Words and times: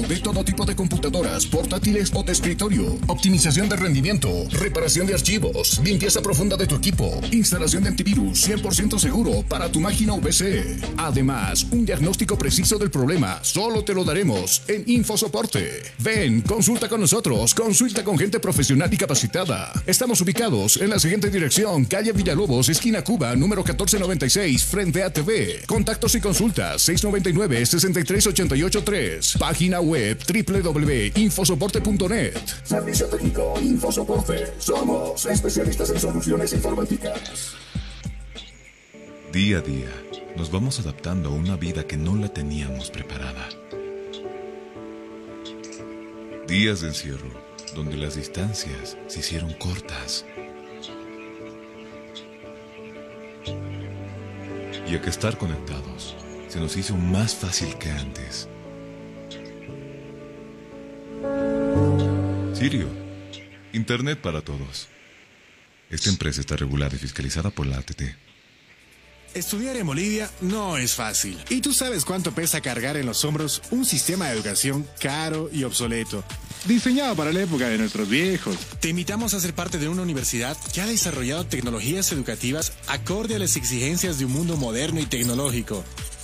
de 0.00 0.20
todo 0.20 0.44
tipo 0.44 0.64
de 0.64 0.74
computadoras, 0.74 1.46
portátiles 1.46 2.10
o 2.14 2.22
de 2.22 2.32
escritorio. 2.32 2.98
Optimización 3.06 3.68
de 3.68 3.76
rendimiento, 3.76 4.28
reparación 4.50 5.06
de 5.06 5.14
archivos, 5.14 5.80
limpieza 5.84 6.22
profunda 6.22 6.56
de 6.56 6.66
tu 6.66 6.76
equipo, 6.76 7.20
instalación 7.30 7.82
de 7.82 7.90
antivirus 7.90 8.48
100% 8.48 8.98
seguro 8.98 9.44
para 9.48 9.70
tu 9.70 9.80
máquina 9.80 10.14
VC. 10.14 10.80
Además, 10.96 11.66
un 11.70 11.84
diagnóstico 11.84 12.38
preciso 12.38 12.78
del 12.78 12.90
problema 12.90 13.40
solo 13.42 13.84
te 13.84 13.92
lo 13.92 14.04
daremos 14.04 14.62
en 14.68 14.84
InfoSoporte. 14.86 15.82
Ven, 15.98 16.40
consulta 16.40 16.88
con 16.88 17.00
nosotros, 17.00 17.54
consulta 17.54 18.02
con 18.02 18.18
gente 18.18 18.40
profesional 18.40 18.92
y 18.92 18.96
capacitada. 18.96 19.72
Estamos 19.86 20.20
ubicados 20.20 20.78
en 20.78 20.90
la 20.90 20.98
siguiente 20.98 21.28
dirección, 21.28 21.84
calle 21.84 22.12
Villalobos, 22.12 22.70
esquina 22.70 23.02
Cuba, 23.02 23.36
número 23.36 23.62
1496, 23.62 24.64
frente 24.64 25.02
a 25.02 25.12
TV. 25.12 25.64
Contactos 25.66 26.14
y 26.14 26.20
consultas 26.20 26.88
699-63883. 26.88 29.38
Página 29.38 29.81
web 29.82 30.18
www.infosoporte.net. 30.18 32.34
Servicio 32.64 33.06
técnico 33.06 33.54
Infosoporte. 33.60 34.54
Somos 34.58 35.24
especialistas 35.26 35.90
en 35.90 36.00
soluciones 36.00 36.52
informáticas. 36.52 37.54
Día 39.32 39.58
a 39.58 39.60
día, 39.62 39.88
nos 40.36 40.50
vamos 40.50 40.80
adaptando 40.80 41.30
a 41.30 41.32
una 41.32 41.56
vida 41.56 41.86
que 41.86 41.96
no 41.96 42.16
la 42.16 42.28
teníamos 42.28 42.90
preparada. 42.90 43.48
Días 46.46 46.82
de 46.82 46.88
encierro, 46.88 47.30
donde 47.74 47.96
las 47.96 48.16
distancias 48.16 48.98
se 49.06 49.20
hicieron 49.20 49.54
cortas. 49.54 50.26
Y 54.86 54.94
a 54.94 55.00
que 55.00 55.08
estar 55.08 55.38
conectados 55.38 56.14
se 56.48 56.60
nos 56.60 56.76
hizo 56.76 56.94
más 56.94 57.34
fácil 57.34 57.78
que 57.78 57.90
antes. 57.90 58.50
Sirio, 62.54 62.88
Internet 63.72 64.20
para 64.20 64.42
todos. 64.42 64.88
Esta 65.90 66.10
empresa 66.10 66.40
está 66.40 66.56
regulada 66.56 66.94
y 66.94 66.98
fiscalizada 66.98 67.50
por 67.50 67.66
la 67.66 67.78
ATT. 67.78 68.02
Estudiar 69.34 69.76
en 69.76 69.86
Bolivia 69.86 70.30
no 70.42 70.76
es 70.76 70.94
fácil. 70.94 71.38
Y 71.48 71.62
tú 71.62 71.72
sabes 71.72 72.04
cuánto 72.04 72.32
pesa 72.32 72.60
cargar 72.60 72.98
en 72.98 73.06
los 73.06 73.24
hombros 73.24 73.62
un 73.70 73.86
sistema 73.86 74.26
de 74.26 74.34
educación 74.34 74.86
caro 75.00 75.48
y 75.50 75.64
obsoleto. 75.64 76.22
Diseñado 76.66 77.16
para 77.16 77.32
la 77.32 77.40
época 77.40 77.68
de 77.68 77.78
nuestros 77.78 78.08
viejos. 78.08 78.56
Te 78.80 78.90
invitamos 78.90 79.32
a 79.32 79.40
ser 79.40 79.54
parte 79.54 79.78
de 79.78 79.88
una 79.88 80.02
universidad 80.02 80.56
que 80.74 80.82
ha 80.82 80.86
desarrollado 80.86 81.46
tecnologías 81.46 82.12
educativas 82.12 82.74
acorde 82.88 83.36
a 83.36 83.38
las 83.38 83.56
exigencias 83.56 84.18
de 84.18 84.26
un 84.26 84.32
mundo 84.32 84.58
moderno 84.58 85.00
y 85.00 85.06
tecnológico. 85.06 85.82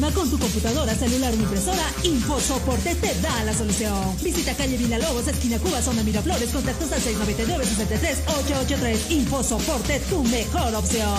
Con 0.00 0.28
tu 0.28 0.36
computadora, 0.38 0.92
celular 0.94 1.32
o 1.32 1.36
impresora? 1.36 1.84
InfoSoporte 2.02 2.96
te 2.96 3.14
da 3.20 3.44
la 3.44 3.54
solución. 3.54 3.94
Visita 4.22 4.52
calle 4.54 4.76
Villalobos, 4.76 5.28
esquina 5.28 5.56
Cuba, 5.58 5.80
zona 5.80 6.02
Miraflores, 6.02 6.50
contactos 6.50 6.90
al 6.90 7.00
699-63-883. 7.00 9.10
InfoSoporte, 9.10 10.00
tu 10.10 10.24
mejor 10.24 10.74
opción. 10.74 11.14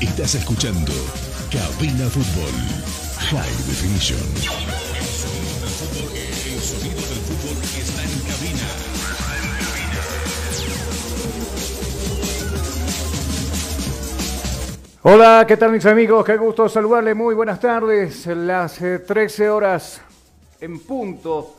Estás 0.00 0.36
escuchando 0.36 0.90
Cabina 1.50 2.08
Fútbol 2.08 2.54
High 3.18 3.66
Definition. 3.68 4.89
Hola, 15.02 15.46
¿qué 15.48 15.56
tal 15.56 15.72
mis 15.72 15.86
amigos? 15.86 16.26
Qué 16.26 16.36
gusto 16.36 16.68
saludarles. 16.68 17.16
Muy 17.16 17.34
buenas 17.34 17.58
tardes. 17.58 18.26
Las 18.26 18.82
eh, 18.82 18.98
13 18.98 19.48
horas 19.48 20.02
en 20.60 20.78
punto 20.80 21.56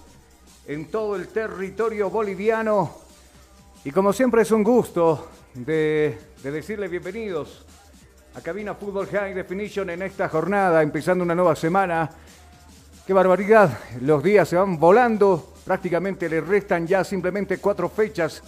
en 0.68 0.92
todo 0.92 1.16
el 1.16 1.28
territorio 1.30 2.12
boliviano. 2.12 2.98
Y 3.84 3.90
como 3.90 4.14
siempre 4.14 4.44
es 4.44 4.52
un 4.52 4.64
gusto 4.64 5.28
de, 5.56 6.20
de 6.44 6.52
decirles 6.52 6.92
bienvenidos 6.92 7.66
a 8.36 8.42
Cabina 8.42 8.76
Fútbol 8.76 9.08
High 9.08 9.34
Definition 9.34 9.90
en 9.90 10.04
esta 10.04 10.30
jornada, 10.30 10.84
empezando 10.84 11.24
una 11.24 11.34
nueva 11.34 11.56
semana. 11.56 12.12
Qué 13.08 13.14
barbaridad, 13.14 13.76
los 14.02 14.22
días 14.22 14.50
se 14.50 14.56
van 14.56 14.80
volando, 14.80 15.56
prácticamente 15.66 16.30
le 16.30 16.42
restan 16.42 16.86
ya 16.86 17.04
simplemente 17.04 17.58
cuatro 17.58 17.90
fechas 17.90 18.44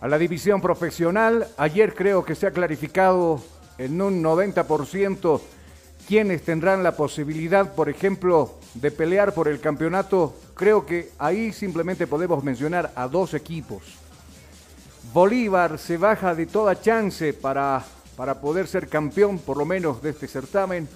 a 0.00 0.08
la 0.08 0.18
división 0.18 0.60
profesional. 0.60 1.46
Ayer 1.56 1.94
creo 1.94 2.24
que 2.24 2.34
se 2.34 2.48
ha 2.48 2.50
clarificado 2.50 3.40
en 3.84 4.00
un 4.00 4.22
90% 4.22 5.40
quienes 6.06 6.42
tendrán 6.42 6.82
la 6.82 6.96
posibilidad, 6.96 7.74
por 7.74 7.88
ejemplo, 7.88 8.58
de 8.74 8.90
pelear 8.90 9.34
por 9.34 9.48
el 9.48 9.60
campeonato. 9.60 10.34
Creo 10.54 10.84
que 10.84 11.10
ahí 11.18 11.52
simplemente 11.52 12.06
podemos 12.06 12.42
mencionar 12.42 12.92
a 12.94 13.08
dos 13.08 13.34
equipos. 13.34 13.82
Bolívar 15.12 15.78
se 15.78 15.96
baja 15.96 16.34
de 16.34 16.46
toda 16.46 16.80
chance 16.80 17.32
para, 17.32 17.84
para 18.16 18.40
poder 18.40 18.66
ser 18.66 18.88
campeón, 18.88 19.38
por 19.38 19.56
lo 19.56 19.64
menos 19.64 20.02
de 20.02 20.10
este 20.10 20.26
certamen. 20.26 20.88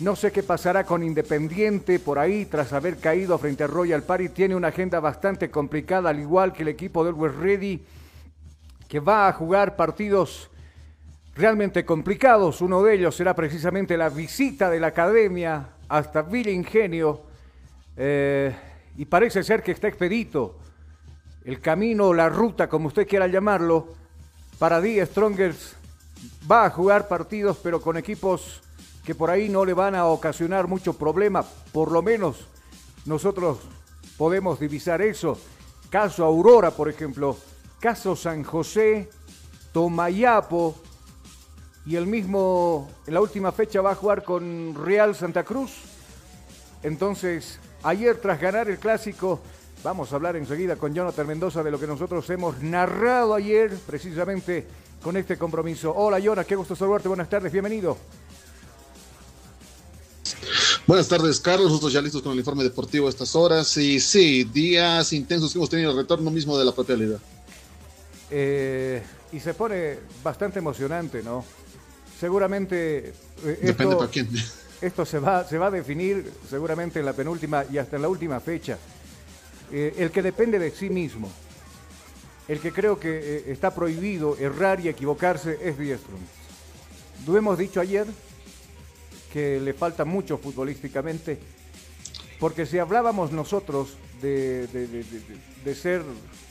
No 0.00 0.16
sé 0.16 0.32
qué 0.32 0.42
pasará 0.42 0.84
con 0.84 1.02
Independiente 1.02 1.98
por 1.98 2.18
ahí 2.18 2.46
tras 2.46 2.72
haber 2.72 2.98
caído 2.98 3.38
frente 3.38 3.64
a 3.64 3.68
Royal 3.68 4.02
Party. 4.02 4.28
Tiene 4.30 4.56
una 4.56 4.68
agenda 4.68 5.00
bastante 5.00 5.50
complicada, 5.50 6.10
al 6.10 6.20
igual 6.20 6.52
que 6.52 6.62
el 6.62 6.68
equipo 6.68 7.04
del 7.04 7.14
West 7.14 7.36
Ready, 7.36 7.84
que 8.88 9.00
va 9.00 9.28
a 9.28 9.32
jugar 9.32 9.76
partidos 9.76 10.50
realmente 11.34 11.84
complicados. 11.84 12.60
Uno 12.60 12.82
de 12.82 12.94
ellos 12.94 13.16
será 13.16 13.34
precisamente 13.34 13.96
la 13.96 14.08
visita 14.08 14.70
de 14.70 14.80
la 14.80 14.88
academia 14.88 15.68
hasta 15.88 16.22
Villa 16.22 16.50
Ingenio. 16.50 17.22
Eh, 17.96 18.54
y 18.96 19.04
parece 19.04 19.42
ser 19.42 19.62
que 19.62 19.72
está 19.72 19.88
expedito 19.88 20.56
el 21.44 21.60
camino, 21.60 22.14
la 22.14 22.28
ruta, 22.28 22.68
como 22.68 22.88
usted 22.88 23.06
quiera 23.06 23.26
llamarlo, 23.26 23.88
para 24.58 24.80
Die 24.80 25.04
Strongers. 25.04 25.74
Va 26.50 26.66
a 26.66 26.70
jugar 26.70 27.08
partidos, 27.08 27.58
pero 27.62 27.80
con 27.80 27.96
equipos 27.96 28.62
que 29.04 29.14
por 29.14 29.30
ahí 29.30 29.48
no 29.48 29.64
le 29.64 29.74
van 29.74 29.94
a 29.94 30.06
ocasionar 30.06 30.68
mucho 30.68 30.92
problema. 30.92 31.44
Por 31.72 31.90
lo 31.90 32.02
menos 32.02 32.46
nosotros 33.06 33.58
podemos 34.16 34.60
divisar 34.60 35.02
eso. 35.02 35.38
Caso 35.90 36.24
Aurora, 36.24 36.70
por 36.70 36.88
ejemplo. 36.88 37.36
Caso 37.80 38.14
San 38.14 38.44
José, 38.44 39.10
Tomayapo, 39.72 40.76
y 41.84 41.96
el 41.96 42.06
mismo 42.06 42.90
en 43.06 43.14
la 43.14 43.20
última 43.20 43.52
fecha 43.52 43.80
va 43.80 43.92
a 43.92 43.94
jugar 43.94 44.22
con 44.22 44.74
Real 44.74 45.14
Santa 45.14 45.44
Cruz. 45.44 45.72
Entonces, 46.82 47.58
ayer 47.82 48.16
tras 48.20 48.40
ganar 48.40 48.68
el 48.68 48.78
clásico, 48.78 49.40
vamos 49.82 50.12
a 50.12 50.16
hablar 50.16 50.36
enseguida 50.36 50.76
con 50.76 50.94
Jonathan 50.94 51.26
Mendoza 51.26 51.62
de 51.62 51.70
lo 51.70 51.80
que 51.80 51.86
nosotros 51.86 52.28
hemos 52.30 52.60
narrado 52.62 53.34
ayer 53.34 53.70
precisamente 53.86 54.66
con 55.02 55.16
este 55.16 55.36
compromiso. 55.36 55.92
Hola 55.94 56.18
Jonathan, 56.18 56.46
qué 56.46 56.56
gusto 56.56 56.76
saludarte, 56.76 57.08
buenas 57.08 57.28
tardes, 57.28 57.52
bienvenido. 57.52 57.96
Buenas 60.86 61.06
tardes, 61.06 61.38
Carlos. 61.38 61.68
Nosotros 61.68 61.92
ya 61.92 62.02
listos 62.02 62.22
con 62.22 62.32
el 62.32 62.38
informe 62.38 62.64
deportivo 62.64 63.06
a 63.06 63.10
estas 63.10 63.36
horas. 63.36 63.76
Y 63.76 64.00
sí, 64.00 64.44
días 64.44 65.12
intensos 65.12 65.52
que 65.52 65.58
hemos 65.58 65.70
tenido 65.70 65.92
el 65.92 65.96
retorno 65.96 66.28
mismo 66.30 66.58
de 66.58 66.64
la 66.64 66.72
propia 66.72 66.96
liga. 66.96 67.18
Eh, 68.30 69.00
y 69.32 69.38
se 69.38 69.54
pone 69.54 69.98
bastante 70.24 70.58
emocionante, 70.58 71.22
¿no? 71.22 71.44
Seguramente. 72.22 73.12
Eh, 73.44 73.58
Depende 73.62 73.96
para 73.96 74.08
quién. 74.08 74.28
Esto 74.80 75.04
se 75.04 75.18
va, 75.18 75.42
se 75.44 75.58
va 75.58 75.66
a 75.66 75.70
definir 75.72 76.32
seguramente 76.48 77.00
en 77.00 77.04
la 77.04 77.14
penúltima 77.14 77.64
y 77.68 77.78
hasta 77.78 77.96
en 77.96 78.02
la 78.02 78.08
última 78.08 78.38
fecha. 78.38 78.78
Eh, 79.72 79.94
el 79.98 80.12
que 80.12 80.22
depende 80.22 80.60
de 80.60 80.70
sí 80.70 80.88
mismo, 80.88 81.28
el 82.46 82.60
que 82.60 82.70
creo 82.70 83.00
que 83.00 83.08
eh, 83.10 83.44
está 83.48 83.74
prohibido 83.74 84.36
errar 84.38 84.78
y 84.78 84.88
equivocarse 84.88 85.58
es 85.62 85.76
Diestro. 85.76 86.14
Lo 87.26 87.36
hemos 87.36 87.58
dicho 87.58 87.80
ayer 87.80 88.06
que 89.32 89.58
le 89.58 89.72
falta 89.74 90.04
mucho 90.04 90.38
futbolísticamente, 90.38 91.40
porque 92.38 92.66
si 92.66 92.78
hablábamos 92.78 93.32
nosotros 93.32 93.96
de, 94.20 94.68
ser 95.74 96.02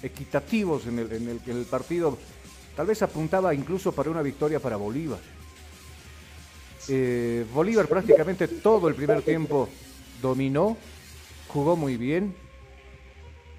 equitativos 0.04 0.86
en 0.88 1.00
el, 1.00 1.14
en 1.14 1.58
el 1.58 1.64
partido, 1.64 2.18
tal 2.76 2.88
vez 2.88 3.02
apuntaba 3.02 3.54
incluso 3.54 3.94
para 3.94 4.10
una 4.10 4.22
victoria 4.22 4.60
para 4.60 4.76
Bolívar. 4.76 5.20
Eh, 6.90 7.46
Bolívar 7.54 7.88
prácticamente 7.88 8.48
todo 8.48 8.88
el 8.88 8.96
primer 8.96 9.22
tiempo 9.22 9.70
dominó, 10.22 10.78
jugó 11.48 11.76
muy 11.76 11.98
bien. 11.98 12.36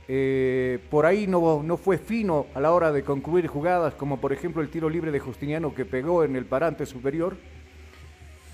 Eh, 0.09 0.81
por 0.91 1.07
ahí 1.07 1.27
no, 1.27 1.63
no 1.63 1.77
fue 1.77 1.97
fino 1.97 2.47
a 2.55 2.61
la 2.61 2.73
hora 2.73 2.93
de 2.93 3.05
concluir 3.05 3.47
jugadas, 3.47 3.95
como 3.95 4.21
por 4.21 4.33
ejemplo 4.33 4.61
el 4.61 4.69
tiro 4.69 4.91
libre 4.91 5.11
de 5.11 5.21
Justiniano 5.21 5.75
que 5.75 5.85
pegó 5.85 6.25
en 6.25 6.37
el 6.37 6.45
parante 6.45 6.87
superior. 6.87 7.37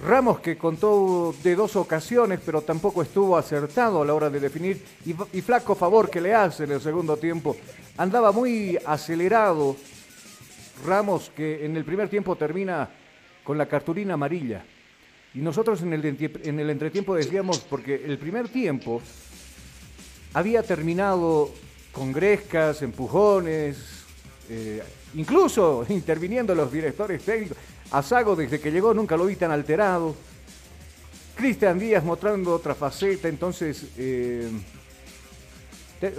Ramos 0.00 0.38
que 0.38 0.56
contó 0.56 1.34
de 1.42 1.56
dos 1.56 1.74
ocasiones, 1.74 2.38
pero 2.44 2.62
tampoco 2.62 3.02
estuvo 3.02 3.36
acertado 3.36 4.02
a 4.02 4.04
la 4.04 4.14
hora 4.14 4.30
de 4.30 4.38
definir. 4.38 4.84
Y, 5.04 5.10
y, 5.36 5.40
flaco 5.40 5.74
favor 5.74 6.08
que 6.08 6.20
le 6.20 6.32
hace 6.34 6.64
en 6.64 6.72
el 6.72 6.80
segundo 6.80 7.16
tiempo. 7.16 7.56
Andaba 7.96 8.30
muy 8.30 8.78
acelerado. 8.86 9.74
Ramos 10.86 11.32
que 11.34 11.66
en 11.66 11.76
el 11.76 11.84
primer 11.84 12.08
tiempo 12.08 12.36
termina 12.36 12.88
con 13.48 13.56
la 13.56 13.64
cartulina 13.64 14.12
amarilla. 14.12 14.62
Y 15.32 15.38
nosotros 15.38 15.80
en 15.80 15.94
el, 15.94 16.04
en 16.04 16.60
entretiempo 16.60 17.14
decíamos, 17.14 17.60
porque 17.60 17.94
el 17.94 18.18
primer 18.18 18.50
tiempo 18.50 19.00
había 20.34 20.62
terminado 20.62 21.50
con 21.90 22.12
grescas, 22.12 22.82
empujones, 22.82 24.04
eh, 24.50 24.82
incluso 25.14 25.86
interviniendo 25.88 26.54
los 26.54 26.70
directores 26.70 27.22
técnicos. 27.22 27.56
A 27.90 28.02
Sago, 28.02 28.36
desde 28.36 28.60
que 28.60 28.70
llegó, 28.70 28.92
nunca 28.92 29.16
lo 29.16 29.24
vi 29.24 29.36
tan 29.36 29.50
alterado. 29.50 30.14
Cristian 31.34 31.78
Díaz 31.78 32.04
mostrando 32.04 32.52
otra 32.52 32.74
faceta, 32.74 33.28
entonces 33.28 33.86
eh, 33.96 34.46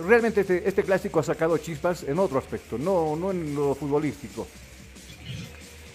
realmente 0.08 0.42
este, 0.42 0.68
este, 0.68 0.81
clásico 0.81 1.20
ha 1.20 1.24
sacado 1.24 1.60
chispas 1.60 2.02
en 2.02 2.18
otro 2.18 2.40
aspecto, 2.40 2.80
no, 2.80 3.16
no 3.16 3.30
en 3.30 3.54
lo 3.54 3.76
futbolístico. 3.76 4.48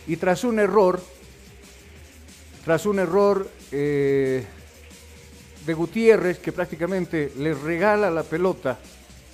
Y 0.07 0.17
tras 0.17 0.45
un 0.45 0.61
error, 0.61 1.01
tras 2.64 2.87
un 2.87 2.99
error 2.99 3.46
eh, 3.72 4.44
de 5.66 5.75
Gutiérrez 5.75 6.38
que 6.38 6.50
prácticamente 6.50 7.32
le 7.37 7.52
regala 7.52 8.11
la 8.11 8.22
pelota 8.22 8.78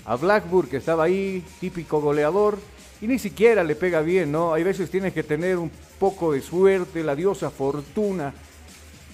a 0.05 0.17
Blackburn 0.17 0.69
que 0.69 0.79
estaba 0.79 1.05
ahí, 1.05 1.45
típico 1.61 2.01
goleador, 2.01 2.59
y 3.01 3.07
ni 3.07 3.19
siquiera 3.19 3.63
le 3.63 3.77
pega 3.77 4.01
bien, 4.01 4.33
¿no? 4.33 4.53
Hay 4.53 4.65
veces 4.65 4.91
tienes 4.91 5.15
que 5.15 5.23
tener 5.23 5.59
un 5.59 5.71
poco 5.99 6.33
de 6.33 6.43
suerte, 6.43 7.05
la 7.05 7.15
diosa 7.15 7.51
fortuna, 7.51 8.35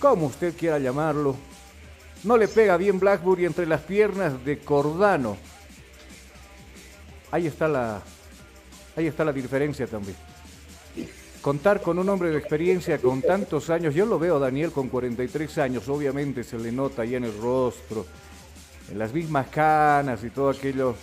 como 0.00 0.26
usted 0.26 0.56
quiera 0.56 0.78
llamarlo. 0.78 1.36
No 2.24 2.36
le 2.38 2.48
pega 2.48 2.76
bien 2.76 2.98
Blackburn 2.98 3.44
entre 3.44 3.66
las 3.66 3.82
piernas 3.82 4.42
de 4.44 4.58
Cordano. 4.58 5.36
Ahí 7.30 7.46
está 7.46 7.68
la, 7.68 8.02
ahí 8.96 9.06
está 9.06 9.24
la 9.24 9.32
diferencia 9.32 9.86
también 9.86 10.16
contar 11.46 11.80
con 11.80 11.96
un 12.00 12.08
hombre 12.08 12.30
de 12.30 12.38
experiencia 12.38 12.98
con 12.98 13.22
tantos 13.22 13.70
años, 13.70 13.94
yo 13.94 14.04
lo 14.04 14.18
veo 14.18 14.34
a 14.34 14.40
Daniel 14.40 14.72
con 14.72 14.88
43 14.88 15.58
años, 15.58 15.88
obviamente 15.88 16.42
se 16.42 16.58
le 16.58 16.72
nota 16.72 17.02
ahí 17.02 17.14
en 17.14 17.22
el 17.22 17.38
rostro, 17.40 18.04
en 18.90 18.98
las 18.98 19.12
mismas 19.12 19.46
canas 19.46 20.24
y 20.24 20.30
todo 20.30 20.50
aquello, 20.50 20.96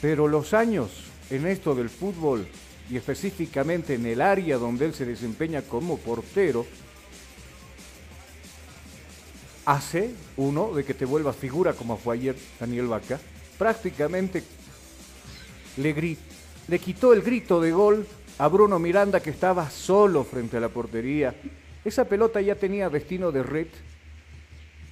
pero 0.00 0.26
los 0.26 0.54
años 0.54 0.88
en 1.28 1.46
esto 1.46 1.74
del 1.74 1.90
fútbol 1.90 2.48
y 2.88 2.96
específicamente 2.96 3.92
en 3.92 4.06
el 4.06 4.22
área 4.22 4.56
donde 4.56 4.86
él 4.86 4.94
se 4.94 5.04
desempeña 5.04 5.60
como 5.60 5.98
portero, 5.98 6.64
hace 9.66 10.14
uno 10.38 10.72
de 10.72 10.86
que 10.86 10.94
te 10.94 11.04
vuelvas 11.04 11.36
figura 11.36 11.74
como 11.74 11.98
fue 11.98 12.14
ayer 12.14 12.36
Daniel 12.58 12.86
Vaca, 12.86 13.20
prácticamente 13.58 14.42
le, 15.76 16.16
le 16.68 16.78
quitó 16.78 17.12
el 17.12 17.20
grito 17.20 17.60
de 17.60 17.70
gol 17.70 18.06
a 18.38 18.46
Bruno 18.46 18.78
Miranda 18.78 19.20
que 19.20 19.30
estaba 19.30 19.68
solo 19.68 20.22
frente 20.24 20.56
a 20.56 20.60
la 20.60 20.68
portería. 20.68 21.34
Esa 21.84 22.04
pelota 22.04 22.40
ya 22.40 22.54
tenía 22.54 22.88
destino 22.88 23.32
de 23.32 23.42
red 23.42 23.66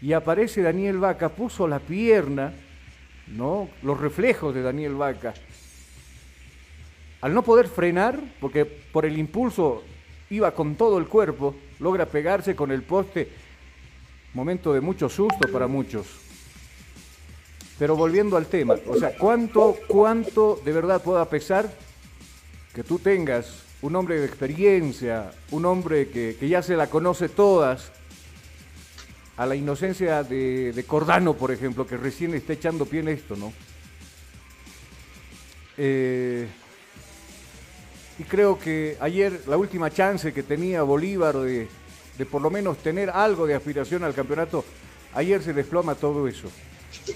y 0.03 0.13
aparece 0.13 0.63
Daniel 0.63 0.99
Vaca, 0.99 1.29
puso 1.29 1.69
la 1.69 1.79
pierna, 1.79 2.53
¿no? 3.29 3.69
Los 3.83 4.01
reflejos 4.01 4.55
de 4.55 4.63
Daniel 4.63 4.95
Vaca. 4.95 5.33
Al 7.21 7.35
no 7.35 7.43
poder 7.43 7.69
frenar, 7.69 8.21
porque 8.41 8.65
por 8.65 9.07
el 9.07 9.19
impulso 9.19 9.83
iba 10.29 10.51
con 10.53 10.75
todo 10.75 10.99
el 10.99 11.07
cuerpo, 11.07 11.55
logra 11.79 12.07
pegarse 12.07 12.55
con 12.55 12.73
el 12.73 12.83
poste. 12.83 13.29
Momento 14.35 14.73
de 14.73 14.81
mucho 14.81 15.09
susto 15.09 15.49
para 15.51 15.67
muchos. 15.67 16.07
Pero 17.79 17.97
volviendo 17.97 18.37
al 18.37 18.47
tema, 18.47 18.75
o 18.87 18.97
sea, 18.97 19.17
¿cuánto, 19.17 19.77
cuánto 19.87 20.61
de 20.65 20.73
verdad 20.73 21.03
pueda 21.03 21.29
pesar 21.29 21.86
que 22.77 22.85
tú 22.85 22.99
tengas 22.99 23.63
un 23.81 23.97
hombre 23.97 24.21
de 24.21 24.27
experiencia, 24.27 25.33
un 25.51 25.65
hombre 25.65 26.11
que, 26.11 26.37
ya 26.47 26.63
se 26.63 26.77
la 26.77 26.89
conoce 26.91 27.31
todas, 27.31 27.91
a 29.39 29.47
la 29.47 29.57
inocencia 29.57 30.23
de, 30.23 30.85
Cordano, 30.87 31.33
por 31.33 31.51
ejemplo, 31.51 31.87
que 31.87 31.97
recién 31.97 32.35
está 32.35 32.53
echando 32.53 32.85
pie 32.85 33.01
en 33.01 33.09
esto, 33.09 33.35
¿no? 33.35 33.51
Eh, 35.79 36.47
y 38.19 38.25
creo 38.25 38.59
que 38.59 38.99
ayer 39.01 39.41
la 39.47 39.57
última 39.57 39.91
chance 39.91 40.35
que 40.35 40.43
tenía 40.43 40.83
Bolívar 40.83 41.39
de, 41.39 41.69
de, 42.19 42.27
por 42.27 42.43
lo 42.43 42.51
menos 42.51 42.77
tener 42.83 43.09
algo 43.09 43.47
de 43.47 43.55
aspiración 43.55 44.05
al 44.05 44.13
campeonato, 44.13 44.67
ayer 45.15 45.43
se 45.43 45.55
desploma 45.55 45.95
todo 45.95 46.29
eso. 46.29 46.51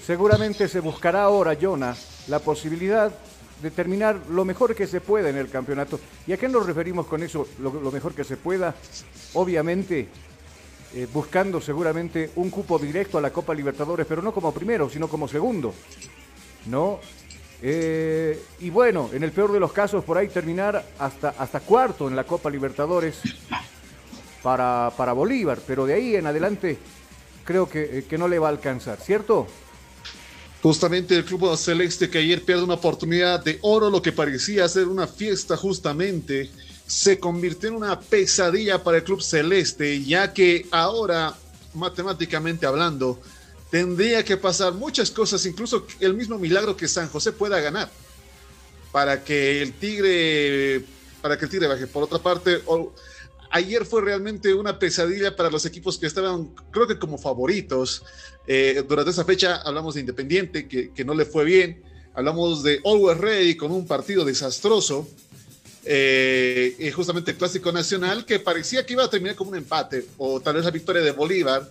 Seguramente 0.03 0.67
se 0.67 0.79
buscará 0.79 1.21
ahora, 1.21 1.55
Jonah, 1.59 1.95
la 2.27 2.39
posibilidad 2.39 3.13
determinar 3.61 4.19
lo 4.29 4.45
mejor 4.45 4.75
que 4.75 4.87
se 4.87 5.01
pueda 5.01 5.29
en 5.29 5.37
el 5.37 5.49
campeonato. 5.49 5.99
¿Y 6.27 6.33
a 6.33 6.37
qué 6.37 6.47
nos 6.47 6.65
referimos 6.65 7.07
con 7.07 7.23
eso, 7.23 7.47
lo, 7.59 7.91
mejor 7.91 8.13
que 8.13 8.23
se 8.23 8.37
pueda? 8.37 8.75
Obviamente, 9.33 10.07
eh, 10.93 11.07
buscando 11.13 11.61
seguramente 11.61 12.31
un 12.35 12.49
cupo 12.49 12.77
directo 12.79 13.17
a 13.17 13.21
la 13.21 13.31
Copa 13.31 13.53
Libertadores, 13.53 14.05
pero 14.07 14.21
no 14.21 14.33
como 14.33 14.53
primero, 14.53 14.89
sino 14.89 15.07
como 15.07 15.27
segundo. 15.27 15.73
¿No? 16.67 16.99
Eh, 17.63 18.43
y 18.59 18.69
bueno, 18.69 19.09
en 19.13 19.23
el 19.23 19.31
peor 19.31 19.51
de 19.51 19.59
los 19.59 19.71
casos, 19.71 20.03
por 20.03 20.17
ahí 20.17 20.27
terminar 20.27 20.83
hasta, 20.97 21.29
hasta 21.29 21.59
cuarto 21.59 22.07
en 22.07 22.15
la 22.15 22.23
Copa 22.23 22.49
Libertadores. 22.49 23.21
para, 24.41 24.91
para 24.97 25.13
Bolívar, 25.13 25.59
pero 25.65 25.85
de 25.85 25.93
ahí 25.93 26.15
en 26.15 26.25
adelante 26.27 26.77
creo 27.43 27.69
que, 27.69 27.99
eh, 27.99 28.05
que 28.09 28.17
no 28.17 28.27
le 28.27 28.39
va 28.39 28.47
a 28.47 28.51
alcanzar, 28.51 28.99
¿cierto? 28.99 29.47
Justamente 30.61 31.15
el 31.15 31.25
Club 31.25 31.57
Celeste 31.57 32.09
que 32.09 32.19
ayer 32.19 32.43
pierde 32.43 32.63
una 32.63 32.75
oportunidad 32.75 33.43
de 33.43 33.57
oro, 33.61 33.89
lo 33.89 34.01
que 34.01 34.11
parecía 34.11 34.67
ser 34.69 34.87
una 34.87 35.07
fiesta 35.07 35.57
justamente, 35.57 36.51
se 36.85 37.19
convirtió 37.19 37.69
en 37.69 37.75
una 37.75 37.99
pesadilla 37.99 38.83
para 38.83 38.97
el 38.97 39.03
Club 39.03 39.23
Celeste, 39.23 40.03
ya 40.03 40.33
que 40.33 40.67
ahora, 40.69 41.35
matemáticamente 41.73 42.67
hablando, 42.67 43.19
tendría 43.71 44.23
que 44.23 44.37
pasar 44.37 44.73
muchas 44.73 45.09
cosas, 45.09 45.43
incluso 45.45 45.87
el 45.99 46.13
mismo 46.13 46.37
milagro 46.37 46.77
que 46.77 46.87
San 46.87 47.07
José 47.09 47.31
pueda 47.31 47.59
ganar, 47.59 47.89
para 48.91 49.23
que 49.23 49.63
el 49.63 49.73
Tigre, 49.73 50.83
para 51.21 51.37
que 51.39 51.45
el 51.45 51.51
Tigre 51.51 51.67
baje. 51.67 51.87
Por 51.87 52.03
otra 52.03 52.19
parte, 52.19 52.61
ayer 53.51 53.85
fue 53.85 54.01
realmente 54.01 54.53
una 54.53 54.79
pesadilla 54.79 55.35
para 55.35 55.49
los 55.49 55.65
equipos 55.65 55.97
que 55.97 56.07
estaban, 56.07 56.53
creo 56.71 56.87
que 56.87 56.97
como 56.97 57.17
favoritos. 57.17 58.03
Eh, 58.47 58.83
durante 58.87 59.11
esa 59.11 59.25
fecha 59.25 59.57
hablamos 59.57 59.95
de 59.95 60.01
Independiente, 60.01 60.67
que, 60.67 60.91
que, 60.91 61.05
no 61.05 61.13
le 61.13 61.25
fue 61.25 61.43
bien. 61.45 61.83
Hablamos 62.13 62.63
de 62.63 62.81
Always 62.83 63.17
Ready 63.17 63.55
con 63.55 63.71
un 63.71 63.85
partido 63.85 64.25
desastroso. 64.25 65.07
Eh, 65.83 66.75
y 66.77 66.91
justamente 66.91 67.31
el 67.31 67.37
Clásico 67.37 67.71
Nacional, 67.71 68.25
que 68.25 68.39
parecía 68.39 68.85
que 68.85 68.93
iba 68.93 69.03
a 69.03 69.09
terminar 69.09 69.35
como 69.35 69.51
un 69.51 69.57
empate, 69.57 70.05
o 70.17 70.39
tal 70.39 70.55
vez 70.55 70.65
la 70.65 70.71
victoria 70.71 71.01
de 71.01 71.11
Bolívar. 71.11 71.69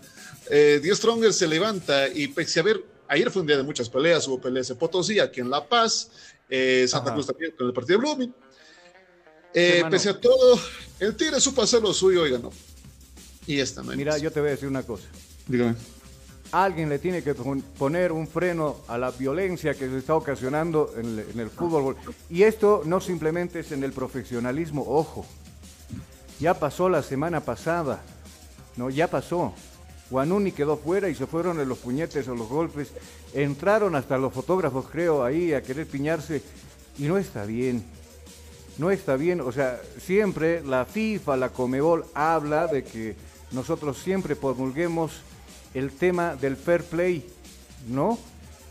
Eh, 0.51 0.81
Dios 0.83 0.99
Stronger 0.99 1.33
se 1.33 1.47
levanta 1.47 2.09
y 2.09 2.27
pese 2.29 2.61
a 2.61 2.65
ver, 2.65 2.85
ayer 3.07 3.31
fue 3.31 3.43
un 3.43 3.47
día 3.47 3.57
de 3.57 3.63
muchas 3.63 3.89
peleas, 3.89 4.27
hubo 4.27 4.41
peleas 4.41 4.69
en 4.71 4.77
Potosí, 4.77 5.21
aquí 5.21 5.41
en 5.41 5.51
La 5.51 5.65
Paz, 5.65 6.11
eh, 6.49 6.87
Santa 6.89 7.13
Cruz 7.15 7.27
también 7.27 7.53
con 7.57 7.69
el 7.69 7.73
partido 7.73 7.99
de 7.99 8.05
Blooming. 8.05 8.35
Eh, 9.55 9.83
pese 9.91 10.11
a 10.11 10.21
todo, 10.21 10.59
el 11.01 11.17
Tigre 11.17 11.41
supo 11.41 11.63
hacer 11.63 11.83
lo 11.83 11.93
suyo 11.93 12.27
y 12.27 12.31
ganó. 12.31 12.51
Y 13.47 13.59
esta 13.59 13.83
Mira, 13.83 14.17
yo 14.19 14.31
te 14.31 14.41
voy 14.41 14.49
a 14.49 14.53
decir 14.53 14.69
una 14.69 14.83
cosa. 14.83 15.09
Dígame. 15.49 15.75
Alguien 16.53 16.89
le 16.89 16.99
tiene 16.99 17.23
que 17.23 17.35
poner 17.35 18.13
un 18.13 18.27
freno 18.27 18.79
a 18.89 18.99
la 18.99 19.11
violencia 19.13 19.75
que 19.75 19.89
se 19.89 19.99
está 19.99 20.17
ocasionando 20.17 20.93
en 20.97 21.41
el, 21.41 21.51
fútbol. 21.51 21.97
Y 22.29 22.43
esto 22.43 22.83
no 22.85 23.01
simplemente 23.01 23.61
es 23.61 23.71
en 23.71 23.85
el 23.85 23.93
profesionalismo, 23.93 24.85
ojo. 24.87 25.25
Ya 26.41 26.55
pasó 26.55 26.89
la 26.89 27.03
semana 27.03 27.41
pasada. 27.41 28.03
No, 28.77 28.91
ya 28.91 29.09
pasó. 29.09 29.55
Guanuni 30.11 30.51
quedó 30.51 30.77
fuera 30.77 31.09
y 31.09 31.15
se 31.15 31.27
fueron 31.27 31.61
en 31.61 31.69
los 31.69 31.79
puñetes 31.79 32.27
o 32.27 32.35
los 32.35 32.49
golpes. 32.49 32.89
Entraron 33.33 33.95
hasta 33.95 34.19
los 34.19 34.33
fotógrafos, 34.33 34.87
creo, 34.91 35.23
ahí 35.23 35.53
a 35.53 35.63
querer 35.63 35.87
piñarse. 35.87 36.43
Y 36.99 37.05
no 37.05 37.17
está 37.17 37.45
bien 37.45 37.85
no 38.81 38.91
está 38.91 39.17
bien, 39.17 39.43
o 39.43 39.53
sea, 39.53 39.79
siempre 39.99 40.63
la 40.65 40.87
FIFA, 40.87 41.37
la 41.37 41.51
Comebol 41.51 42.07
habla 42.15 42.67
de 42.67 42.83
que 42.83 43.15
nosotros 43.53 43.99
siempre 43.99 44.37
promulguemos 44.37 45.21
el 45.75 45.93
tema 45.93 46.35
del 46.35 46.57
fair 46.57 46.85
play, 46.85 47.29
¿no? 47.89 48.19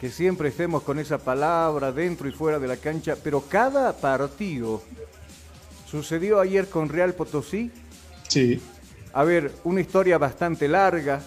Que 0.01 0.09
siempre 0.09 0.49
estemos 0.49 0.81
con 0.81 0.97
esa 0.97 1.19
palabra 1.19 1.91
dentro 1.91 2.27
y 2.27 2.31
fuera 2.31 2.57
de 2.57 2.67
la 2.67 2.77
cancha, 2.77 3.17
pero 3.23 3.41
cada 3.41 3.95
partido 3.95 4.81
sucedió 5.85 6.39
ayer 6.39 6.67
con 6.69 6.89
Real 6.89 7.13
Potosí. 7.13 7.71
Sí. 8.27 8.59
A 9.13 9.23
ver, 9.23 9.51
una 9.63 9.81
historia 9.81 10.17
bastante 10.17 10.67
larga, 10.67 11.21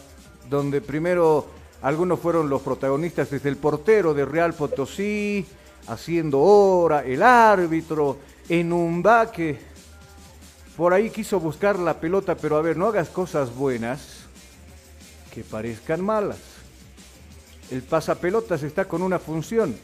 donde 0.51 0.81
primero 0.81 1.47
algunos 1.83 2.19
fueron 2.19 2.51
los 2.51 2.63
protagonistas 2.63 3.31
desde 3.31 3.49
el 3.49 3.59
portero 3.59 4.13
de 4.13 4.25
Real 4.25 4.55
Potosí, 4.55 5.47
haciendo 5.87 6.41
hora, 6.41 7.05
el 7.05 7.23
árbitro, 7.23 8.19
en 8.53 8.71
un 8.71 9.03
que 9.33 9.59
por 10.77 10.93
ahí 10.93 11.09
quiso 11.09 11.41
buscar 11.41 11.79
la 11.79 11.99
pelota, 11.99 12.37
pero 12.37 12.59
a 12.59 12.61
ver, 12.61 12.77
no 12.77 12.89
hagas 12.89 13.09
cosas 13.09 13.55
buenas 13.55 14.27
que 15.33 15.43
parezcan 15.43 16.05
malas. 16.05 16.37
El 17.71 17.81
pasapelotas 17.81 18.63
está 18.63 18.85
con 18.85 19.01
una 19.01 19.19
función, 19.19 19.75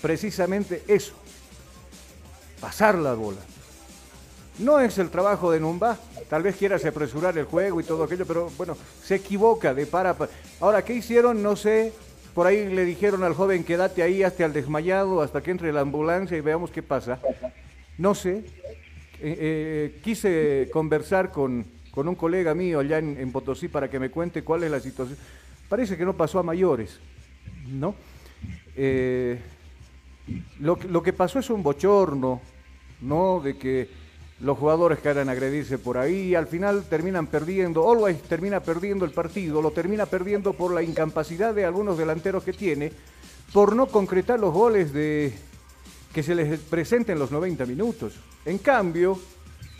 precisamente 0.00 0.84
eso, 0.86 1.14
pasar 2.60 2.94
la 2.94 3.14
bola. 3.14 3.40
No 4.60 4.78
es 4.78 4.98
el 4.98 5.10
trabajo 5.10 5.50
de 5.50 5.58
Numba, 5.58 5.98
tal 6.30 6.44
vez 6.44 6.54
quieras 6.54 6.84
apresurar 6.84 7.36
el 7.36 7.46
juego 7.46 7.80
y 7.80 7.84
todo 7.84 8.04
aquello, 8.04 8.24
pero 8.24 8.52
bueno, 8.56 8.76
se 9.02 9.16
equivoca 9.16 9.74
de 9.74 9.84
para. 9.86 10.14
Ahora, 10.60 10.84
¿qué 10.84 10.94
hicieron? 10.94 11.42
No 11.42 11.56
sé. 11.56 11.92
Por 12.36 12.46
ahí 12.46 12.68
le 12.68 12.84
dijeron 12.84 13.24
al 13.24 13.34
joven, 13.34 13.64
quédate 13.64 14.00
ahí 14.00 14.22
hasta 14.22 14.44
el 14.44 14.52
desmayado, 14.52 15.22
hasta 15.22 15.40
que 15.42 15.50
entre 15.50 15.72
la 15.72 15.80
ambulancia 15.80 16.36
y 16.36 16.40
veamos 16.40 16.70
qué 16.70 16.84
pasa. 16.84 17.18
No 18.02 18.16
sé, 18.16 18.38
eh, 18.38 18.42
eh, 19.20 20.00
quise 20.02 20.68
conversar 20.72 21.30
con, 21.30 21.64
un 21.94 22.14
colega 22.16 22.52
mío 22.52 22.80
allá 22.80 22.98
en, 22.98 23.30
Potosí 23.30 23.68
para 23.68 23.88
que 23.88 24.00
me 24.00 24.10
cuente 24.10 24.42
cuál 24.42 24.64
es 24.64 24.72
la 24.72 24.80
situación. 24.80 25.16
Parece 25.68 25.96
que 25.96 26.04
no 26.04 26.12
pasó 26.12 26.40
a 26.40 26.42
mayores, 26.42 26.98
¿no? 27.68 27.94
Eh, 28.74 29.38
lo, 30.58 30.76
lo, 30.88 31.00
que 31.00 31.12
pasó 31.12 31.38
es 31.38 31.48
un 31.48 31.62
bochorno, 31.62 32.40
¿no? 33.02 33.40
De 33.40 33.56
que 33.56 33.88
los 34.40 34.58
jugadores 34.58 34.98
quieran 34.98 35.28
agredirse 35.28 35.78
por 35.78 35.96
ahí 35.96 36.30
y 36.30 36.34
al 36.34 36.48
final 36.48 36.82
terminan 36.90 37.28
perdiendo, 37.28 37.88
Always 37.88 38.20
termina 38.22 38.58
perdiendo 38.58 39.04
el 39.04 39.12
partido, 39.12 39.62
lo 39.62 39.70
termina 39.70 40.06
perdiendo 40.06 40.54
por 40.54 40.74
la 40.74 40.82
incapacidad 40.82 41.54
de 41.54 41.66
algunos 41.66 41.96
delanteros 41.96 42.42
que 42.42 42.52
tiene, 42.52 42.90
por 43.52 43.76
no 43.76 43.86
concretar 43.86 44.40
los 44.40 44.52
goles 44.52 44.92
de, 44.92 45.32
que 46.12 46.22
se 46.22 46.34
les 46.34 46.58
presenten 46.60 47.18
los 47.18 47.30
90 47.30 47.64
minutos. 47.66 48.14
En 48.44 48.58
cambio, 48.58 49.18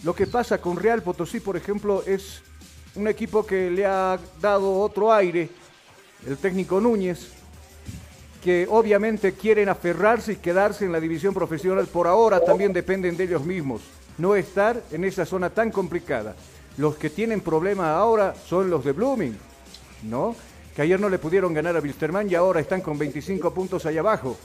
lo 0.03 0.15
que 0.15 0.27
pasa 0.27 0.59
con 0.59 0.77
Real 0.77 1.03
Potosí, 1.03 1.41
por 1.41 1.57
ejemplo, 1.57 2.03
es 2.07 2.43
un 2.95 3.09
equipo 3.09 3.47
que 3.47 3.71
le 3.71 3.87
ha 3.87 4.19
dado 4.41 4.81
otro 4.81 5.13
aire, 5.13 5.49
el 6.27 6.37
técnico 6.37 6.81
Núñez, 6.81 7.33
que 8.43 8.67
obviamente 8.69 9.35
quieren 9.35 9.69
aferrarse 9.69 10.33
y 10.33 10.37
quedarse 10.37 10.85
en 10.85 10.93
la 10.93 11.01
división 11.01 11.33
profesional 11.33 11.87
por 11.87 12.07
ahora, 12.07 12.41
también 12.41 12.73
dependen 12.73 13.17
de 13.17 13.25
ellos 13.25 13.45
mismos, 13.45 13.83
no 14.19 14.35
estar 14.35 14.83
en 14.91 15.05
esa 15.05 15.25
zona 15.25 15.51
tan 15.51 15.71
complicada. 15.71 16.35
Los 16.77 16.97
que 16.97 17.11
tienen 17.11 17.41
problemas 17.41 17.89
ahora 17.89 18.35
son 18.35 18.71
los 18.71 18.85
de 18.85 18.93
Blooming, 18.93 19.37
¿no? 20.05 20.35
Que 20.75 20.83
ayer 20.83 20.99
no 20.99 21.09
le 21.09 21.19
pudieron 21.19 21.53
ganar 21.53 21.77
a 21.77 21.81
Wilstermann 21.81 22.31
y 22.31 22.35
ahora 22.35 22.61
están 22.61 22.81
con 22.81 22.99
25 22.99 23.53
puntos 23.53 23.85
allá 23.85 24.01
abajo. 24.01 24.37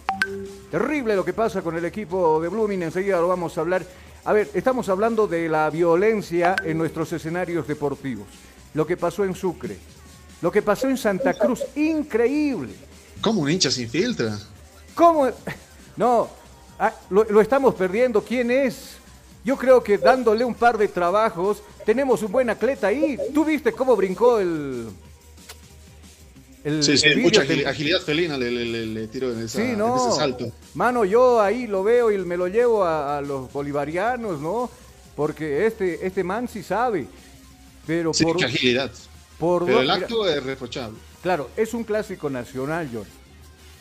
Terrible 0.69 1.15
lo 1.15 1.23
que 1.23 1.33
pasa 1.33 1.61
con 1.61 1.75
el 1.77 1.85
equipo 1.85 2.41
de 2.41 2.49
Blooming, 2.49 2.83
enseguida 2.83 3.21
lo 3.21 3.29
vamos 3.29 3.57
a 3.57 3.61
hablar. 3.61 3.85
A 4.25 4.33
ver, 4.33 4.49
estamos 4.53 4.89
hablando 4.89 5.27
de 5.27 5.47
la 5.47 5.69
violencia 5.69 6.55
en 6.63 6.77
nuestros 6.77 7.13
escenarios 7.13 7.65
deportivos. 7.67 8.27
Lo 8.73 8.85
que 8.85 8.97
pasó 8.97 9.23
en 9.23 9.35
Sucre, 9.35 9.77
lo 10.41 10.51
que 10.51 10.61
pasó 10.61 10.89
en 10.89 10.97
Santa 10.97 11.33
Cruz, 11.33 11.63
increíble. 11.75 12.73
¿Cómo 13.21 13.41
un 13.41 13.49
hincha 13.49 13.71
se 13.71 13.83
infiltra? 13.83 14.37
¿Cómo? 14.93 15.29
No, 15.95 16.27
ah, 16.77 16.93
lo, 17.09 17.23
lo 17.23 17.41
estamos 17.41 17.73
perdiendo. 17.73 18.21
¿Quién 18.21 18.51
es? 18.51 18.97
Yo 19.45 19.55
creo 19.55 19.81
que 19.81 19.97
dándole 19.97 20.43
un 20.43 20.53
par 20.53 20.77
de 20.77 20.89
trabajos, 20.89 21.63
tenemos 21.85 22.21
un 22.21 22.31
buen 22.33 22.49
atleta 22.49 22.87
ahí. 22.87 23.17
¿Tú 23.33 23.45
viste 23.45 23.71
cómo 23.71 23.95
brincó 23.95 24.39
el, 24.39 24.89
sí, 26.81 26.97
sí, 26.97 27.15
mucha 27.17 27.41
agilidad 27.41 28.01
felina 28.01 28.37
le, 28.37 29.07
tiro 29.07 29.31
en, 29.31 29.43
ese 29.43 29.75
salto. 30.15 30.51
Mano, 30.73 31.05
yo 31.05 31.41
ahí 31.41 31.67
lo 31.67 31.83
veo 31.83 32.11
y 32.11 32.17
me 32.19 32.37
lo 32.37 32.47
llevo 32.47 32.83
a, 32.83 33.21
los 33.21 33.51
bolivarianos, 33.51 34.39
¿no? 34.39 34.69
Porque 35.15 35.65
este, 35.65 36.05
este 36.05 36.23
man 36.23 36.47
sí 36.47 36.63
sabe. 36.63 37.07
Pero 37.85 38.13
sí, 38.13 38.23
por, 38.23 38.43
agilidad. 38.43 38.91
pero 39.39 39.81
el 39.81 39.89
acto 39.89 40.27
es 40.27 40.43
reprochable. 40.43 40.97
Claro, 41.21 41.49
es 41.55 41.73
un 41.73 41.83
clásico 41.83 42.29
nacional, 42.29 42.89
John. 42.93 43.05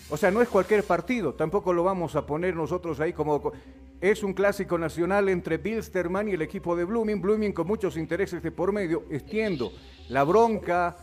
O 0.08 0.16
sea, 0.16 0.30
no 0.30 0.40
es 0.40 0.48
cualquier 0.48 0.84
partido, 0.84 1.34
tampoco 1.34 1.72
lo 1.72 1.82
vamos 1.82 2.14
a 2.14 2.26
poner 2.26 2.54
nosotros 2.54 3.00
ahí 3.00 3.12
como... 3.12 3.52
Es 3.98 4.22
un 4.22 4.34
clásico 4.34 4.76
nacional 4.76 5.28
entre 5.30 5.56
Bilsterman 5.56 6.28
y 6.28 6.32
el 6.32 6.42
equipo 6.42 6.76
de 6.76 6.84
Blooming. 6.84 7.20
Blooming 7.20 7.52
con 7.52 7.66
muchos 7.66 7.96
intereses 7.96 8.42
de 8.42 8.50
por 8.50 8.70
medio, 8.70 9.04
extiendo 9.10 9.72
la 10.10 10.22
bronca, 10.22 10.96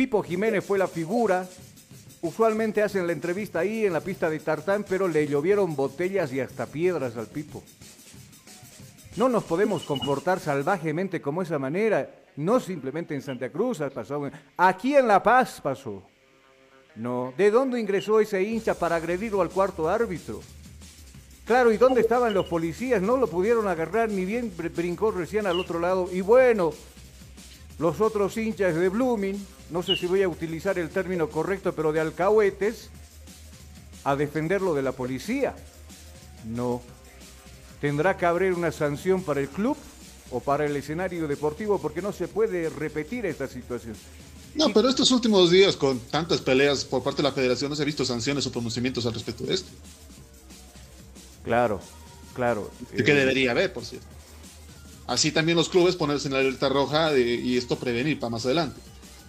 Pipo 0.00 0.22
Jiménez 0.22 0.64
fue 0.64 0.78
la 0.78 0.88
figura. 0.88 1.46
Usualmente 2.22 2.82
hacen 2.82 3.06
la 3.06 3.12
entrevista 3.12 3.58
ahí 3.58 3.84
en 3.84 3.92
la 3.92 4.00
pista 4.00 4.30
de 4.30 4.38
tartán, 4.38 4.82
pero 4.88 5.06
le 5.06 5.26
llovieron 5.26 5.76
botellas 5.76 6.32
y 6.32 6.40
hasta 6.40 6.64
piedras 6.64 7.18
al 7.18 7.26
Pipo. 7.26 7.62
No 9.16 9.28
nos 9.28 9.44
podemos 9.44 9.82
comportar 9.82 10.40
salvajemente 10.40 11.20
como 11.20 11.42
esa 11.42 11.58
manera. 11.58 12.08
No 12.36 12.60
simplemente 12.60 13.14
en 13.14 13.20
Santa 13.20 13.50
Cruz 13.50 13.82
ha 13.82 13.90
pasado. 13.90 14.30
Aquí 14.56 14.96
en 14.96 15.06
La 15.06 15.22
Paz 15.22 15.60
pasó. 15.62 16.02
No. 16.96 17.34
¿De 17.36 17.50
dónde 17.50 17.78
ingresó 17.78 18.20
ese 18.20 18.42
hincha 18.42 18.72
para 18.72 18.96
agredirlo 18.96 19.42
al 19.42 19.50
cuarto 19.50 19.86
árbitro? 19.86 20.40
Claro, 21.44 21.72
¿y 21.72 21.76
dónde 21.76 22.00
estaban 22.00 22.32
los 22.32 22.46
policías? 22.46 23.02
No 23.02 23.18
lo 23.18 23.26
pudieron 23.26 23.68
agarrar, 23.68 24.08
ni 24.08 24.24
bien 24.24 24.50
brincó 24.74 25.10
recién 25.10 25.46
al 25.46 25.60
otro 25.60 25.78
lado. 25.78 26.08
Y 26.10 26.22
bueno, 26.22 26.72
los 27.80 28.00
otros 28.00 28.36
hinchas 28.36 28.76
de 28.76 28.88
Blooming 28.88 29.44
no 29.70 29.82
sé 29.82 29.96
si 29.96 30.06
voy 30.06 30.22
a 30.22 30.28
utilizar 30.28 30.78
el 30.78 30.90
término 30.90 31.28
correcto, 31.28 31.72
pero 31.74 31.92
de 31.92 32.00
alcahuetes, 32.00 32.90
a 34.04 34.14
defenderlo 34.16 34.74
de 34.74 34.82
la 34.82 34.92
policía. 34.92 35.54
No. 36.44 36.82
¿Tendrá 37.80 38.16
que 38.16 38.26
haber 38.26 38.52
una 38.52 38.70
sanción 38.70 39.22
para 39.22 39.40
el 39.40 39.48
club? 39.48 39.76
o 40.30 40.40
para 40.40 40.64
el 40.64 40.76
escenario 40.76 41.26
deportivo 41.26 41.78
porque 41.80 42.00
no 42.00 42.12
se 42.12 42.28
puede 42.28 42.68
repetir 42.70 43.26
esta 43.26 43.48
situación. 43.48 43.94
No, 44.54 44.72
pero 44.72 44.88
estos 44.88 45.10
últimos 45.12 45.50
días, 45.50 45.76
con 45.76 45.98
tantas 45.98 46.40
peleas 46.40 46.84
por 46.84 47.02
parte 47.02 47.22
de 47.22 47.28
la 47.28 47.32
federación, 47.32 47.70
no 47.70 47.76
se 47.76 47.82
ha 47.82 47.84
visto 47.84 48.04
sanciones 48.04 48.46
o 48.46 48.52
pronunciamientos 48.52 49.06
al 49.06 49.14
respecto 49.14 49.44
de 49.44 49.54
esto. 49.54 49.70
Claro, 51.44 51.80
claro. 52.34 52.70
¿De 52.92 53.04
qué 53.04 53.14
debería 53.14 53.52
haber, 53.52 53.72
por 53.72 53.84
cierto? 53.84 54.06
Así 55.10 55.32
también 55.32 55.58
los 55.58 55.68
clubes 55.68 55.96
ponerse 55.96 56.28
en 56.28 56.34
la 56.34 56.38
alerta 56.38 56.68
roja 56.68 57.18
y 57.18 57.56
esto 57.56 57.74
prevenir 57.74 58.20
para 58.20 58.30
más 58.30 58.46
adelante. 58.46 58.80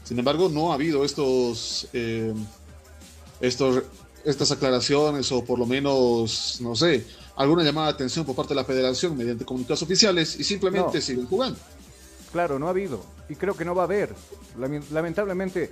Sin 0.04 0.20
embargo, 0.20 0.48
no 0.48 0.72
ha 0.72 0.76
habido 0.76 1.04
estos, 1.04 1.88
eh, 1.92 2.36
estos, 3.40 3.82
estas 4.24 4.52
aclaraciones 4.52 5.32
o 5.32 5.44
por 5.44 5.58
lo 5.58 5.66
menos, 5.66 6.60
no 6.62 6.76
sé, 6.76 7.04
alguna 7.36 7.64
llamada 7.64 7.88
de 7.88 7.94
atención 7.94 8.28
por 8.28 8.36
parte 8.36 8.50
de 8.50 8.58
la 8.58 8.64
federación 8.64 9.18
mediante 9.18 9.44
comunicados 9.44 9.82
oficiales 9.82 10.40
y 10.40 10.44
simplemente 10.44 11.02
siguen 11.02 11.26
jugando. 11.26 11.58
Claro, 12.32 12.60
no 12.60 12.68
ha 12.68 12.70
habido 12.70 13.04
y 13.28 13.34
creo 13.34 13.58
que 13.58 13.66
no 13.66 13.74
va 13.74 13.82
a 13.82 13.86
haber. 13.86 14.14
Lamentablemente 14.92 15.72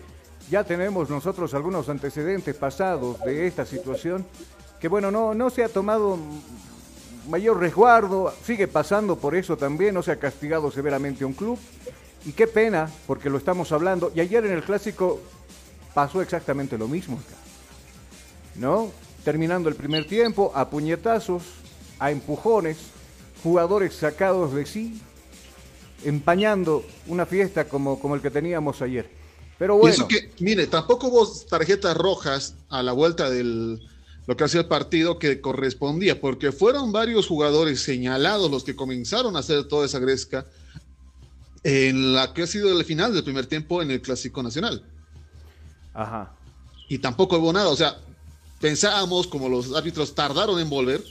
ya 0.49 0.63
tenemos 0.63 1.11
nosotros 1.11 1.53
algunos 1.53 1.87
antecedentes 1.87 2.55
pasados 2.55 3.19
de 3.19 3.45
esta 3.45 3.63
situación 3.63 4.25
que 4.81 4.87
bueno, 4.87 5.11
no, 5.11 5.35
no 5.35 5.51
se 5.51 5.63
ha 5.63 5.69
tomado 5.69 6.17
mayor 7.29 7.59
resguardo, 7.59 8.33
sigue 8.43 8.67
pasando 8.67 9.15
por 9.15 9.35
eso 9.35 9.55
también, 9.55 9.93
no 9.93 10.03
se 10.03 10.11
ha 10.11 10.19
castigado 10.19 10.71
severamente 10.71 11.23
a 11.23 11.27
un 11.27 11.33
club. 11.33 11.57
Y 12.25 12.33
qué 12.33 12.47
pena, 12.47 12.91
porque 13.07 13.29
lo 13.29 13.37
estamos 13.37 13.71
hablando. 13.71 14.11
Y 14.13 14.19
ayer 14.19 14.45
en 14.45 14.51
el 14.51 14.63
clásico 14.63 15.21
pasó 15.93 16.21
exactamente 16.21 16.77
lo 16.77 16.87
mismo 16.87 17.17
acá. 17.17 17.37
¿No? 18.55 18.91
Terminando 19.23 19.69
el 19.69 19.75
primer 19.75 20.05
tiempo, 20.05 20.51
a 20.53 20.69
puñetazos, 20.69 21.43
a 21.99 22.11
empujones, 22.11 22.77
jugadores 23.43 23.93
sacados 23.93 24.53
de 24.53 24.65
sí, 24.65 25.01
empañando 26.03 26.83
una 27.07 27.25
fiesta 27.25 27.69
como, 27.69 27.99
como 27.99 28.15
el 28.15 28.21
que 28.21 28.31
teníamos 28.31 28.81
ayer. 28.81 29.09
Pero 29.57 29.77
bueno. 29.77 29.93
eso 29.93 30.07
que, 30.07 30.31
mire, 30.39 30.67
tampoco 30.67 31.07
hubo 31.07 31.27
tarjetas 31.49 31.95
rojas 31.95 32.55
a 32.69 32.81
la 32.81 32.93
vuelta 32.93 33.29
del 33.29 33.81
lo 34.29 34.37
que 34.37 34.43
hacía 34.43 34.61
el 34.61 34.67
partido 34.67 35.17
que 35.17 35.41
correspondía, 35.41 36.21
porque 36.21 36.51
fueron 36.51 36.91
varios 36.91 37.25
jugadores 37.25 37.81
señalados 37.81 38.51
los 38.51 38.63
que 38.63 38.75
comenzaron 38.75 39.35
a 39.35 39.39
hacer 39.39 39.63
toda 39.63 39.87
esa 39.87 39.97
gresca 39.97 40.45
en 41.63 42.13
la 42.13 42.31
que 42.31 42.43
ha 42.43 42.47
sido 42.47 42.77
el 42.77 42.85
final 42.85 43.11
del 43.11 43.23
primer 43.23 43.47
tiempo 43.47 43.81
en 43.81 43.89
el 43.89 44.03
Clásico 44.03 44.43
Nacional. 44.43 44.83
Ajá. 45.95 46.31
Y 46.89 46.99
tampoco 46.99 47.39
hubo 47.39 47.51
nada, 47.51 47.69
o 47.69 47.75
sea, 47.75 47.97
pensábamos, 48.61 49.25
como 49.25 49.49
los 49.49 49.73
árbitros 49.73 50.13
tardaron 50.13 50.59
en 50.59 50.69
volver, 50.69 51.03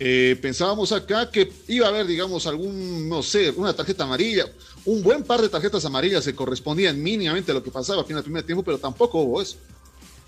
eh, 0.00 0.36
pensábamos 0.42 0.90
acá 0.90 1.30
que 1.30 1.52
iba 1.68 1.86
a 1.86 1.90
haber, 1.90 2.08
digamos, 2.08 2.44
algún, 2.48 3.08
no 3.08 3.22
sé, 3.22 3.50
una 3.50 3.72
tarjeta 3.72 4.02
amarilla, 4.02 4.46
un 4.84 5.00
buen 5.00 5.22
par 5.22 5.42
de 5.42 5.48
tarjetas 5.48 5.84
amarillas 5.84 6.24
se 6.24 6.34
correspondían 6.34 7.00
mínimamente 7.00 7.52
a 7.52 7.54
lo 7.54 7.62
que 7.62 7.70
pasaba 7.70 8.02
aquí 8.02 8.10
en 8.10 8.18
el 8.18 8.24
primer 8.24 8.42
tiempo, 8.42 8.64
pero 8.64 8.78
tampoco 8.78 9.20
hubo 9.20 9.40
eso. 9.40 9.58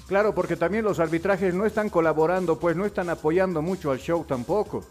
Claro, 0.08 0.34
porque 0.34 0.56
también 0.56 0.84
los 0.84 1.00
arbitrajes 1.00 1.52
no 1.52 1.66
están 1.66 1.90
colaborando, 1.90 2.58
pues 2.58 2.74
no 2.74 2.86
están 2.86 3.10
apoyando 3.10 3.60
mucho 3.60 3.90
al 3.90 3.98
show 3.98 4.24
tampoco. 4.24 4.82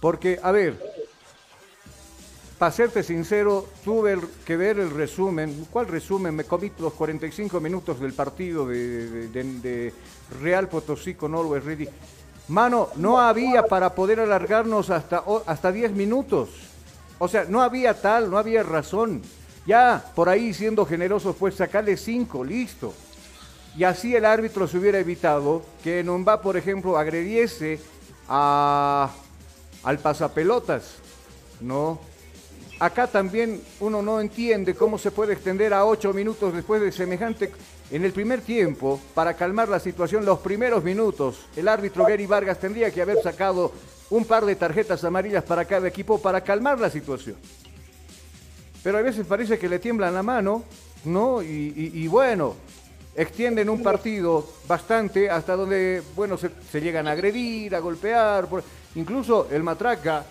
Porque, 0.00 0.40
a 0.42 0.50
ver, 0.50 0.76
para 2.58 2.72
serte 2.72 3.04
sincero, 3.04 3.68
tuve 3.84 4.18
que 4.44 4.56
ver 4.56 4.80
el 4.80 4.90
resumen. 4.90 5.68
¿Cuál 5.70 5.86
resumen? 5.86 6.34
Me 6.34 6.42
comí 6.42 6.72
los 6.80 6.94
45 6.94 7.60
minutos 7.60 8.00
del 8.00 8.12
partido 8.12 8.66
de, 8.66 9.92
Real 10.42 10.68
Potosí 10.68 11.14
con 11.14 11.36
Always 11.36 11.64
Ready. 11.64 11.88
Mano, 12.48 12.88
no 12.96 13.20
había 13.20 13.66
para 13.66 13.94
poder 13.94 14.18
alargarnos 14.18 14.90
hasta, 14.90 15.22
hasta 15.46 15.70
10 15.70 15.92
minutos. 15.92 16.48
O 17.20 17.28
sea, 17.28 17.44
no 17.44 17.62
había 17.62 17.94
tal, 18.00 18.30
no 18.30 18.36
había 18.36 18.64
razón. 18.64 19.22
Ya, 19.64 20.04
por 20.16 20.28
ahí 20.28 20.52
siendo 20.52 20.84
generosos, 20.84 21.36
pues 21.36 21.54
sacarle 21.54 21.96
5, 21.96 22.42
listo. 22.44 22.92
Y 23.76 23.84
así 23.84 24.14
el 24.16 24.24
árbitro 24.24 24.66
se 24.66 24.78
hubiera 24.78 24.98
evitado 24.98 25.62
que 25.84 26.02
Nomba, 26.02 26.40
por 26.40 26.56
ejemplo, 26.56 26.96
agrediese 26.96 27.78
a, 28.28 29.10
al 29.82 29.98
pasapelotas, 29.98 30.96
¿no? 31.60 32.00
Acá 32.78 33.06
también 33.06 33.60
uno 33.80 34.02
no 34.02 34.20
entiende 34.20 34.74
cómo 34.74 34.98
se 34.98 35.10
puede 35.10 35.32
extender 35.32 35.72
a 35.72 35.84
ocho 35.84 36.12
minutos 36.12 36.54
después 36.54 36.80
de 36.80 36.92
semejante... 36.92 37.52
En 37.88 38.04
el 38.04 38.12
primer 38.12 38.40
tiempo, 38.40 39.00
para 39.14 39.34
calmar 39.34 39.68
la 39.68 39.78
situación, 39.78 40.24
los 40.24 40.40
primeros 40.40 40.82
minutos, 40.82 41.46
el 41.54 41.68
árbitro 41.68 42.04
Gary 42.04 42.26
Vargas 42.26 42.58
tendría 42.58 42.90
que 42.90 43.00
haber 43.00 43.22
sacado 43.22 43.70
un 44.10 44.24
par 44.24 44.44
de 44.44 44.56
tarjetas 44.56 45.04
amarillas 45.04 45.44
para 45.44 45.64
cada 45.64 45.86
equipo 45.86 46.20
para 46.20 46.40
calmar 46.40 46.80
la 46.80 46.90
situación. 46.90 47.36
Pero 48.82 48.98
a 48.98 49.02
veces 49.02 49.24
parece 49.24 49.56
que 49.56 49.68
le 49.68 49.78
tiemblan 49.78 50.14
la 50.14 50.24
mano, 50.24 50.64
¿no? 51.04 51.40
Y, 51.42 52.08
bueno, 52.08 52.56
extienden 53.16 53.70
un 53.70 53.82
partido 53.82 54.46
bastante 54.68 55.30
hasta 55.30 55.56
donde, 55.56 56.02
bueno, 56.14 56.36
se, 56.36 56.80
llegan 56.80 57.08
a 57.08 57.12
agredir, 57.12 57.74
a 57.74 57.80
golpear. 57.80 58.46
incluso 58.94 59.48
el 59.50 59.62
Matraca 59.62 60.24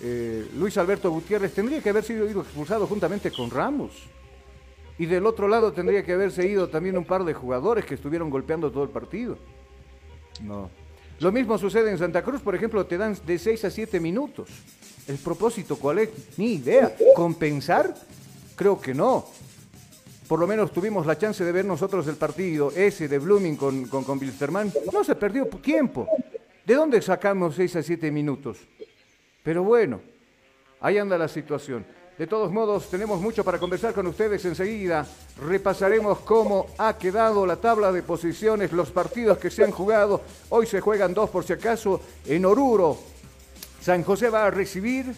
eh, 0.00 0.48
Luis 0.56 0.76
Alberto 0.78 1.10
Gutiérrez 1.10 1.52
tendría 1.52 1.80
que 1.80 1.90
haber 1.90 2.02
sido 2.02 2.26
expulsado 2.26 2.86
juntamente 2.86 3.30
con 3.30 3.50
Ramos. 3.50 3.92
Y 4.98 5.06
del 5.06 5.26
otro 5.26 5.48
lado 5.48 5.72
tendría 5.72 6.02
que 6.02 6.12
haberse 6.12 6.46
ido 6.46 6.68
también 6.68 6.96
un 6.96 7.04
par 7.04 7.24
de 7.24 7.34
jugadores 7.34 7.84
que 7.84 7.94
estuvieron 7.94 8.30
golpeando 8.30 8.70
todo 8.70 8.84
el 8.84 8.90
partido. 8.90 9.38
No. 10.42 10.70
Lo 11.20 11.30
mismo 11.30 11.56
sucede 11.56 11.90
en 11.90 11.98
Santa 11.98 12.22
Cruz, 12.22 12.40
por 12.40 12.54
ejemplo, 12.54 12.84
te 12.86 12.98
dan 12.98 13.16
de 13.24 13.38
6 13.38 13.64
a 13.66 13.70
7 13.70 14.00
minutos. 14.00 14.48
¿El 15.06 15.18
propósito 15.18 15.76
cuál 15.76 16.00
es? 16.00 16.10
Ni 16.36 16.54
idea. 16.54 16.94
¿Compensar? 17.14 17.94
Creo 18.56 18.80
que 18.80 18.94
no. 18.94 19.26
Por 20.32 20.40
lo 20.40 20.46
menos 20.46 20.72
tuvimos 20.72 21.04
la 21.04 21.18
chance 21.18 21.44
de 21.44 21.52
ver 21.52 21.66
nosotros 21.66 22.06
el 22.06 22.16
partido 22.16 22.72
ese 22.74 23.06
de 23.06 23.18
Blooming 23.18 23.54
con, 23.54 23.84
con, 23.84 24.02
con 24.02 24.18
No 24.90 25.04
se 25.04 25.14
perdió 25.14 25.44
tiempo. 25.44 26.08
¿De 26.64 26.74
dónde 26.74 27.02
sacamos 27.02 27.54
6 27.56 27.76
a 27.76 27.82
7 27.82 28.10
minutos? 28.10 28.56
Pero 29.42 29.62
bueno, 29.62 30.00
ahí 30.80 30.96
anda 30.96 31.18
la 31.18 31.28
situación. 31.28 31.84
De 32.16 32.26
todos 32.26 32.50
modos, 32.50 32.88
tenemos 32.88 33.20
mucho 33.20 33.44
para 33.44 33.58
conversar 33.58 33.92
con 33.92 34.06
ustedes 34.06 34.42
enseguida. 34.46 35.06
Repasaremos 35.46 36.20
cómo 36.20 36.64
ha 36.78 36.96
quedado 36.96 37.44
la 37.44 37.56
tabla 37.56 37.92
de 37.92 38.02
posiciones, 38.02 38.72
los 38.72 38.90
partidos 38.90 39.36
que 39.36 39.50
se 39.50 39.64
han 39.64 39.70
jugado. 39.70 40.22
Hoy 40.48 40.64
se 40.64 40.80
juegan 40.80 41.12
dos 41.12 41.28
por 41.28 41.44
si 41.44 41.52
acaso 41.52 42.00
en 42.24 42.46
Oruro. 42.46 42.96
San 43.82 44.02
José 44.02 44.30
va 44.30 44.46
a 44.46 44.50
recibir 44.50 45.12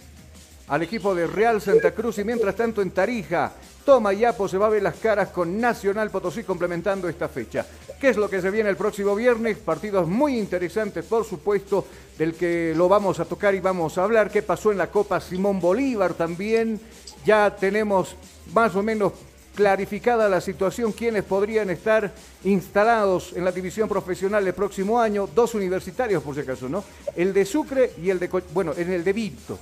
al 0.68 0.82
equipo 0.82 1.14
de 1.14 1.26
Real 1.26 1.60
Santa 1.60 1.92
Cruz 1.92 2.18
y 2.18 2.24
mientras 2.24 2.56
tanto 2.56 2.80
en 2.80 2.90
Tarija, 2.90 3.52
Toma 3.84 4.14
Yapo 4.14 4.48
se 4.48 4.56
va 4.56 4.66
a 4.66 4.70
ver 4.70 4.82
las 4.82 4.94
caras 4.96 5.28
con 5.28 5.60
Nacional 5.60 6.10
Potosí 6.10 6.42
complementando 6.42 7.08
esta 7.08 7.28
fecha. 7.28 7.66
¿Qué 8.00 8.08
es 8.08 8.16
lo 8.16 8.30
que 8.30 8.40
se 8.40 8.50
viene 8.50 8.70
el 8.70 8.76
próximo 8.76 9.14
viernes? 9.14 9.58
Partidos 9.58 10.08
muy 10.08 10.38
interesantes, 10.38 11.04
por 11.04 11.24
supuesto, 11.24 11.86
del 12.16 12.34
que 12.34 12.72
lo 12.74 12.88
vamos 12.88 13.20
a 13.20 13.26
tocar 13.26 13.54
y 13.54 13.60
vamos 13.60 13.98
a 13.98 14.04
hablar. 14.04 14.30
¿Qué 14.30 14.42
pasó 14.42 14.72
en 14.72 14.78
la 14.78 14.90
Copa 14.90 15.20
Simón 15.20 15.60
Bolívar 15.60 16.14
también? 16.14 16.80
Ya 17.26 17.54
tenemos 17.54 18.16
más 18.54 18.74
o 18.74 18.82
menos 18.82 19.12
clarificada 19.54 20.28
la 20.28 20.40
situación, 20.40 20.92
quiénes 20.92 21.22
podrían 21.22 21.70
estar 21.70 22.12
instalados 22.42 23.34
en 23.34 23.44
la 23.44 23.52
división 23.52 23.88
profesional 23.88 24.44
el 24.46 24.54
próximo 24.54 24.98
año, 24.98 25.28
dos 25.32 25.54
universitarios 25.54 26.22
por 26.22 26.34
si 26.34 26.40
acaso, 26.40 26.68
¿no? 26.68 26.82
El 27.14 27.32
de 27.32 27.44
Sucre 27.44 27.92
y 28.02 28.10
el 28.10 28.18
de, 28.18 28.28
bueno, 28.52 28.72
en 28.76 28.92
el 28.92 29.04
de 29.04 29.12
Vinto 29.12 29.58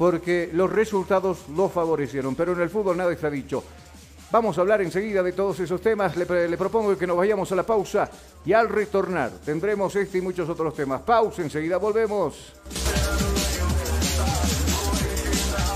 porque 0.00 0.48
los 0.54 0.72
resultados 0.72 1.40
lo 1.54 1.68
favorecieron. 1.68 2.34
Pero 2.34 2.54
en 2.54 2.62
el 2.62 2.70
fútbol 2.70 2.96
nada 2.96 3.12
está 3.12 3.28
dicho. 3.28 3.62
Vamos 4.32 4.56
a 4.56 4.62
hablar 4.62 4.80
enseguida 4.80 5.22
de 5.22 5.32
todos 5.32 5.60
esos 5.60 5.78
temas. 5.82 6.16
Le, 6.16 6.24
propongo 6.56 6.96
que 6.96 7.06
nos 7.06 7.18
vayamos 7.18 7.52
a 7.52 7.54
la 7.54 7.64
pausa 7.64 8.10
y 8.46 8.54
al 8.54 8.70
retornar 8.70 9.30
tendremos 9.44 9.94
este 9.96 10.16
y 10.16 10.20
muchos 10.22 10.48
otros 10.48 10.74
temas. 10.74 11.02
Pausa, 11.02 11.42
enseguida 11.42 11.76
volvemos. 11.76 12.54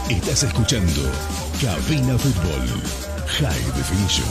Estás 0.08 0.42
escuchando 0.42 1.02
Cabina 1.60 2.16
Fútbol 2.16 2.66
High 3.26 3.72
Definition. 3.76 4.26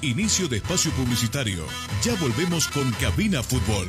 Inicio 0.00 0.48
de 0.48 0.56
espacio 0.56 0.90
publicitario. 0.92 1.64
Ya 2.02 2.14
volvemos 2.14 2.66
con 2.68 2.90
Cabina 2.92 3.42
Fútbol. 3.42 3.88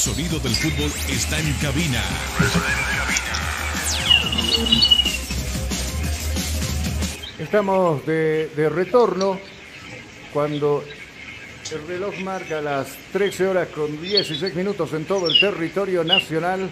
Sonido 0.00 0.38
del 0.38 0.54
fútbol 0.54 0.90
está 1.10 1.38
en 1.38 1.52
cabina. 1.60 2.02
Estamos 7.38 8.06
de, 8.06 8.50
de 8.56 8.68
retorno 8.70 9.38
cuando 10.32 10.82
el 11.70 11.86
reloj 11.86 12.18
marca 12.20 12.62
las 12.62 12.96
13 13.12 13.46
horas 13.46 13.68
con 13.68 14.00
16 14.00 14.54
minutos 14.54 14.90
en 14.94 15.04
todo 15.04 15.28
el 15.28 15.38
territorio 15.38 16.02
nacional. 16.02 16.70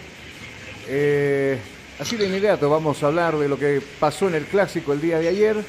Eh, 0.87 1.59
así 1.99 2.17
de 2.17 2.29
inmediato 2.29 2.71
vamos 2.71 3.03
a 3.03 3.09
hablar 3.09 3.37
de 3.37 3.47
lo 3.47 3.59
que 3.59 3.83
pasó 4.01 4.29
en 4.29 4.37
el 4.37 4.47
clásico 4.47 4.95
el 4.95 5.03
día 5.03 5.19
de 5.19 5.29
ayer, 5.29 5.63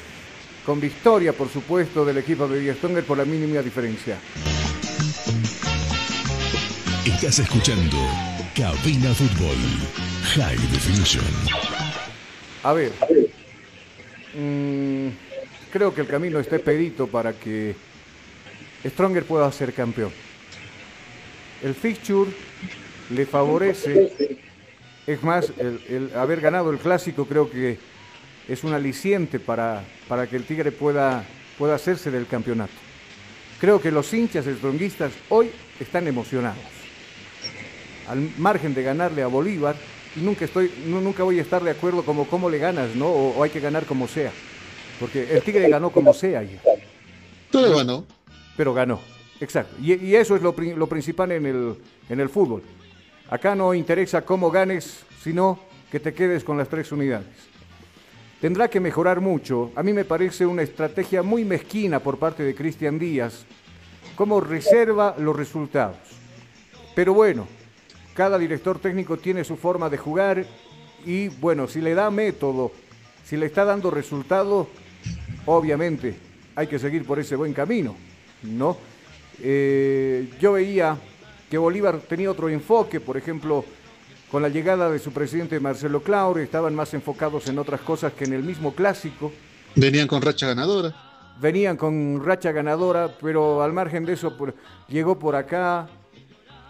con 0.64 0.80
victoria, 0.80 1.34
por 1.34 1.50
supuesto, 1.50 2.06
del 2.06 2.16
equipo 2.16 2.48
de 2.48 2.58
Villastonger 2.58 3.04
por 3.04 3.18
la 3.18 3.26
mínima 3.26 3.60
diferencia. 3.60 4.16
Estás 7.06 7.38
escuchando 7.38 7.96
Cabina 8.54 9.14
Fútbol 9.14 9.56
High 10.34 10.58
Definition. 10.70 11.24
A 12.62 12.74
ver, 12.74 12.92
mm, 14.34 15.08
creo 15.72 15.94
que 15.94 16.02
el 16.02 16.06
camino 16.06 16.38
está 16.38 16.56
expedito 16.56 17.06
para 17.06 17.32
que 17.32 17.74
Stronger 18.86 19.24
pueda 19.24 19.50
ser 19.50 19.72
campeón. 19.72 20.12
El 21.62 21.74
fixture 21.74 22.30
le 23.08 23.24
favorece, 23.24 24.38
es 25.06 25.22
más, 25.22 25.54
el, 25.56 26.12
haber 26.14 26.42
ganado 26.42 26.70
el 26.70 26.78
clásico 26.78 27.24
creo 27.24 27.50
que 27.50 27.78
es 28.46 28.62
un 28.62 28.74
aliciente 28.74 29.40
para, 29.40 29.82
para 30.06 30.26
que 30.26 30.36
el 30.36 30.44
Tigre 30.44 30.70
pueda, 30.70 31.24
pueda 31.56 31.76
hacerse 31.76 32.10
del 32.10 32.26
campeonato. 32.26 32.74
Creo 33.58 33.80
que 33.80 33.90
los 33.90 34.12
hinchas 34.12 34.44
stronguistas 34.44 35.12
hoy 35.30 35.50
están 35.80 36.06
emocionados. 36.06 36.79
Al 38.10 38.28
margen 38.38 38.74
de 38.74 38.82
ganarle 38.82 39.22
a 39.22 39.28
Bolívar, 39.28 39.76
y 40.16 40.20
nunca, 40.20 40.44
estoy, 40.44 40.70
nu- 40.86 41.00
nunca 41.00 41.22
voy 41.22 41.38
a 41.38 41.42
estar 41.42 41.62
de 41.62 41.70
acuerdo 41.70 42.04
como 42.04 42.26
cómo 42.26 42.50
le 42.50 42.58
ganas, 42.58 42.96
¿no? 42.96 43.06
O, 43.06 43.38
o 43.38 43.42
hay 43.44 43.50
que 43.50 43.60
ganar 43.60 43.84
como 43.86 44.08
sea. 44.08 44.32
Porque 44.98 45.32
el 45.32 45.42
Tigre 45.42 45.68
ganó 45.68 45.90
como 45.90 46.12
sea 46.12 46.40
ayer. 46.40 46.58
Pero 47.52 47.76
ganó. 47.76 48.04
Pero 48.56 48.74
ganó, 48.74 49.00
exacto. 49.40 49.76
Y, 49.80 49.94
y 49.94 50.16
eso 50.16 50.34
es 50.34 50.42
lo, 50.42 50.54
lo 50.76 50.86
principal 50.88 51.30
en 51.32 51.46
el, 51.46 51.74
en 52.08 52.20
el 52.20 52.28
fútbol. 52.28 52.62
Acá 53.30 53.54
no 53.54 53.72
interesa 53.74 54.22
cómo 54.22 54.50
ganes, 54.50 55.04
sino 55.22 55.60
que 55.90 56.00
te 56.00 56.12
quedes 56.12 56.42
con 56.42 56.58
las 56.58 56.68
tres 56.68 56.90
unidades. 56.90 57.28
Tendrá 58.40 58.68
que 58.68 58.80
mejorar 58.80 59.20
mucho. 59.20 59.70
A 59.76 59.82
mí 59.82 59.92
me 59.92 60.04
parece 60.04 60.44
una 60.46 60.62
estrategia 60.62 61.22
muy 61.22 61.44
mezquina 61.44 62.00
por 62.00 62.18
parte 62.18 62.42
de 62.42 62.54
Cristian 62.54 62.98
Díaz, 62.98 63.44
cómo 64.16 64.40
reserva 64.40 65.14
los 65.18 65.36
resultados. 65.36 65.96
Pero 66.94 67.14
bueno, 67.14 67.46
cada 68.20 68.36
director 68.36 68.78
técnico 68.78 69.16
tiene 69.16 69.44
su 69.44 69.56
forma 69.56 69.88
de 69.88 69.96
jugar 69.96 70.44
y 71.06 71.28
bueno, 71.28 71.66
si 71.66 71.80
le 71.80 71.94
da 71.94 72.10
método, 72.10 72.70
si 73.24 73.34
le 73.38 73.46
está 73.46 73.64
dando 73.64 73.90
resultado, 73.90 74.68
obviamente 75.46 76.16
hay 76.54 76.66
que 76.66 76.78
seguir 76.78 77.06
por 77.06 77.18
ese 77.18 77.34
buen 77.34 77.54
camino, 77.54 77.96
¿no? 78.42 78.76
Eh, 79.42 80.28
yo 80.38 80.52
veía 80.52 80.98
que 81.50 81.56
Bolívar 81.56 81.98
tenía 82.00 82.30
otro 82.30 82.50
enfoque, 82.50 83.00
por 83.00 83.16
ejemplo, 83.16 83.64
con 84.30 84.42
la 84.42 84.50
llegada 84.50 84.90
de 84.90 84.98
su 84.98 85.12
presidente 85.12 85.58
Marcelo 85.58 86.02
Claure, 86.02 86.42
estaban 86.42 86.74
más 86.74 86.92
enfocados 86.92 87.48
en 87.48 87.58
otras 87.58 87.80
cosas 87.80 88.12
que 88.12 88.24
en 88.24 88.34
el 88.34 88.42
mismo 88.42 88.74
clásico. 88.74 89.32
Venían 89.76 90.06
con 90.06 90.20
racha 90.20 90.46
ganadora. 90.46 90.94
Venían 91.40 91.78
con 91.78 92.22
racha 92.22 92.52
ganadora, 92.52 93.16
pero 93.18 93.62
al 93.62 93.72
margen 93.72 94.04
de 94.04 94.12
eso, 94.12 94.36
por- 94.36 94.54
llegó 94.88 95.18
por 95.18 95.34
acá, 95.36 95.88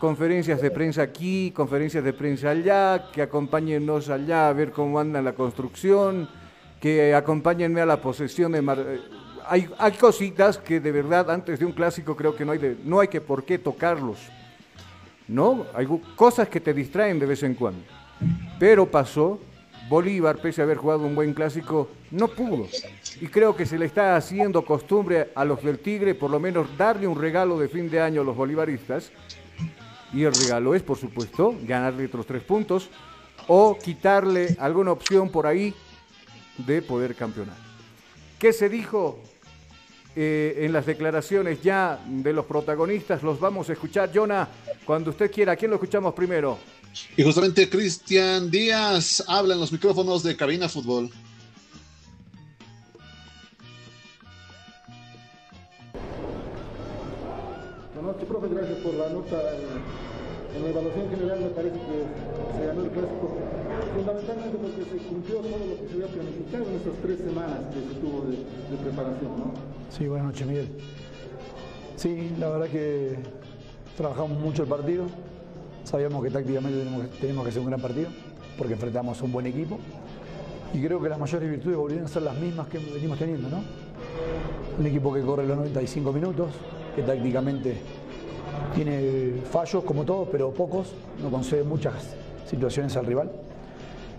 conferencias 0.01 0.61
de 0.61 0.71
prensa 0.73 1.03
aquí, 1.03 1.53
conferencias 1.55 2.03
de 2.03 2.13
prensa 2.13 2.51
allá, 2.51 3.11
que 3.13 3.23
acompáñennos 3.23 4.09
allá 4.09 4.49
a 4.49 4.53
ver 4.53 4.73
cómo 4.73 4.99
anda 4.99 5.23
la 5.23 5.35
construcción, 5.35 6.29
que 6.81 7.15
acompáñenme 7.15 7.83
a 7.83 7.87
la 7.87 8.01
posesión 8.01 8.51
de... 8.53 8.63
Mar- 8.63 8.85
eh, 8.85 9.01
Hay, 9.47 9.69
hay 9.79 9.93
cositas 9.93 10.59
que 10.59 10.81
de 10.81 10.93
verdad 10.93 11.31
antes 11.31 11.59
de 11.59 11.67
un 11.67 11.73
clásico 11.73 12.17
creo 12.17 12.35
que 12.35 12.45
no 12.45 12.53
hay, 12.53 12.79
no 12.85 13.01
hay 13.01 13.09
que 13.09 13.21
por 13.21 13.45
qué 13.45 13.59
tocarlos. 13.59 14.19
¿No? 15.29 15.67
Hay 15.75 15.87
cosas 16.17 16.49
que 16.49 16.61
te 16.61 16.73
distraen 16.73 17.19
de 17.19 17.27
vez 17.27 17.43
en 17.43 17.55
cuando. 17.55 17.83
Pero 18.59 18.87
pasó, 18.87 19.39
Bolívar, 19.89 20.39
pese 20.39 20.61
a 20.61 20.65
haber 20.65 20.77
jugado 20.77 21.05
un 21.05 21.15
buen 21.15 21.35
clásico, 21.35 21.89
no 22.11 22.29
pudo. 22.29 22.67
Y 23.21 23.27
creo 23.27 23.55
que 23.55 23.67
se 23.67 23.79
le 23.79 23.87
está 23.87 24.17
haciendo 24.17 24.65
costumbre 24.65 25.31
a 25.35 25.45
los 25.45 25.63
del 25.63 25.79
Tigre, 25.79 26.15
por 26.15 26.31
lo 26.31 26.41
menos 26.41 26.67
darle 26.77 27.07
un 27.07 27.21
regalo 27.21 27.59
de 27.59 27.69
fin 27.69 27.91
de 27.91 28.01
año 28.01 28.23
a 28.23 28.25
los 28.25 28.37
bolivaristas, 28.37 29.13
Y 30.13 30.25
el 30.25 30.35
regalo 30.35 30.75
es, 30.75 30.83
por 30.83 30.99
supuesto, 30.99 31.55
ganarle 31.63 32.07
otros 32.07 32.27
tres 32.27 32.43
puntos 32.43 32.89
o 33.47 33.79
quitarle 33.79 34.57
alguna 34.59 34.93
opción 34.93 35.31
por 35.31 35.47
ahí 35.47 35.75
de 36.59 36.83
poder 36.83 37.15
campeonar. 37.15 37.57
¿Qué 38.39 38.53
se 38.53 38.69
dijo 38.69 39.21
eh, 40.17 40.61
en 40.61 40.73
las 40.73 40.87
declaraciones 40.87 41.63
ya 41.63 42.01
de 42.07 42.33
los 42.33 42.45
protagonistas? 42.47 43.23
Los 43.23 43.39
vamos 43.39 43.69
a 43.69 43.73
escuchar, 43.73 44.11
Jonah, 44.13 44.49
cuando 44.85 45.11
usted 45.11 45.31
quiera. 45.31 45.53
¿A 45.53 45.57
quién 45.57 45.71
lo 45.71 45.77
escuchamos 45.77 46.15
primero? 46.15 46.59
Y 47.17 47.23
justamente 47.23 47.69
Cristian 47.69 48.51
Díaz 48.51 49.23
habla 49.29 49.55
en 49.55 49.61
los 49.61 49.71
micrófonos 49.71 50.23
de 50.23 50.37
Cabina 50.37 50.69
Fútbol. 50.69 51.11
Sí, 70.01 70.09
buenas 70.09 70.29
noches, 70.29 70.47
Miguel. 70.47 70.69
Sí, 71.97 72.33
la 72.39 72.49
verdad 72.49 72.69
que 72.69 73.19
trabajamos 73.99 74.41
mucho 74.41 74.63
el 74.63 74.69
partido. 74.71 75.05
Sabíamos 75.85 76.25
que 76.25 76.31
tácticamente 76.31 76.79
teníamos, 76.79 77.11
teníamos 77.21 77.45
que 77.45 77.51
hacer 77.51 77.61
un 77.61 77.67
gran 77.67 77.83
partido 77.83 78.09
porque 78.57 78.73
enfrentamos 78.73 79.21
a 79.21 79.25
un 79.27 79.33
buen 79.33 79.47
equipo. 79.47 79.79
Y 80.73 80.83
creo 80.83 81.03
que 81.03 81.11
las 81.11 81.19
mayores 81.19 81.51
virtudes 81.51 81.77
volvieron 81.77 82.07
a 82.07 82.09
ser 82.09 82.23
las 82.23 82.35
mismas 82.39 82.69
que 82.69 82.79
venimos 82.79 83.19
teniendo, 83.19 83.51
¿no? 83.51 83.63
Un 84.79 84.87
equipo 84.87 85.13
que 85.13 85.21
corre 85.21 85.47
los 85.47 85.59
95 85.59 86.13
minutos, 86.15 86.49
que 86.97 87.03
tácticamente 87.03 87.77
tiene 88.75 89.43
fallos 89.51 89.85
como 89.85 90.07
todos, 90.07 90.29
pero 90.33 90.51
pocos, 90.51 90.95
no 91.23 91.29
concede 91.29 91.63
muchas 91.63 92.17
situaciones 92.47 92.97
al 92.97 93.05
rival. 93.05 93.31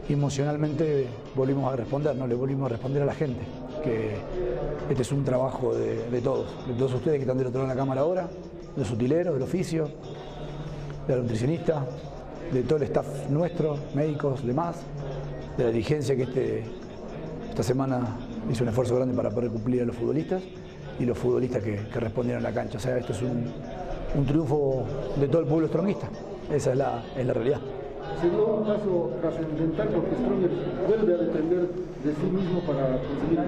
Emocionalmente 0.09 1.07
volvimos 1.35 1.71
a 1.71 1.75
responder, 1.75 2.15
no 2.15 2.27
le 2.27 2.35
volvimos 2.35 2.65
a 2.65 2.69
responder 2.69 3.03
a 3.03 3.05
la 3.05 3.13
gente, 3.13 3.41
que 3.83 4.15
este 4.89 5.03
es 5.03 5.11
un 5.11 5.23
trabajo 5.23 5.73
de, 5.73 6.21
todos, 6.21 6.47
de 6.67 6.73
todos 6.73 6.93
ustedes 6.95 7.17
que 7.17 7.21
están 7.21 7.37
del 7.37 7.47
otro 7.47 7.61
lado 7.61 7.69
de 7.69 7.75
la 7.75 7.81
cámara 7.81 8.01
ahora, 8.01 8.23
de 8.23 8.81
los 8.81 8.91
utileros, 8.91 9.33
del 9.33 9.43
oficio, 9.43 9.89
de 11.07 11.15
la 11.15 11.21
nutricionista, 11.21 11.85
de 12.51 12.63
todo 12.63 12.77
el 12.77 12.83
staff 12.83 13.29
nuestro, 13.29 13.77
médicos, 13.93 14.45
demás, 14.45 14.77
de 15.57 15.63
la 15.63 15.69
dirigencia 15.69 16.15
que 16.15 16.23
este, 16.23 16.63
esta 17.49 17.63
semana 17.63 18.17
hizo 18.51 18.63
un 18.63 18.69
esfuerzo 18.69 18.95
grande 18.95 19.15
para 19.15 19.29
poder 19.29 19.49
cumplir 19.49 19.83
a 19.83 19.85
los 19.85 19.95
futbolistas 19.95 20.41
y 20.99 21.05
los 21.05 21.17
futbolistas 21.17 21.63
que, 21.63 21.77
respondieron 21.93 22.45
a 22.45 22.49
la 22.49 22.53
cancha. 22.53 22.77
O 22.77 22.81
sea, 22.81 22.97
esto 22.97 23.13
es 23.13 23.21
un, 23.21 23.45
un 24.15 24.25
triunfo 24.25 24.85
de 25.17 25.27
todo 25.27 25.41
el 25.41 25.47
pueblo 25.47 25.67
stronguista. 25.67 26.09
Esa 26.51 26.71
es 26.71 26.77
la, 26.77 27.03
es 27.15 27.25
la 27.25 27.33
realidad. 27.33 27.61
Se 28.21 28.29
dio 28.29 28.45
un 28.45 28.65
paso 28.65 29.11
trascendental 29.21 29.87
porque 29.89 30.15
Stronger 30.15 30.49
vuelve 30.87 31.13
a 31.13 31.17
depender 31.17 31.67
de 32.03 32.11
sí 32.13 32.27
mismo 32.31 32.59
para 32.61 32.97
conseguir 32.97 33.39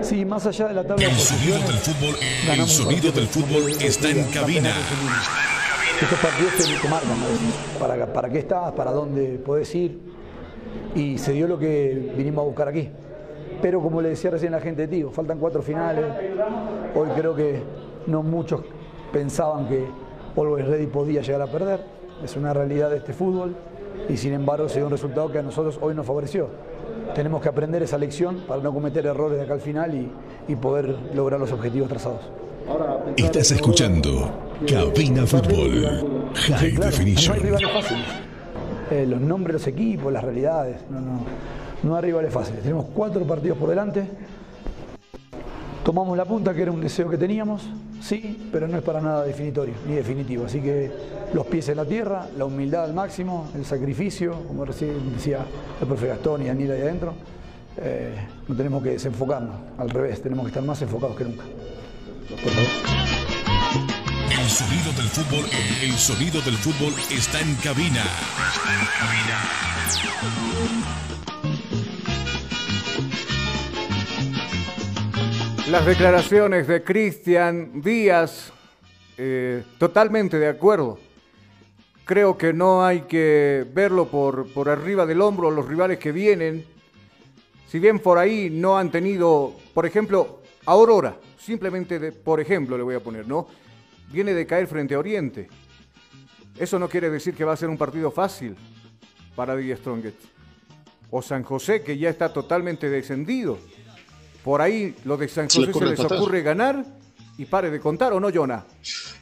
Sí, 0.00 0.24
más 0.24 0.46
allá 0.46 0.68
de 0.68 0.74
la 0.74 0.84
tabla 0.84 1.04
El 1.04 1.12
de 1.12 1.18
sonido 1.18 1.54
del 1.54 1.62
posiciones, 1.62 1.88
fútbol, 1.88 2.14
el 2.52 2.66
sonido 2.66 3.12
del 3.12 3.26
fútbol 3.26 3.70
está 3.80 4.10
en 4.10 4.24
cabina. 4.30 4.70
Estos 6.00 6.18
partidos 6.18 6.52
te, 6.56 6.82
te 6.82 6.88
marcan, 6.88 7.10
¿no? 7.10 7.78
para, 7.78 8.12
para 8.12 8.28
qué 8.28 8.38
estás, 8.38 8.72
para 8.72 8.90
dónde 8.90 9.38
podés 9.38 9.72
ir. 9.74 10.00
Y 10.94 11.18
se 11.18 11.32
dio 11.32 11.46
lo 11.46 11.58
que 11.58 12.12
vinimos 12.16 12.42
a 12.42 12.46
buscar 12.46 12.68
aquí. 12.68 12.88
Pero 13.60 13.80
como 13.80 14.00
le 14.00 14.10
decía 14.10 14.30
recién 14.30 14.52
la 14.52 14.60
gente 14.60 14.82
de 14.82 14.88
Tío, 14.88 15.10
faltan 15.10 15.38
cuatro 15.38 15.62
finales. 15.62 16.04
Hoy 16.94 17.08
creo 17.16 17.34
que 17.34 17.62
no 18.06 18.22
muchos 18.22 18.62
pensaban 19.12 19.68
que 19.68 19.84
Always 20.36 20.66
Ready 20.66 20.86
podía 20.86 21.20
llegar 21.22 21.42
a 21.42 21.46
perder. 21.46 21.91
Es 22.24 22.36
una 22.36 22.52
realidad 22.52 22.90
de 22.90 22.98
este 22.98 23.12
fútbol 23.12 23.54
y 24.08 24.16
sin 24.16 24.32
embargo 24.32 24.68
se 24.68 24.76
dio 24.76 24.86
un 24.86 24.92
resultado 24.92 25.30
que 25.30 25.38
a 25.38 25.42
nosotros 25.42 25.78
hoy 25.80 25.94
nos 25.94 26.06
favoreció. 26.06 26.48
Tenemos 27.14 27.42
que 27.42 27.48
aprender 27.48 27.82
esa 27.82 27.98
lección 27.98 28.44
para 28.46 28.62
no 28.62 28.72
cometer 28.72 29.04
errores 29.06 29.38
de 29.38 29.44
acá 29.44 29.54
al 29.54 29.60
final 29.60 29.94
y, 29.94 30.10
y 30.48 30.56
poder 30.56 30.96
lograr 31.14 31.40
los 31.40 31.52
objetivos 31.52 31.88
trazados. 31.88 32.20
Estás 33.16 33.50
escuchando 33.50 34.30
Cabina 34.66 35.26
Fútbol 35.26 36.30
High 36.34 36.70
Sí, 36.70 36.74
claro, 36.76 36.90
Definition. 36.90 37.28
No 37.28 37.34
hay 37.34 37.40
rivales 37.40 37.72
fáciles. 37.72 38.06
Eh, 38.90 39.06
los 39.06 39.20
nombres 39.20 39.48
de 39.48 39.52
los 39.54 39.66
equipos, 39.66 40.12
las 40.12 40.22
realidades, 40.22 40.76
no, 40.90 41.00
no, 41.00 41.20
no 41.82 41.96
hay 41.96 42.02
rivales 42.02 42.32
fáciles. 42.32 42.62
Tenemos 42.62 42.86
cuatro 42.94 43.24
partidos 43.24 43.58
por 43.58 43.68
delante. 43.68 44.04
Tomamos 45.84 46.16
la 46.16 46.24
punta, 46.24 46.54
que 46.54 46.62
era 46.62 46.70
un 46.70 46.80
deseo 46.80 47.10
que 47.10 47.18
teníamos, 47.18 47.68
sí, 48.02 48.48
pero 48.52 48.68
no 48.68 48.76
es 48.76 48.82
para 48.82 49.00
nada 49.00 49.24
definitorio 49.24 49.74
ni 49.86 49.94
definitivo. 49.94 50.46
Así 50.46 50.60
que 50.60 50.90
los 51.32 51.46
pies 51.46 51.68
en 51.68 51.76
la 51.76 51.84
tierra, 51.84 52.28
la 52.36 52.44
humildad 52.44 52.84
al 52.84 52.94
máximo, 52.94 53.50
el 53.54 53.64
sacrificio, 53.64 54.44
como 54.46 54.64
recién 54.64 55.12
decía 55.14 55.44
el 55.80 55.86
profe 55.86 56.08
Gastón 56.08 56.42
y 56.42 56.46
Daniel 56.46 56.72
ahí 56.72 56.80
adentro. 56.82 57.14
eh, 57.78 58.14
no 58.48 58.54
tenemos 58.54 58.82
que 58.82 58.90
desenfocarnos, 58.90 59.56
al 59.78 59.88
revés, 59.88 60.20
tenemos 60.22 60.44
que 60.44 60.48
estar 60.48 60.62
más 60.62 60.82
enfocados 60.82 61.16
que 61.16 61.24
nunca. 61.24 61.44
El 64.30 64.48
sonido 64.48 64.92
del 64.92 65.08
fútbol, 65.08 65.44
el 65.82 65.92
sonido 65.92 66.40
del 66.42 66.56
fútbol 66.56 66.92
está 67.10 67.40
en 67.40 67.54
cabina. 67.56 68.02
Las 75.68 75.86
declaraciones 75.86 76.66
de 76.66 76.82
Cristian 76.82 77.80
Díaz, 77.80 78.52
eh, 79.16 79.62
totalmente 79.78 80.36
de 80.38 80.48
acuerdo. 80.48 80.98
Creo 82.04 82.36
que 82.36 82.52
no 82.52 82.84
hay 82.84 83.02
que 83.02 83.64
verlo 83.72 84.08
por, 84.08 84.52
por 84.52 84.68
arriba 84.68 85.06
del 85.06 85.20
hombro 85.20 85.52
los 85.52 85.66
rivales 85.66 86.00
que 86.00 86.10
vienen. 86.10 86.66
Si 87.68 87.78
bien 87.78 88.00
por 88.00 88.18
ahí 88.18 88.50
no 88.50 88.76
han 88.76 88.90
tenido, 88.90 89.54
por 89.72 89.86
ejemplo, 89.86 90.42
Aurora, 90.66 91.16
simplemente 91.38 92.10
por 92.10 92.40
ejemplo 92.40 92.76
le 92.76 92.82
voy 92.82 92.96
a 92.96 93.00
poner, 93.00 93.28
¿no? 93.28 93.46
Viene 94.10 94.34
de 94.34 94.44
caer 94.44 94.66
frente 94.66 94.94
a 94.94 94.98
Oriente. 94.98 95.48
Eso 96.58 96.76
no 96.80 96.88
quiere 96.88 97.08
decir 97.08 97.34
que 97.34 97.44
va 97.44 97.52
a 97.52 97.56
ser 97.56 97.68
un 97.68 97.78
partido 97.78 98.10
fácil 98.10 98.56
para 99.36 99.56
The 99.56 99.76
Strongest. 99.76 100.18
O 101.10 101.22
San 101.22 101.44
José, 101.44 101.82
que 101.82 101.96
ya 101.96 102.10
está 102.10 102.32
totalmente 102.32 102.90
descendido. 102.90 103.58
Por 104.44 104.60
ahí 104.60 104.94
lo 105.04 105.16
de 105.16 105.28
San 105.28 105.46
José 105.46 105.72
se, 105.72 105.80
les 105.80 105.90
empatar. 105.90 106.18
ocurre 106.18 106.42
ganar 106.42 106.84
y 107.38 107.44
pare 107.44 107.70
de 107.70 107.80
contar, 107.80 108.12
¿o 108.12 108.20
no, 108.20 108.30
Jonah? 108.32 108.64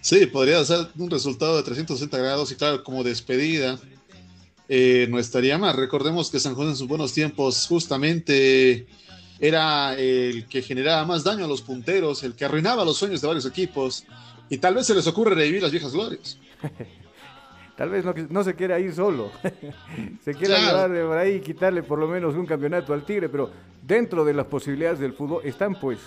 Sí, 0.00 0.26
podría 0.26 0.64
ser 0.64 0.88
un 0.98 1.10
resultado 1.10 1.56
de 1.56 1.62
360 1.62 2.18
grados 2.18 2.50
y 2.52 2.56
claro, 2.56 2.82
como 2.82 3.04
despedida 3.04 3.78
eh, 4.68 5.06
no 5.10 5.18
estaría 5.18 5.58
mal. 5.58 5.76
Recordemos 5.76 6.30
que 6.30 6.40
San 6.40 6.54
José 6.54 6.70
en 6.70 6.76
sus 6.76 6.88
buenos 6.88 7.12
tiempos 7.12 7.66
justamente 7.66 8.86
era 9.38 9.94
el 9.94 10.46
que 10.46 10.62
generaba 10.62 11.04
más 11.04 11.24
daño 11.24 11.44
a 11.44 11.48
los 11.48 11.62
punteros, 11.62 12.22
el 12.22 12.34
que 12.34 12.44
arruinaba 12.44 12.84
los 12.84 12.96
sueños 12.96 13.20
de 13.20 13.26
varios 13.26 13.46
equipos 13.46 14.04
y 14.48 14.58
tal 14.58 14.74
vez 14.74 14.86
se 14.86 14.94
les 14.94 15.06
ocurre 15.06 15.34
revivir 15.34 15.62
las 15.62 15.70
viejas 15.70 15.92
glorias. 15.92 16.38
Tal 17.80 17.88
vez 17.88 18.04
no, 18.04 18.12
no 18.28 18.44
se 18.44 18.54
quiera 18.54 18.78
ir 18.78 18.92
solo. 18.92 19.30
se 20.22 20.34
quiera 20.34 20.56
Claro. 20.56 20.66
llevarle 20.66 21.02
por 21.02 21.16
ahí 21.16 21.36
y 21.36 21.40
quitarle 21.40 21.82
por 21.82 21.98
lo 21.98 22.06
menos 22.06 22.34
un 22.34 22.44
campeonato 22.44 22.92
al 22.92 23.06
Tigre, 23.06 23.30
pero 23.30 23.48
dentro 23.80 24.22
de 24.22 24.34
las 24.34 24.44
posibilidades 24.44 24.98
del 24.98 25.14
fútbol 25.14 25.40
están 25.46 25.74
pues, 25.80 25.98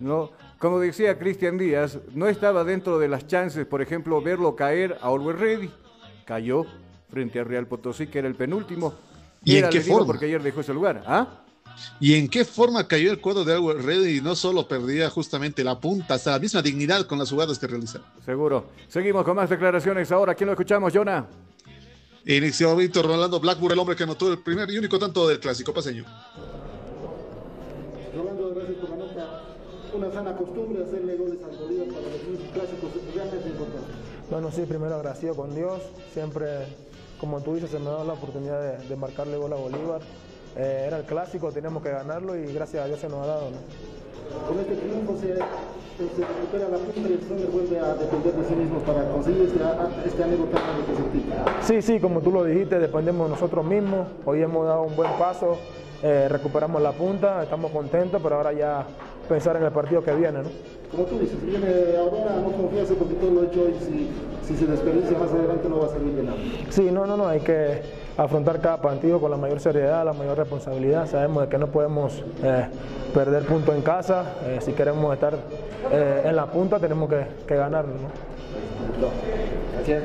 ¿no? 0.00 0.32
Como 0.58 0.80
decía 0.80 1.16
Cristian 1.16 1.58
Díaz, 1.58 2.00
no 2.12 2.26
estaba 2.26 2.64
dentro 2.64 2.98
de 2.98 3.06
las 3.06 3.24
chances, 3.28 3.64
por 3.66 3.80
ejemplo, 3.82 4.20
verlo 4.20 4.56
caer 4.56 4.98
a 5.00 5.06
Always 5.06 5.38
Ready. 5.38 5.70
Cayó 6.24 6.64
frente 7.08 7.38
a 7.38 7.44
Real 7.44 7.68
Potosí, 7.68 8.08
que 8.08 8.18
era 8.18 8.26
el 8.26 8.34
penúltimo. 8.34 8.92
¿Y 9.44 9.52
en 9.52 9.58
Era, 9.58 9.68
qué 9.70 9.82
forma? 9.82 10.06
Porque 10.06 10.24
ayer 10.24 10.42
dejó 10.42 10.62
ese 10.62 10.74
lugar. 10.74 11.04
¿Ah? 11.06 11.44
¿Y 12.00 12.14
en 12.14 12.28
qué 12.28 12.44
forma 12.44 12.86
cayó 12.86 13.10
el 13.10 13.20
cuadro 13.20 13.44
de 13.44 13.54
Always 13.54 13.84
Ready 13.84 14.18
y 14.18 14.20
no 14.20 14.34
solo 14.34 14.66
perdía 14.68 15.10
justamente 15.10 15.64
la 15.64 15.78
punta, 15.78 16.14
hasta 16.14 16.32
la 16.32 16.38
misma 16.38 16.62
dignidad 16.62 17.06
con 17.06 17.18
las 17.18 17.30
jugadas 17.30 17.58
que 17.58 17.66
realizaba? 17.66 18.04
Seguro. 18.24 18.66
Seguimos 18.88 19.24
con 19.24 19.36
más 19.36 19.48
declaraciones 19.48 20.10
ahora. 20.12 20.34
¿Quién 20.34 20.46
lo 20.46 20.52
escuchamos, 20.52 20.92
Jonah? 20.92 21.26
Inició 22.24 22.74
Víctor 22.74 23.06
Rolando 23.06 23.38
Blackburn, 23.38 23.72
el 23.72 23.78
hombre 23.78 23.94
que 23.94 24.02
anotó 24.02 24.32
el 24.32 24.38
primer 24.38 24.68
y 24.70 24.78
único 24.78 24.98
tanto 24.98 25.28
del 25.28 25.38
clásico 25.38 25.72
paseño. 25.72 26.04
Rolando, 28.16 28.52
gracias 28.54 28.76
por 28.78 28.90
la 28.90 28.96
nota. 28.96 29.42
Una 29.94 30.12
sana 30.12 30.36
costumbre 30.36 30.82
hacerle 30.82 31.16
goles 31.16 31.38
al 31.44 31.56
Bolívar 31.56 31.86
para 31.88 32.00
los 32.00 32.52
clásicos 32.52 32.90
es 32.96 33.14
realmente 33.14 33.48
importante. 33.48 33.92
Bueno, 34.28 34.50
sí, 34.50 34.62
primero 34.62 34.96
agradecido 34.96 35.36
con 35.36 35.54
Dios. 35.54 35.80
Siempre, 36.12 36.46
como 37.20 37.40
tú 37.42 37.54
dices, 37.54 37.70
se 37.70 37.78
me 37.78 37.86
ha 37.86 37.90
dado 37.90 38.04
la 38.04 38.14
oportunidad 38.14 38.60
de, 38.60 38.88
de 38.88 38.96
marcarle 38.96 39.36
gol 39.36 39.52
a 39.52 39.56
Bolívar. 39.56 40.00
Eh, 40.56 40.84
era 40.86 40.98
el 40.98 41.04
clásico, 41.04 41.52
teníamos 41.52 41.82
que 41.82 41.90
ganarlo 41.90 42.34
y 42.34 42.52
gracias 42.52 42.84
a 42.84 42.86
Dios 42.86 42.98
se 42.98 43.08
nos 43.08 43.22
ha 43.22 43.26
dado. 43.26 43.50
¿no? 43.50 43.56
Con 44.48 44.58
este 44.58 44.74
triunfo 44.74 45.16
se, 45.16 45.34
se 45.36 46.26
recupera 46.26 46.68
la 46.68 46.78
punta 46.78 47.08
y 47.08 47.12
el 47.12 47.46
vuelve 47.48 47.78
a 47.78 47.94
depender 47.94 48.32
de 48.32 48.48
sí 48.48 48.54
mismo 48.54 48.78
para 48.80 49.04
conseguir 49.10 49.42
este, 49.42 49.58
este 50.06 50.18
grande 50.18 50.36
que 50.86 50.96
sentí. 50.96 51.24
Sí, 51.60 51.82
sí, 51.82 52.00
como 52.00 52.20
tú 52.20 52.32
lo 52.32 52.44
dijiste, 52.44 52.78
dependemos 52.78 53.28
de 53.28 53.34
nosotros 53.34 53.64
mismos. 53.64 54.08
Hoy 54.24 54.42
hemos 54.42 54.66
dado 54.66 54.82
un 54.82 54.96
buen 54.96 55.12
paso, 55.18 55.58
eh, 56.02 56.28
recuperamos 56.30 56.80
la 56.80 56.92
punta, 56.92 57.42
estamos 57.42 57.70
contentos, 57.70 58.20
pero 58.22 58.36
ahora 58.36 58.52
ya 58.52 58.86
pensar 59.28 59.56
en 59.56 59.64
el 59.64 59.72
partido 59.72 60.02
que 60.02 60.14
viene. 60.14 60.42
¿no? 60.42 60.48
Como 60.90 61.04
tú 61.04 61.18
dices, 61.18 61.42
viene 61.44 61.96
Aurora, 61.98 62.36
no 62.36 62.52
confiarse 62.52 62.94
porque 62.94 63.14
todo 63.14 63.30
lo 63.30 63.44
hecho 63.44 63.62
hoy. 63.62 63.74
Si, 63.80 64.08
si 64.46 64.56
se 64.56 64.66
desperdicia 64.66 65.18
más 65.18 65.30
adelante 65.32 65.68
no 65.68 65.80
va 65.80 65.86
a 65.86 65.90
servir 65.90 66.14
de 66.14 66.22
nada. 66.22 66.36
Sí, 66.70 66.90
no, 66.92 67.04
no, 67.04 67.16
no, 67.16 67.26
hay 67.26 67.40
que 67.40 67.82
afrontar 68.16 68.60
cada 68.60 68.80
partido 68.80 69.20
con 69.20 69.30
la 69.30 69.36
mayor 69.36 69.60
seriedad, 69.60 70.04
la 70.04 70.12
mayor 70.12 70.38
responsabilidad. 70.38 71.08
Sabemos 71.08 71.44
de 71.44 71.48
que 71.48 71.58
no 71.58 71.68
podemos 71.68 72.24
eh, 72.42 72.66
perder 73.14 73.44
punto 73.44 73.74
en 73.74 73.82
casa. 73.82 74.36
Eh, 74.44 74.58
si 74.60 74.72
queremos 74.72 75.12
estar 75.14 75.34
eh, 75.92 76.22
en 76.24 76.36
la 76.36 76.46
punta, 76.46 76.78
tenemos 76.78 77.08
que, 77.08 77.26
que 77.46 77.56
ganarlo. 77.56 77.94
¿no? 77.94 79.08
Gracias. 79.74 80.02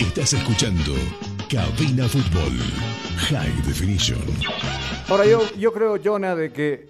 Estás 0.00 0.32
escuchando 0.34 0.92
Cabina 1.50 2.04
Fútbol 2.08 2.56
High 3.16 3.62
Definition. 3.66 4.20
Ahora 5.08 5.26
yo, 5.26 5.40
yo 5.58 5.72
creo, 5.72 5.98
Jonah, 6.02 6.34
de 6.34 6.52
que 6.52 6.88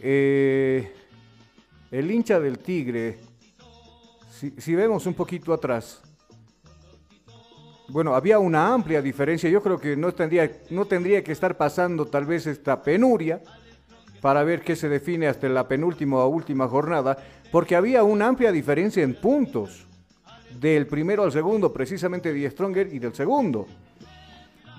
eh, 0.00 0.92
el 1.90 2.10
hincha 2.10 2.38
del 2.38 2.58
Tigre, 2.58 3.18
si, 4.36 4.74
vemos 4.74 5.06
un 5.06 5.14
poquito 5.14 5.52
atrás, 5.52 6.02
bueno, 7.88 8.14
había 8.14 8.38
una 8.38 8.72
amplia 8.74 9.00
diferencia. 9.00 9.48
Yo 9.48 9.62
creo 9.62 9.78
que 9.78 9.96
no 9.96 10.12
tendría, 10.12 10.50
no 10.70 10.84
tendría 10.84 11.22
que 11.22 11.32
estar 11.32 11.56
pasando 11.56 12.06
tal 12.06 12.26
vez 12.26 12.46
esta 12.46 12.82
penuria 12.82 13.40
para 14.20 14.42
ver 14.42 14.62
qué 14.62 14.74
se 14.74 14.88
define 14.88 15.28
hasta 15.28 15.48
la 15.48 15.68
penúltima 15.68 16.18
o 16.18 16.28
última 16.28 16.68
jornada, 16.68 17.16
porque 17.52 17.76
había 17.76 18.02
una 18.02 18.26
amplia 18.26 18.50
diferencia 18.50 19.02
en 19.02 19.14
puntos 19.14 19.86
del 20.58 20.86
primero 20.86 21.22
al 21.22 21.32
segundo, 21.32 21.72
precisamente 21.72 22.32
de 22.32 22.50
Stronger 22.50 22.92
y 22.92 22.98
del 22.98 23.14
segundo, 23.14 23.66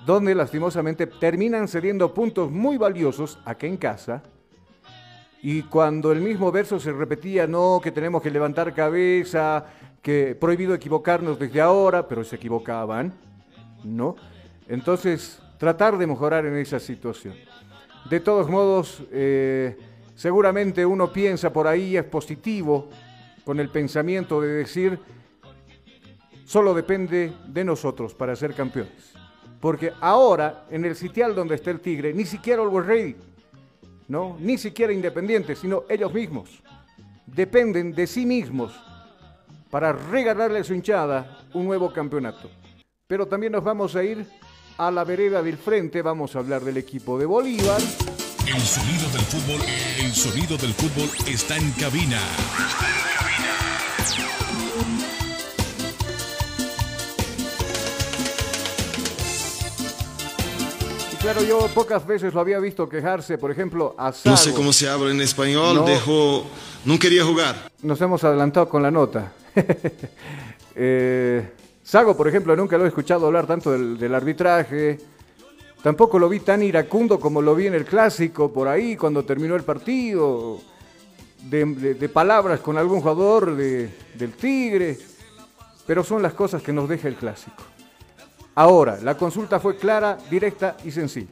donde 0.04 0.34
lastimosamente 0.34 1.06
terminan 1.06 1.66
cediendo 1.66 2.12
puntos 2.12 2.50
muy 2.50 2.76
valiosos 2.76 3.38
acá 3.44 3.66
en 3.66 3.76
casa. 3.76 4.22
Y 5.42 5.62
cuando 5.62 6.10
el 6.10 6.20
mismo 6.20 6.50
verso 6.50 6.80
se 6.80 6.92
repetía, 6.92 7.46
no, 7.46 7.80
que 7.82 7.92
tenemos 7.92 8.22
que 8.22 8.30
levantar 8.30 8.74
cabeza, 8.74 9.64
que 10.02 10.36
prohibido 10.38 10.74
equivocarnos 10.74 11.38
desde 11.38 11.60
ahora, 11.60 12.08
pero 12.08 12.24
se 12.24 12.36
equivocaban, 12.36 13.12
¿no? 13.84 14.16
Entonces, 14.66 15.40
tratar 15.58 15.96
de 15.96 16.06
mejorar 16.06 16.46
en 16.46 16.56
esa 16.56 16.80
situación. 16.80 17.34
De 18.10 18.20
todos 18.20 18.48
modos, 18.48 19.02
eh, 19.12 19.76
seguramente 20.14 20.84
uno 20.84 21.12
piensa 21.12 21.52
por 21.52 21.66
ahí, 21.66 21.96
es 21.96 22.04
positivo, 22.04 22.88
con 23.44 23.60
el 23.60 23.70
pensamiento 23.70 24.40
de 24.40 24.48
decir, 24.48 24.98
solo 26.44 26.74
depende 26.74 27.32
de 27.46 27.64
nosotros 27.64 28.14
para 28.14 28.34
ser 28.34 28.54
campeones. 28.54 29.14
Porque 29.60 29.92
ahora, 30.00 30.66
en 30.70 30.84
el 30.84 30.96
sitial 30.96 31.34
donde 31.34 31.54
está 31.54 31.70
el 31.70 31.80
Tigre, 31.80 32.12
ni 32.12 32.24
siquiera 32.24 32.62
Always 32.62 32.86
Ready, 32.86 33.16
¿no? 34.08 34.36
Ni 34.40 34.58
siquiera 34.58 34.92
Independiente, 34.92 35.54
sino 35.54 35.84
ellos 35.88 36.12
mismos. 36.12 36.62
Dependen 37.26 37.92
de 37.92 38.06
sí 38.06 38.26
mismos 38.26 38.72
para 39.70 39.92
regalarle 39.92 40.60
a 40.60 40.64
su 40.64 40.74
hinchada 40.74 41.46
un 41.54 41.66
nuevo 41.66 41.92
campeonato. 41.92 42.50
Pero 43.06 43.26
también 43.26 43.52
nos 43.52 43.64
vamos 43.64 43.94
a 43.96 44.02
ir 44.02 44.26
a 44.78 44.90
la 44.90 45.04
vereda 45.04 45.42
del 45.42 45.58
frente, 45.58 46.02
vamos 46.02 46.34
a 46.36 46.38
hablar 46.38 46.62
del 46.62 46.76
equipo 46.76 47.18
de 47.18 47.26
Bolívar. 47.26 47.80
El 48.46 48.60
sonido 48.60 49.08
del 49.10 49.22
fútbol, 49.22 49.60
el 50.00 50.12
sonido 50.12 50.56
del 50.56 50.72
fútbol 50.72 51.08
está 51.26 51.56
en 51.56 51.70
cabina. 51.72 52.20
Claro, 61.20 61.42
yo 61.42 61.66
pocas 61.74 62.06
veces 62.06 62.32
lo 62.34 62.40
había 62.40 62.58
visto 62.58 62.88
quejarse, 62.88 63.38
por 63.38 63.50
ejemplo, 63.50 63.94
a 63.98 64.12
Sago. 64.12 64.30
No 64.30 64.36
sé 64.36 64.52
cómo 64.52 64.72
se 64.72 64.88
habla 64.88 65.10
en 65.10 65.20
español, 65.20 65.76
No. 65.76 65.84
dejó, 65.84 66.44
no 66.84 66.98
quería 66.98 67.24
jugar. 67.24 67.70
Nos 67.82 68.00
hemos 68.00 68.22
adelantado 68.24 68.68
con 68.68 68.82
la 68.82 68.90
nota. 68.90 69.32
Eh, 70.80 71.44
Sago, 71.82 72.16
por 72.16 72.28
ejemplo, 72.28 72.54
nunca 72.54 72.78
lo 72.78 72.84
he 72.84 72.86
escuchado 72.88 73.26
hablar 73.26 73.48
tanto 73.48 73.72
del, 73.72 73.98
del 73.98 74.14
arbitraje. 74.14 74.96
Tampoco 75.82 76.20
lo 76.20 76.28
vi 76.28 76.38
tan 76.38 76.62
iracundo 76.62 77.18
como 77.18 77.42
lo 77.42 77.56
vi 77.56 77.66
en 77.66 77.74
el 77.74 77.84
clásico, 77.84 78.52
por 78.52 78.68
ahí, 78.68 78.94
cuando 78.96 79.24
terminó 79.24 79.56
el 79.56 79.64
partido. 79.64 80.60
De, 81.42 81.64
de- 81.64 81.94
de 81.94 82.08
palabras 82.08 82.60
con 82.60 82.78
algún 82.78 83.00
jugador 83.00 83.56
de- 83.56 83.90
del 84.14 84.34
Tigre. 84.34 84.96
Pero 85.84 86.04
son 86.04 86.22
las 86.22 86.34
cosas 86.34 86.62
que 86.62 86.72
nos 86.72 86.88
deja 86.88 87.08
el 87.08 87.16
clásico. 87.16 87.64
Ahora, 88.58 88.98
la 89.04 89.16
consulta 89.16 89.60
fue 89.60 89.76
clara, 89.76 90.18
directa 90.28 90.76
y 90.84 90.90
sencilla. 90.90 91.28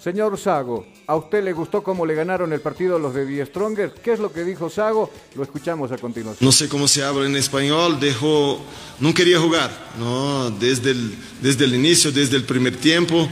Señor 0.00 0.38
Sago, 0.38 0.86
¿a 1.04 1.16
usted 1.16 1.42
le 1.42 1.52
gustó 1.52 1.82
cómo 1.82 2.06
le 2.06 2.14
ganaron 2.14 2.52
el 2.52 2.60
partido 2.60 2.96
los 2.96 3.12
de 3.12 3.26
Die 3.26 3.44
Stronger? 3.44 3.92
¿Qué 3.92 4.12
es 4.12 4.20
lo 4.20 4.32
que 4.32 4.44
dijo 4.44 4.70
Sago? 4.70 5.10
Lo 5.34 5.42
escuchamos 5.42 5.90
a 5.90 5.98
continuación. 5.98 6.46
No 6.46 6.52
sé 6.52 6.68
cómo 6.68 6.86
se 6.86 7.02
habla 7.02 7.26
en 7.26 7.34
español, 7.34 7.98
dejó, 7.98 8.60
no 9.00 9.12
quería 9.12 9.40
jugar, 9.40 9.68
¿no? 9.98 10.48
Desde 10.52 10.92
el, 10.92 11.16
desde 11.42 11.64
el 11.64 11.74
inicio, 11.74 12.12
desde 12.12 12.36
el 12.36 12.44
primer 12.44 12.76
tiempo. 12.76 13.28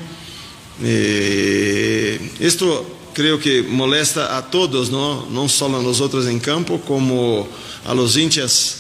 Eh, 0.83 2.33
esto 2.41 2.85
creo 3.15 3.39
que 3.39 3.63
molesta 3.63 4.37
a 4.37 4.51
todos, 4.51 4.91
¿no? 4.91 5.27
No 5.27 5.49
solo 5.49 5.79
a 5.79 5.83
nosotros 5.83 6.27
en 6.27 6.41
campo, 6.41 6.81
como 6.81 7.47
a 7.87 7.95
los 7.95 8.17
hinchas 8.17 8.79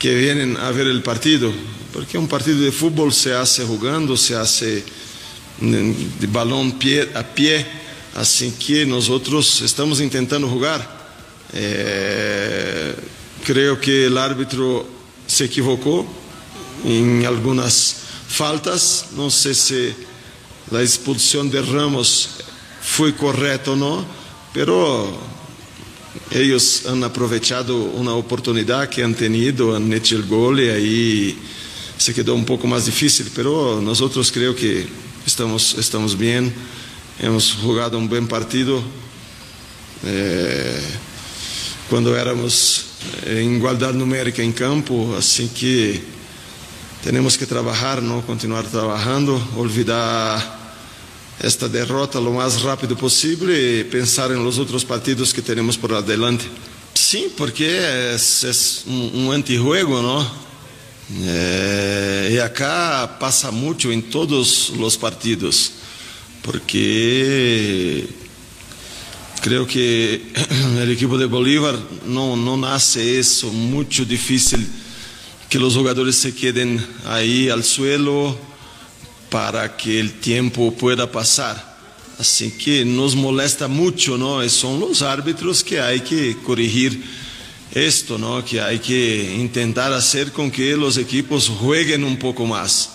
que 0.00 0.16
vienen 0.16 0.56
a 0.56 0.72
ver 0.72 0.88
el 0.88 1.04
partido. 1.04 1.52
Porque 1.92 2.18
un 2.18 2.28
partido 2.28 2.60
de 2.60 2.72
fútbol 2.72 3.12
se 3.12 3.32
hace 3.34 3.64
jugando, 3.64 4.16
se 4.16 4.34
hace 4.34 4.84
mm, 5.60 5.92
de 6.20 6.26
balón 6.26 6.78
pie, 6.78 7.08
a 7.14 7.22
pie, 7.22 7.66
así 8.14 8.52
que 8.52 8.84
nosotros 8.84 9.62
estamos 9.62 10.00
intentando 10.00 10.48
jugar. 10.48 10.98
Eh, 11.52 12.94
creo 13.44 13.80
que 13.80 14.06
el 14.06 14.18
árbitro 14.18 14.86
se 15.26 15.46
equivocó 15.46 16.06
en 16.84 17.24
algunas 17.24 17.96
faltas, 18.28 19.06
no 19.16 19.30
sé 19.30 19.54
si 19.54 19.94
la 20.70 20.82
expulsión 20.82 21.50
de 21.50 21.62
Ramos 21.62 22.30
fue 22.82 23.14
correcta 23.14 23.72
o 23.72 23.76
no, 23.76 24.04
pero 24.52 25.18
ellos 26.30 26.84
han 26.86 27.02
aprovechado 27.04 27.76
una 27.76 28.12
oportunidad 28.12 28.88
que 28.88 29.02
han 29.02 29.14
tenido, 29.14 29.74
han 29.74 29.92
hecho 29.92 30.16
el 30.16 30.26
gol 30.26 30.60
y 30.60 30.68
ahí 30.68 31.38
se 32.08 32.14
quedó 32.14 32.34
un 32.34 32.46
poco 32.46 32.66
más 32.66 32.86
difícil, 32.86 33.30
pero 33.34 33.82
nosotros 33.82 34.32
creo 34.32 34.56
que 34.56 34.86
estamos, 35.26 35.74
estamos 35.74 36.16
bien, 36.16 36.50
hemos 37.20 37.52
jugado 37.52 37.98
un 37.98 38.08
buen 38.08 38.26
partido. 38.26 38.82
Eh, 40.06 40.80
cuando 41.90 42.16
éramos 42.16 42.86
en 43.26 43.56
igualdad 43.56 43.92
numérica 43.92 44.42
en 44.42 44.54
campo, 44.54 45.14
así 45.18 45.48
que 45.48 46.00
tenemos 47.04 47.36
que 47.36 47.44
trabajar, 47.44 48.02
¿no? 48.02 48.24
continuar 48.24 48.64
trabajando, 48.64 49.38
olvidar 49.54 50.72
esta 51.42 51.68
derrota 51.68 52.18
lo 52.18 52.30
más 52.30 52.62
rápido 52.62 52.96
posible 52.96 53.80
y 53.80 53.84
pensar 53.84 54.32
en 54.32 54.42
los 54.42 54.58
otros 54.58 54.82
partidos 54.82 55.34
que 55.34 55.42
tenemos 55.42 55.76
por 55.76 55.92
adelante. 55.92 56.46
Sí, 56.94 57.30
porque 57.36 58.14
es, 58.14 58.44
es 58.44 58.84
un, 58.86 59.26
un 59.26 59.34
antijuego, 59.34 60.00
¿no? 60.00 60.47
Eh, 61.10 62.32
y 62.34 62.38
acá 62.38 63.16
pasa 63.18 63.50
mucho 63.50 63.90
en 63.90 64.10
todos 64.10 64.70
los 64.76 64.98
partidos, 64.98 65.72
porque 66.42 68.06
creo 69.40 69.66
que 69.66 70.32
el 70.82 70.90
equipo 70.90 71.16
de 71.16 71.24
Bolívar 71.24 71.78
no, 72.04 72.36
no 72.36 72.56
nace 72.58 73.18
eso, 73.18 73.50
mucho 73.50 74.04
difícil 74.04 74.68
que 75.48 75.58
los 75.58 75.74
jugadores 75.74 76.16
se 76.16 76.34
queden 76.34 76.84
ahí 77.06 77.48
al 77.48 77.64
suelo 77.64 78.36
para 79.30 79.76
que 79.78 79.98
el 79.98 80.20
tiempo 80.20 80.72
pueda 80.74 81.10
pasar. 81.10 81.78
Así 82.18 82.50
que 82.50 82.84
nos 82.84 83.14
molesta 83.14 83.66
mucho, 83.66 84.18
¿no? 84.18 84.44
Y 84.44 84.50
son 84.50 84.80
los 84.80 85.00
árbitros 85.02 85.64
que 85.64 85.80
hay 85.80 86.00
que 86.00 86.36
corregir 86.44 87.02
esto, 87.74 88.18
¿no? 88.18 88.44
Que 88.44 88.60
hay 88.60 88.78
que 88.78 89.34
intentar 89.36 89.92
hacer 89.92 90.32
con 90.32 90.50
que 90.50 90.76
los 90.76 90.96
equipos 90.96 91.48
jueguen 91.48 92.04
un 92.04 92.18
poco 92.18 92.46
más, 92.46 92.90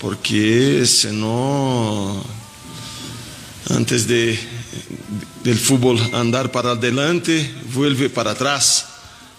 porque 0.00 0.84
si 0.86 1.08
no, 1.08 2.22
antes 3.70 4.06
de 4.06 4.38
del 5.44 5.58
fútbol 5.58 5.98
andar 6.12 6.50
para 6.52 6.72
adelante, 6.72 7.50
vuelve 7.74 8.10
para 8.10 8.32
atrás. 8.32 8.86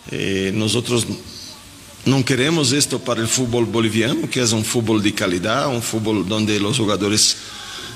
Eh, 0.09 0.51
nosotros 0.55 1.05
não 2.05 2.23
queremos 2.23 2.71
esto 2.71 2.97
para 2.97 3.21
el 3.21 3.27
fútbol 3.27 3.65
boliviano, 3.65 4.27
que 4.27 4.41
es 4.41 4.51
un 4.51 4.65
fútbol 4.65 5.01
de 5.03 5.13
calidad, 5.13 5.67
un 5.67 5.81
fútbol 5.83 6.27
donde 6.27 6.59
los 6.59 6.77
jugadores 6.79 7.37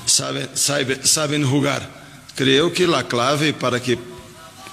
saben, 0.05 0.47
sabe- 0.53 0.99
saben 1.03 1.43
jugar. 1.43 1.89
Creo 2.35 2.71
que 2.71 2.85
la 2.85 3.07
clave 3.07 3.53
para 3.53 3.81
que 3.81 3.97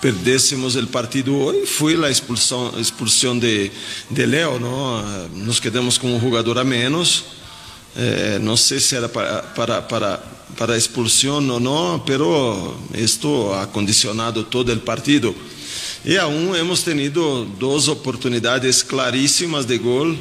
perdéssemos 0.03 0.75
el 0.75 0.89
partido 0.89 1.33
hoy 1.33 1.59
fue 1.65 1.95
la 1.95 2.09
expulsión, 2.09 2.73
expulsión 2.77 3.39
de, 3.39 3.71
de 4.11 4.27
Leo, 4.27 4.59
¿no? 4.59 4.99
Ah, 4.99 5.29
Nos 5.33 5.61
quedamos 5.61 5.97
con 5.97 6.11
un 6.11 6.21
jugador 6.21 6.59
a 6.59 6.65
menos. 6.65 7.25
Eh, 7.95 8.39
no 8.43 8.57
sé 8.57 8.81
si 8.81 8.97
era 8.97 9.07
para, 9.07 9.55
para, 9.55 9.87
para, 9.87 10.21
para 10.59 10.75
expulsión 10.75 11.49
o 11.49 11.61
no, 11.61 12.03
pero 12.05 12.77
esto 12.95 13.55
ha 13.55 13.71
condicionado 13.71 14.45
todo 14.45 14.73
el 14.73 14.81
partido. 14.81 15.33
Y 16.05 16.17
aún 16.17 16.57
hemos 16.57 16.83
tenido 16.83 17.45
dos 17.61 17.87
oportunidades 17.87 18.83
clarísimas 18.83 19.69
de 19.69 19.79
gol. 19.79 20.19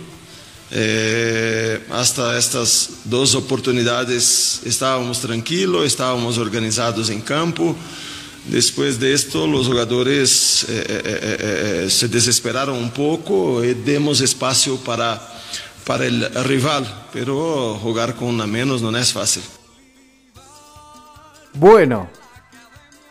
Eh, 0.69 1.83
hasta 1.89 2.37
estas 2.37 2.89
dos 3.05 3.33
oportunidades 3.33 4.61
estábamos 4.63 5.19
tranquilos, 5.19 5.87
estábamos 5.87 6.37
organizados 6.37 7.09
en 7.09 7.19
campo. 7.19 7.75
Después 8.45 8.99
de 8.99 9.13
esto, 9.13 9.45
los 9.45 9.67
jugadores 9.67 10.65
eh, 10.67 10.83
eh, 10.87 11.89
se 11.89 12.07
desesperaron 12.07 12.75
un 12.75 12.89
poco 12.89 13.63
y 13.63 13.75
demos 13.75 14.19
espacio 14.19 14.77
para, 14.77 15.21
para 15.85 16.05
el 16.05 16.33
rival, 16.45 17.07
pero 17.13 17.77
jugar 17.81 18.15
con 18.15 18.29
una 18.29 18.47
menos 18.47 18.81
no 18.81 18.95
es 18.97 19.13
fácil. 19.13 19.43
Bueno, 21.53 22.09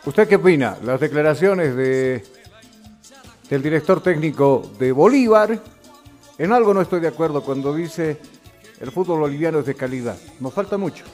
¿usted 0.05 0.27
qué 0.27 0.35
opina? 0.35 0.77
Las 0.83 0.99
declaraciones 0.99 1.75
de, 1.75 2.25
del 3.49 3.63
director 3.63 4.03
técnico 4.03 4.69
de 4.77 4.91
Bolívar. 4.91 5.61
En 6.37 6.51
algo 6.51 6.73
no 6.73 6.81
estoy 6.81 6.99
de 6.99 7.07
acuerdo 7.07 7.41
cuando 7.41 7.73
dice 7.73 8.19
el 8.79 8.91
fútbol 8.91 9.19
boliviano 9.19 9.59
es 9.59 9.65
de 9.65 9.75
calidad. 9.75 10.17
Nos 10.39 10.53
falta 10.53 10.77
mucho 10.77 11.05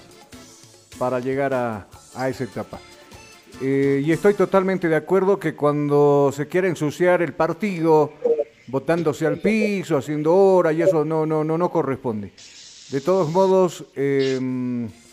para 0.98 1.20
llegar 1.20 1.54
a, 1.54 1.88
a 2.16 2.30
esa 2.30 2.46
etapa. 2.46 2.80
Eh, 3.62 4.04
y 4.06 4.12
estoy 4.12 4.34
totalmente 4.34 4.88
de 4.88 4.96
acuerdo 4.96 5.40
que 5.40 5.56
cuando 5.56 6.32
se 6.36 6.48
quiere 6.48 6.68
ensuciar 6.68 7.22
el 7.22 7.34
partido, 7.34 8.14
botándose 8.68 9.26
al 9.26 9.40
piso, 9.40 9.98
haciendo 9.98 10.36
hora, 10.36 10.72
y 10.74 10.82
eso 10.82 11.04
no, 11.04 11.26
no, 11.26 11.44
no, 11.44 11.58
no 11.58 11.70
corresponde. 11.70 12.34
De 12.92 13.02
todos 13.02 13.30
modos. 13.32 13.84
Eh, 13.96 14.38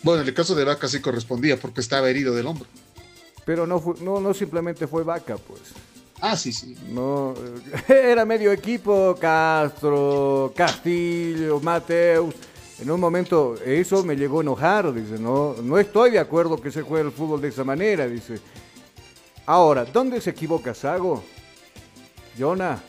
bueno, 0.03 0.21
en 0.21 0.27
el 0.27 0.33
caso 0.33 0.55
de 0.55 0.63
Vaca 0.63 0.87
sí 0.87 1.01
correspondía 1.01 1.57
porque 1.57 1.81
estaba 1.81 2.09
herido 2.09 2.33
del 2.33 2.47
hombro. 2.47 2.67
Pero 3.45 3.67
no, 3.67 3.79
fue, 3.79 3.95
no, 4.01 4.19
no 4.19 4.33
simplemente 4.33 4.87
fue 4.87 5.03
Vaca, 5.03 5.37
pues. 5.37 5.61
Ah, 6.21 6.37
sí, 6.37 6.53
sí. 6.53 6.75
No, 6.89 7.33
era 7.87 8.25
medio 8.25 8.51
equipo, 8.51 9.15
Castro, 9.19 10.53
Castillo, 10.55 11.59
Mateus. 11.59 12.33
En 12.79 12.91
un 12.91 12.99
momento 12.99 13.55
eso 13.65 14.03
me 14.03 14.15
llegó 14.15 14.39
a 14.39 14.41
enojar, 14.41 14.93
dice, 14.93 15.17
no, 15.17 15.55
no 15.61 15.77
estoy 15.77 16.11
de 16.11 16.19
acuerdo 16.19 16.61
que 16.61 16.71
se 16.71 16.81
juegue 16.81 17.05
el 17.05 17.11
fútbol 17.11 17.41
de 17.41 17.47
esa 17.47 17.63
manera, 17.63 18.07
dice. 18.07 18.39
Ahora, 19.45 19.85
¿dónde 19.85 20.19
se 20.19 20.31
equivoca 20.31 20.73
Sago? 20.73 21.23
Jonah. 22.37 22.81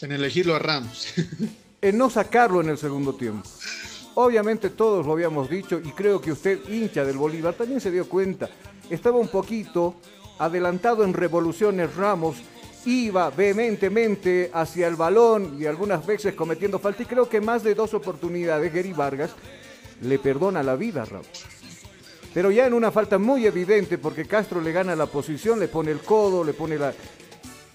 En 0.00 0.10
elegirlo 0.10 0.56
a 0.56 0.58
Ramos. 0.58 1.14
en 1.80 1.98
no 1.98 2.10
sacarlo 2.10 2.60
en 2.60 2.70
el 2.70 2.78
segundo 2.78 3.14
tiempo. 3.14 3.48
Obviamente 4.14 4.70
todos 4.70 5.06
lo 5.06 5.12
habíamos 5.12 5.48
dicho 5.48 5.78
y 5.82 5.90
creo 5.92 6.20
que 6.20 6.32
usted, 6.32 6.68
hincha 6.68 7.04
del 7.04 7.16
Bolívar, 7.16 7.54
también 7.54 7.80
se 7.80 7.90
dio 7.90 8.08
cuenta. 8.08 8.50
Estaba 8.90 9.18
un 9.18 9.28
poquito 9.28 9.94
adelantado 10.38 11.04
en 11.04 11.12
revoluciones 11.12 11.94
Ramos, 11.94 12.36
iba 12.84 13.30
vehementemente 13.30 14.50
hacia 14.52 14.88
el 14.88 14.96
balón 14.96 15.56
y 15.60 15.66
algunas 15.66 16.04
veces 16.04 16.34
cometiendo 16.34 16.78
falta 16.78 17.02
y 17.02 17.06
creo 17.06 17.28
que 17.28 17.40
más 17.40 17.62
de 17.62 17.74
dos 17.74 17.94
oportunidades 17.94 18.72
Gary 18.72 18.92
Vargas 18.92 19.30
le 20.02 20.18
perdona 20.18 20.62
la 20.62 20.76
vida 20.76 21.02
a 21.02 21.04
Ramos. 21.04 21.44
Pero 22.34 22.50
ya 22.50 22.66
en 22.66 22.74
una 22.74 22.90
falta 22.90 23.18
muy 23.18 23.46
evidente 23.46 23.98
porque 23.98 24.24
Castro 24.24 24.60
le 24.60 24.72
gana 24.72 24.96
la 24.96 25.06
posición, 25.06 25.60
le 25.60 25.68
pone 25.68 25.90
el 25.90 26.00
codo, 26.00 26.42
le 26.42 26.54
pone 26.54 26.78
la 26.78 26.92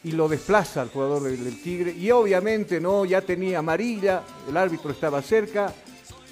y 0.04 0.12
lo 0.12 0.28
desplaza 0.30 0.82
al 0.82 0.90
jugador 0.90 1.24
del, 1.24 1.62
Tigre 1.62 1.92
y 1.92 2.12
obviamente 2.12 2.80
no 2.80 3.04
ya 3.04 3.22
tenía 3.22 3.60
amarilla, 3.60 4.24
el 4.48 4.56
árbitro 4.56 4.92
estaba 4.92 5.22
cerca, 5.22 5.74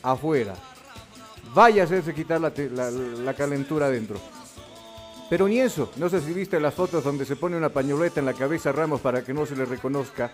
afuera. 0.02 0.56
Vaya 1.54 1.84
a 1.84 1.86
hacerse 1.86 2.14
quitar 2.14 2.40
la, 2.40 2.54
la, 2.72 2.92
la, 2.92 3.34
calentura 3.34 3.88
adentro. 3.88 4.20
Pero 5.30 5.48
ni 5.48 5.60
eso, 5.60 5.92
no 5.98 6.08
sé 6.10 6.22
si 6.22 6.34
viste 6.34 6.60
las 6.60 6.74
fotos 6.74 7.04
donde 7.04 7.26
se 7.26 7.36
pone 7.36 7.58
una 7.58 7.70
pañoleta 7.70 8.20
en 8.20 8.28
la 8.28 8.34
cabeza 8.34 8.70
a 8.70 8.74
Ramos 8.74 9.02
para 9.02 9.24
que 9.24 9.34
no 9.34 9.46
se 9.46 9.56
le 9.56 9.66
reconozca. 9.66 10.32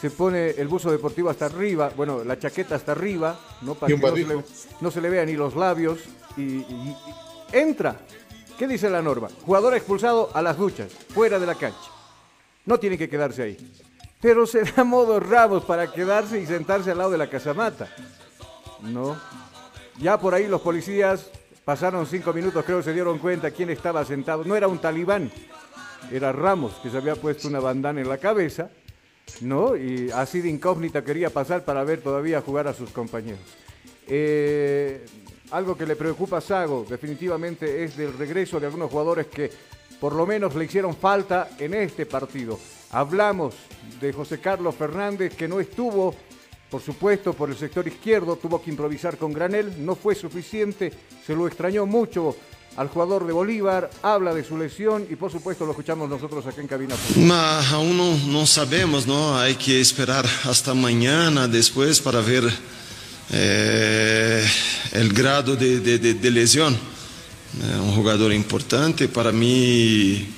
Se 0.00 0.10
pone 0.10 0.50
el 0.50 0.68
buzo 0.68 0.90
deportivo 0.90 1.30
hasta 1.30 1.46
arriba, 1.46 1.92
bueno, 1.96 2.24
la 2.24 2.38
chaqueta 2.38 2.74
hasta 2.74 2.92
arriba, 2.92 3.38
¿no? 3.62 3.74
para 3.74 3.94
que 3.94 4.00
no 4.00 4.14
se, 4.14 4.24
le, 4.24 4.44
no 4.80 4.90
se, 4.90 5.00
le, 5.00 5.10
vean 5.10 5.26
ni 5.26 5.34
los 5.34 5.54
labios. 5.54 6.00
Y, 6.36 6.42
y, 6.42 6.96
y, 6.96 6.96
entra. 7.52 7.96
¿Qué 8.58 8.66
dice 8.66 8.90
la 8.90 9.02
norma? 9.02 9.28
Jugador 9.44 9.74
expulsado 9.74 10.30
a 10.34 10.42
las 10.42 10.56
duchas, 10.56 10.90
fuera 11.14 11.38
de 11.38 11.46
la 11.46 11.54
cancha. 11.54 11.90
No 12.66 12.78
tiene 12.78 12.98
que 12.98 13.08
quedarse 13.08 13.42
ahí. 13.42 13.72
Pero 14.20 14.46
se 14.46 14.62
da 14.62 14.82
modo 14.82 15.20
Ramos 15.20 15.64
para 15.64 15.92
quedarse 15.92 16.40
y 16.40 16.46
sentarse 16.46 16.90
al 16.90 16.98
lado 16.98 17.10
de 17.10 17.18
la 17.18 17.30
casamata. 17.30 17.88
No. 18.82 19.16
Ya 20.00 20.18
por 20.18 20.34
ahí 20.34 20.48
los 20.48 20.60
policías 20.60 21.30
pasaron 21.68 22.06
cinco 22.06 22.32
minutos, 22.32 22.64
creo, 22.64 22.82
se 22.82 22.94
dieron 22.94 23.18
cuenta 23.18 23.50
quién 23.50 23.68
estaba 23.68 24.02
sentado. 24.02 24.42
No 24.42 24.56
era 24.56 24.66
un 24.68 24.78
talibán, 24.78 25.30
era 26.10 26.32
Ramos, 26.32 26.72
que 26.82 26.88
se 26.88 26.96
había 26.96 27.14
puesto 27.14 27.46
una 27.46 27.60
bandana 27.60 28.00
en 28.00 28.08
la 28.08 28.16
cabeza, 28.16 28.70
¿no? 29.42 29.76
Y 29.76 30.10
así 30.10 30.40
de 30.40 30.48
incógnita 30.48 31.04
quería 31.04 31.28
pasar 31.28 31.66
para 31.66 31.84
ver 31.84 32.00
todavía 32.00 32.40
jugar 32.40 32.68
a 32.68 32.72
sus 32.72 32.88
compañeros. 32.88 33.42
Eh, 34.06 35.04
algo 35.50 35.76
que 35.76 35.84
le 35.84 35.94
preocupa 35.94 36.38
a 36.38 36.40
Sago, 36.40 36.86
definitivamente, 36.88 37.84
es 37.84 37.98
del 37.98 38.16
regreso 38.16 38.58
de 38.58 38.64
algunos 38.64 38.90
jugadores 38.90 39.26
que 39.26 39.50
por 40.00 40.14
lo 40.14 40.26
menos 40.26 40.54
le 40.54 40.64
hicieron 40.64 40.96
falta 40.96 41.50
en 41.58 41.74
este 41.74 42.06
partido. 42.06 42.58
Hablamos 42.92 43.54
de 44.00 44.10
José 44.14 44.40
Carlos 44.40 44.74
Fernández, 44.74 45.36
que 45.36 45.46
no 45.46 45.60
estuvo 45.60 46.14
por 46.70 46.82
supuesto, 46.82 47.32
por 47.32 47.50
el 47.50 47.56
sector 47.56 47.86
izquierdo 47.86 48.36
tuvo 48.36 48.62
que 48.62 48.70
improvisar 48.70 49.16
con 49.16 49.32
Granel, 49.32 49.84
no 49.84 49.94
fue 49.94 50.14
suficiente, 50.14 50.92
se 51.26 51.34
lo 51.34 51.46
extrañó 51.46 51.86
mucho 51.86 52.36
al 52.76 52.88
jugador 52.88 53.26
de 53.26 53.32
Bolívar, 53.32 53.90
habla 54.02 54.34
de 54.34 54.44
su 54.44 54.56
lesión 54.56 55.06
y 55.10 55.16
por 55.16 55.32
supuesto 55.32 55.64
lo 55.64 55.72
escuchamos 55.72 56.08
nosotros 56.08 56.46
acá 56.46 56.60
en 56.60 56.68
Cabina. 56.68 56.94
Ma, 57.16 57.66
aún 57.70 57.96
no, 58.32 58.46
sabemos, 58.46 59.06
¿no? 59.06 59.36
Hay 59.38 59.56
que 59.56 59.80
esperar 59.80 60.26
hasta 60.44 60.74
mañana 60.74 61.48
después 61.48 62.00
para 62.00 62.20
ver 62.20 62.44
eh, 63.32 64.46
el 64.92 65.12
grado 65.12 65.56
de 65.56 66.30
lesión. 66.30 66.78
Eh, 67.56 67.78
un 67.80 67.94
jugador 67.94 68.32
importante 68.32 69.08
para 69.08 69.32
mí. 69.32 70.28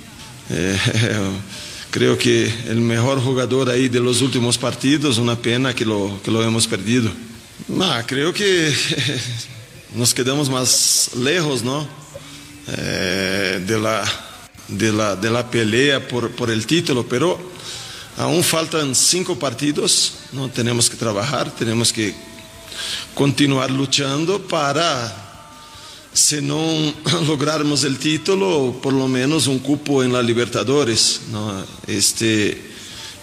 Eh, 0.48 0.78
creo 1.90 2.16
que 2.16 2.52
el 2.68 2.80
mejor 2.80 3.20
jugador 3.20 3.68
ahí 3.68 3.88
de 3.88 4.00
los 4.00 4.22
últimos 4.22 4.56
partidos, 4.56 5.18
una 5.18 5.36
pena 5.36 5.74
que 5.74 5.84
lo, 5.84 6.20
que 6.22 6.30
lo 6.30 6.42
hemos 6.42 6.66
perdido. 6.66 7.10
Ah, 7.80 8.02
creo 8.06 8.32
que 8.32 8.72
nos 9.94 10.14
quedamos 10.14 10.48
más 10.48 11.10
lejos, 11.16 11.62
¿no? 11.62 11.86
Eh, 12.68 13.62
de, 13.66 13.78
la, 13.78 14.04
de, 14.68 14.92
la, 14.92 15.16
de 15.16 15.30
la 15.30 15.50
pelea 15.50 16.06
por, 16.06 16.30
por 16.30 16.50
el 16.50 16.66
título, 16.66 17.06
pero 17.06 17.38
aún 18.16 18.44
faltan 18.44 18.94
cinco 18.94 19.38
partidos, 19.38 20.14
¿no? 20.32 20.48
Tenemos 20.48 20.88
que 20.88 20.96
trabajar, 20.96 21.50
tenemos 21.50 21.92
que 21.92 22.14
continuar 23.14 23.70
luchando 23.70 24.40
para 24.46 25.29
se 26.12 26.40
não 26.40 26.94
lograrmos 27.26 27.84
o 27.84 27.94
título, 27.94 28.74
por 28.82 28.92
lo 28.92 29.08
menos 29.08 29.46
um 29.46 29.58
cupo 29.58 30.02
em 30.02 30.08
la 30.08 30.20
Libertadores. 30.20 31.20
¿no? 31.30 31.64
Este, 31.86 32.56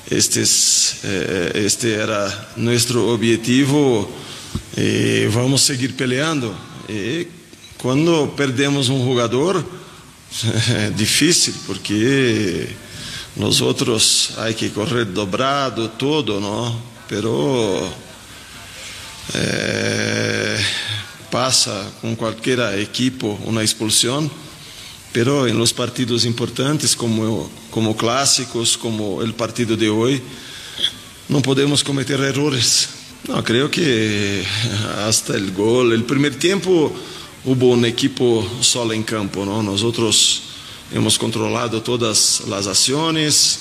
estes, 0.10 0.98
eh, 1.04 1.52
este 1.66 1.94
era 1.94 2.54
nosso 2.56 3.10
objetivo 3.10 4.10
e 4.78 5.28
vamos 5.32 5.62
seguir 5.62 5.94
peleando. 5.94 6.56
E 6.88 7.28
quando 7.78 8.34
perdemos 8.36 8.90
um 8.90 9.04
jogador, 9.06 9.64
é 10.70 10.90
difícil, 10.96 11.54
porque 11.66 12.70
nós 13.36 13.62
outros 13.62 14.32
há 14.38 14.52
que 14.54 14.70
correr 14.70 15.06
dobrado, 15.06 15.90
todo, 15.90 16.40
não? 16.40 16.82
Pero 17.08 17.92
eh, 19.34 20.66
pasa 21.30 21.92
con 22.02 22.16
cualquier 22.16 22.60
equipo 22.80 23.40
una 23.46 23.62
expulsión, 23.62 24.30
pero 25.12 25.48
en 25.48 25.58
los 25.58 25.74
partidos 25.74 26.26
importantes 26.26 26.96
como, 26.96 27.50
como 27.72 27.96
clásicos, 27.96 28.78
como 28.78 29.22
el 29.22 29.34
partido 29.34 29.76
de 29.76 29.90
hoy, 29.90 30.22
no 31.30 31.42
podemos 31.42 31.84
cometer 31.84 32.20
errores. 32.22 32.90
No, 33.28 33.44
creo 33.44 33.70
que 33.70 34.46
hasta 35.06 35.36
el 35.36 35.52
gol, 35.52 35.92
el 35.92 36.04
primer 36.04 36.36
tiempo 36.36 36.94
hubo 37.46 37.72
un 37.72 37.86
equipo 37.86 38.48
solo 38.62 38.94
en 38.94 39.04
campo, 39.04 39.46
¿no? 39.46 39.62
Nosotros 39.64 40.44
hemos 40.94 41.18
controlado 41.18 41.82
todas 41.82 42.44
las 42.48 42.68
acciones, 42.68 43.60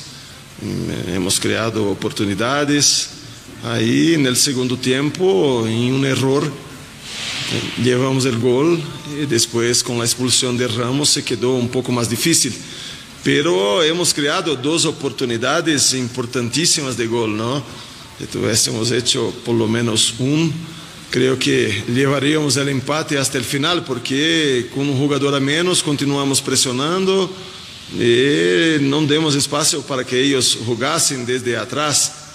hemos 1.08 1.40
creado 1.40 1.90
oportunidades. 1.90 3.10
Ahí 3.64 4.14
en 4.14 4.26
el 4.26 4.36
segundo 4.36 4.76
tiempo, 4.76 5.66
en 5.66 5.94
un 5.94 6.04
error, 6.04 6.52
Llevamos 7.82 8.24
el 8.24 8.38
gol 8.38 8.80
y 9.20 9.26
después 9.26 9.82
con 9.82 9.98
la 9.98 10.04
expulsión 10.04 10.56
de 10.56 10.66
Ramos 10.66 11.10
se 11.10 11.22
quedó 11.22 11.54
un 11.54 11.68
poco 11.68 11.92
más 11.92 12.10
difícil. 12.10 12.52
Pero 13.22 13.82
hemos 13.82 14.12
creado 14.12 14.56
dos 14.56 14.84
oportunidades 14.84 15.94
importantísimas 15.94 16.96
de 16.96 17.06
gol, 17.06 17.36
¿no? 17.36 17.62
Si 18.18 18.26
tuviésemos 18.26 18.90
hecho 18.90 19.32
por 19.44 19.54
lo 19.54 19.68
menos 19.68 20.14
un, 20.18 20.52
creo 21.10 21.38
que 21.38 21.84
llevaríamos 21.88 22.56
el 22.56 22.68
empate 22.68 23.18
hasta 23.18 23.38
el 23.38 23.44
final, 23.44 23.84
porque 23.84 24.68
con 24.74 24.88
un 24.88 24.98
jugador 24.98 25.34
a 25.34 25.40
menos 25.40 25.82
continuamos 25.82 26.40
presionando 26.40 27.30
e 27.94 28.78
não 28.82 29.06
demos 29.06 29.36
espaço 29.36 29.82
para 29.82 30.02
que 30.02 30.16
eles 30.16 30.58
jogassem 30.66 31.24
desde 31.24 31.54
atrás. 31.54 32.25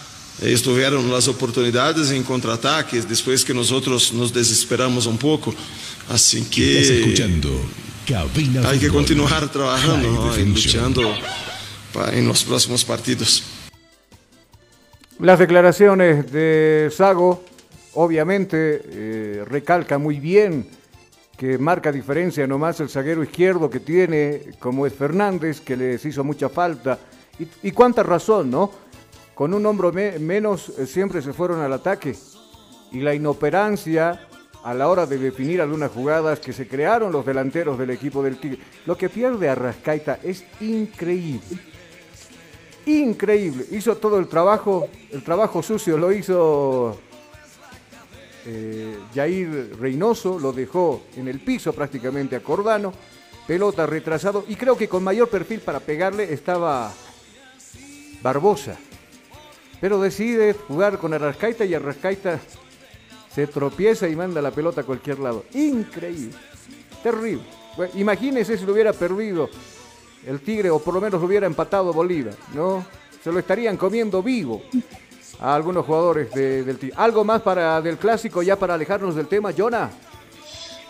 Eles 0.42 0.62
tiveram 0.62 1.14
as 1.16 1.28
oportunidades 1.28 2.10
em 2.10 2.24
contra-ataques 2.24 3.06
depois 3.06 3.44
que 3.44 3.54
nós 3.54 3.72
outros 3.72 4.12
nos 4.12 4.32
desesperamos 4.32 5.06
um 5.06 5.16
pouco. 5.16 5.54
Assim 6.10 6.44
que 6.44 6.78
hay 8.66 8.80
que 8.80 8.90
continuar 8.90 9.48
trabajando 9.50 10.12
¿no? 10.12 10.38
y 10.38 10.44
luchando 10.44 11.02
en 12.12 12.28
los 12.28 12.44
próximos 12.44 12.84
partidos. 12.84 13.44
Las 15.20 15.38
declaraciones 15.38 16.32
de 16.32 16.90
Sago, 16.92 17.46
obviamente, 17.94 18.82
eh, 18.84 19.46
recalca 19.48 20.00
muy 20.00 20.20
bien 20.20 20.66
que 21.38 21.60
marca 21.60 21.92
diferencia 21.92 22.48
nomás 22.48 22.80
el 22.80 22.90
zaguero 22.90 23.24
izquierdo 23.24 23.70
que 23.70 23.80
tiene, 23.80 24.42
como 24.60 24.88
es 24.88 24.94
Fernández, 24.94 25.62
que 25.62 25.78
les 25.78 26.04
hizo 26.04 26.24
mucha 26.24 26.50
falta. 26.50 26.98
Y, 27.40 27.68
y 27.68 27.72
cuánta 27.72 28.02
razón, 28.02 28.50
¿no? 28.50 28.72
Con 29.42 29.56
un 29.56 29.66
hombro 29.66 29.92
me- 29.92 30.20
menos 30.20 30.70
eh, 30.78 30.86
siempre 30.86 31.20
se 31.20 31.34
fueron 31.34 31.62
al 31.62 31.74
ataque. 31.74 32.16
Y 32.92 33.00
la 33.00 33.16
inoperancia 33.16 34.28
a 34.64 34.74
la 34.76 34.88
hora 34.88 35.08
de 35.08 35.18
definir 35.18 35.62
algunas 35.62 35.90
jugadas 35.90 36.40
que 36.40 36.54
se 36.54 36.68
crearon 36.68 37.12
los 37.12 37.26
delanteros 37.26 37.80
del 37.80 37.90
equipo 37.90 38.22
del 38.22 38.40
Tigre. 38.40 38.60
Lo 38.86 38.96
que 38.96 39.10
pierde 39.10 39.50
Arrascaita 39.50 40.20
es 40.22 40.46
increíble. 40.60 41.58
Increíble. 42.86 43.66
Hizo 43.72 43.98
todo 43.98 44.20
el 44.20 44.28
trabajo, 44.28 44.88
el 45.10 45.24
trabajo 45.24 45.64
sucio 45.64 45.98
lo 45.98 46.12
hizo 46.12 47.00
eh, 48.46 48.96
Jair 49.16 49.76
Reynoso, 49.80 50.38
lo 50.38 50.54
dejó 50.54 51.02
en 51.16 51.28
el 51.28 51.40
piso 51.40 51.74
prácticamente 51.74 52.36
a 52.36 52.42
Cordano, 52.42 52.94
pelota 53.48 53.88
retrasado 53.88 54.46
y 54.48 54.56
creo 54.56 54.78
que 54.78 54.88
con 54.88 55.04
mayor 55.04 55.30
perfil 55.30 55.62
para 55.62 55.80
pegarle 55.80 56.32
estaba 56.32 56.94
Barbosa. 58.22 58.78
Pero 59.82 60.00
decide 60.00 60.54
jugar 60.54 60.98
con 61.00 61.14
Arrascaita 61.14 61.66
y 61.66 61.74
Arrascaita 61.74 62.40
se 63.34 63.48
tropieza 63.48 64.08
y 64.08 64.16
manda 64.16 64.42
la 64.42 64.52
pelota 64.52 64.82
a 64.82 64.84
cualquier 64.84 65.20
lado. 65.20 65.44
Increíble. 65.54 66.36
Terrible. 67.02 67.44
Bueno, 67.76 67.92
imagínense 67.96 68.58
si 68.58 68.66
lo 68.66 68.74
hubiera 68.74 68.94
perdido 68.94 69.50
el 70.28 70.40
Tigre 70.42 70.70
o 70.70 70.80
por 70.80 70.94
lo 70.94 71.02
menos 71.02 71.20
lo 71.20 71.26
hubiera 71.28 71.48
empatado 71.48 71.92
Bolívar, 71.94 72.36
¿no? 72.54 72.86
Se 73.24 73.32
lo 73.32 73.40
estarían 73.40 73.76
comiendo 73.78 74.22
vivo 74.22 74.62
a 75.40 75.56
algunos 75.56 75.86
jugadores 75.86 76.32
de- 76.32 76.64
del 76.64 76.78
Tigre. 76.78 76.96
¿Algo 76.98 77.24
más 77.24 77.42
para 77.42 77.82
del 77.82 77.98
clásico 77.98 78.44
ya 78.44 78.56
para 78.60 78.76
alejarnos 78.76 79.16
del 79.16 79.28
tema, 79.28 79.52
Jonah? 79.58 79.90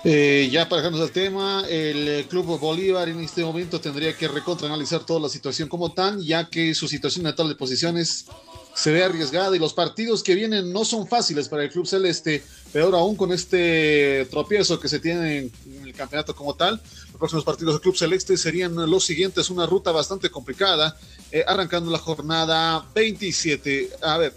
Eh, 0.03 0.49
ya 0.51 0.67
para 0.67 0.81
dejarnos 0.81 0.99
del 1.01 1.11
tema, 1.11 1.63
el 1.69 2.07
eh, 2.07 2.25
Club 2.27 2.59
Bolívar 2.59 3.07
en 3.07 3.19
este 3.19 3.43
momento 3.43 3.79
tendría 3.79 4.17
que 4.17 4.27
recontraanalizar 4.27 5.05
toda 5.05 5.19
la 5.19 5.29
situación 5.29 5.69
como 5.69 5.93
tan, 5.93 6.19
ya 6.19 6.49
que 6.49 6.73
su 6.73 6.87
situación 6.87 7.23
tabla 7.35 7.49
de 7.53 7.55
posiciones 7.55 8.25
se 8.73 8.91
ve 8.91 9.03
arriesgada 9.03 9.55
y 9.55 9.59
los 9.59 9.73
partidos 9.73 10.23
que 10.23 10.35
vienen 10.35 10.71
no 10.71 10.85
son 10.85 11.07
fáciles 11.07 11.49
para 11.49 11.63
el 11.63 11.69
Club 11.69 11.85
Celeste, 11.85 12.43
peor 12.71 12.95
aún 12.95 13.15
con 13.15 13.31
este 13.31 14.27
tropiezo 14.29 14.79
que 14.79 14.87
se 14.87 14.99
tiene 14.99 15.37
en, 15.37 15.51
el 15.83 15.93
campeonato 15.93 16.35
como 16.35 16.55
tal. 16.55 16.81
Los 17.09 17.17
próximos 17.17 17.43
partidos 17.43 17.75
del 17.75 17.81
Club 17.81 17.97
Celeste 17.97 18.37
serían 18.37 18.75
los 18.89 19.05
siguientes, 19.05 19.49
una 19.49 19.65
ruta 19.65 19.91
bastante 19.91 20.29
complicada, 20.29 20.97
eh, 21.31 21.43
arrancando 21.45 21.91
la 21.91 21.99
jornada 21.99 22.85
27. 22.95 23.89
A 24.01 24.17
ver, 24.17 24.33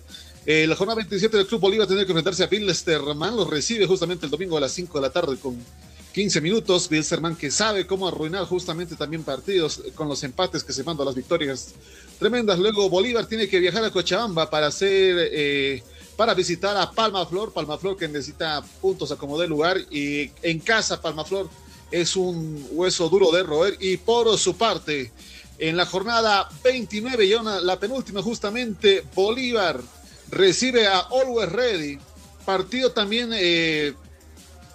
eh, 0.46 0.66
la 0.66 0.76
jornada 0.76 0.96
27 0.96 1.36
del 1.36 1.46
Club 1.46 1.60
Bolívar 1.60 1.86
tendría 1.86 2.04
que 2.04 2.12
enfrentarse 2.12 2.44
a 2.44 2.48
Bilsterman, 2.48 3.36
lo 3.36 3.44
recibe 3.44 3.86
justamente 3.86 4.26
el 4.26 4.30
domingo 4.30 4.56
a 4.56 4.60
las 4.60 4.72
5 4.72 4.98
de 4.98 5.02
la 5.02 5.10
tarde 5.12 5.36
con 5.38 5.58
15 6.12 6.40
minutos. 6.40 6.88
Bilsterman 6.88 7.34
que 7.34 7.50
sabe 7.50 7.86
cómo 7.86 8.06
arruinar 8.06 8.44
justamente 8.44 8.94
también 8.94 9.24
partidos 9.24 9.78
eh, 9.78 9.92
con 9.94 10.08
los 10.08 10.22
empates 10.22 10.62
que 10.62 10.72
se 10.72 10.84
mandan 10.84 11.06
a 11.06 11.10
las 11.10 11.14
victorias 11.14 11.74
tremendas. 12.24 12.58
Luego 12.58 12.88
Bolívar 12.88 13.26
tiene 13.26 13.46
que 13.46 13.60
viajar 13.60 13.84
a 13.84 13.90
Cochabamba 13.90 14.48
para 14.48 14.68
hacer, 14.68 15.28
eh, 15.30 15.82
para 16.16 16.32
visitar 16.32 16.74
a 16.74 16.90
Palma 16.90 17.26
Flor, 17.26 17.52
Palma 17.52 17.76
Flor 17.76 17.98
que 17.98 18.08
necesita 18.08 18.64
puntos 18.80 19.12
a 19.12 19.16
como 19.16 19.38
dé 19.38 19.46
lugar 19.46 19.76
y 19.90 20.30
en 20.42 20.58
casa 20.60 21.02
Palma 21.02 21.26
Flor 21.26 21.50
es 21.90 22.16
un 22.16 22.66
hueso 22.70 23.10
duro 23.10 23.30
de 23.30 23.42
roer. 23.42 23.76
Y 23.78 23.98
por 23.98 24.38
su 24.38 24.56
parte 24.56 25.12
en 25.58 25.76
la 25.76 25.84
jornada 25.84 26.48
29 26.62 27.26
y 27.26 27.34
la 27.62 27.78
penúltima 27.78 28.22
justamente 28.22 29.04
Bolívar 29.14 29.82
recibe 30.30 30.86
a 30.86 31.00
Always 31.00 31.52
Ready. 31.52 31.98
Partido 32.46 32.90
también 32.90 33.32
eh, 33.34 33.92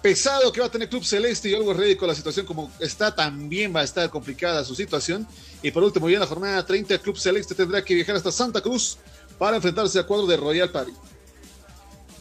pesado 0.00 0.52
que 0.52 0.60
va 0.60 0.68
a 0.68 0.70
tener 0.70 0.88
Club 0.88 1.04
Celeste 1.04 1.48
y 1.48 1.54
Always 1.54 1.76
Ready 1.76 1.96
con 1.96 2.06
la 2.06 2.14
situación 2.14 2.46
como 2.46 2.70
está 2.78 3.12
también 3.12 3.74
va 3.74 3.80
a 3.80 3.84
estar 3.84 4.08
complicada 4.08 4.64
su 4.64 4.76
situación 4.76 5.26
y 5.62 5.70
por 5.70 5.82
último 5.82 6.08
ya 6.08 6.14
en 6.14 6.20
la 6.20 6.26
jornada 6.26 6.64
30 6.64 6.98
Club 6.98 7.16
Celeste 7.16 7.54
tendrá 7.54 7.84
que 7.84 7.94
viajar 7.94 8.16
hasta 8.16 8.32
Santa 8.32 8.60
Cruz 8.60 8.98
para 9.38 9.56
enfrentarse 9.56 9.98
al 9.98 10.06
cuadro 10.06 10.26
de 10.26 10.36
Royal 10.36 10.70
Party 10.70 10.92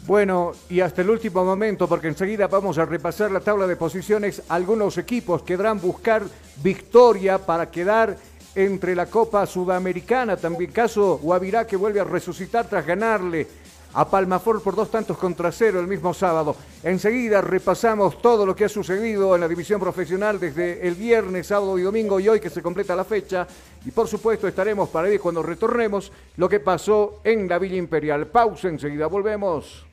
Bueno, 0.05 0.53
y 0.69 0.79
hasta 0.79 1.01
el 1.01 1.09
último 1.09 1.43
momento, 1.43 1.87
porque 1.87 2.07
enseguida 2.07 2.47
vamos 2.47 2.77
a 2.77 2.85
repasar 2.85 3.29
la 3.31 3.41
tabla 3.41 3.67
de 3.67 3.75
posiciones. 3.75 4.41
Algunos 4.49 4.97
equipos 4.97 5.43
querrán 5.43 5.79
buscar 5.79 6.23
victoria 6.63 7.37
para 7.37 7.69
quedar 7.69 8.17
entre 8.55 8.95
la 8.95 9.05
Copa 9.05 9.45
Sudamericana. 9.45 10.37
También 10.37 10.71
caso 10.71 11.19
Guavirá 11.21 11.67
que 11.67 11.75
vuelve 11.75 11.99
a 11.99 12.05
resucitar 12.05 12.67
tras 12.67 12.85
ganarle 12.85 13.47
a 13.93 14.09
Palmafor 14.09 14.61
por 14.61 14.75
dos 14.75 14.91
tantos 14.91 15.17
contra 15.17 15.51
cero 15.51 15.79
el 15.79 15.87
mismo 15.87 16.13
sábado. 16.13 16.55
Enseguida 16.83 17.41
repasamos 17.41 18.21
todo 18.21 18.45
lo 18.45 18.55
que 18.55 18.65
ha 18.65 18.69
sucedido 18.69 19.35
en 19.35 19.41
la 19.41 19.47
división 19.47 19.79
profesional 19.79 20.39
desde 20.39 20.87
el 20.87 20.95
viernes, 20.95 21.47
sábado 21.47 21.77
y 21.77 21.83
domingo 21.83 22.19
y 22.19 22.29
hoy 22.29 22.39
que 22.39 22.49
se 22.49 22.61
completa 22.61 22.95
la 22.95 23.05
fecha. 23.05 23.47
Y 23.85 23.91
por 23.91 24.07
supuesto 24.07 24.47
estaremos 24.47 24.89
para 24.89 25.09
ver 25.09 25.19
cuando 25.19 25.43
retornemos 25.43 26.11
lo 26.37 26.49
que 26.49 26.59
pasó 26.59 27.21
en 27.23 27.47
la 27.47 27.59
Villa 27.59 27.77
Imperial. 27.77 28.27
Pausa, 28.27 28.67
enseguida 28.67 29.07
volvemos. 29.07 29.85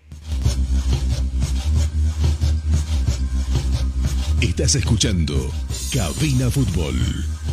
Estás 4.40 4.74
escuchando 4.74 5.34
Cabina 5.92 6.51
Fútbol 6.51 6.94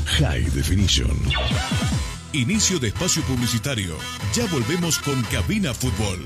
High 0.05 0.49
Definition. 0.51 2.12
Inicio 2.33 2.79
de 2.79 2.87
espacio 2.87 3.21
publicitario. 3.23 3.95
Ya 4.33 4.47
volvemos 4.47 4.97
con 4.97 5.21
Cabina 5.23 5.71
Fútbol. 5.71 6.25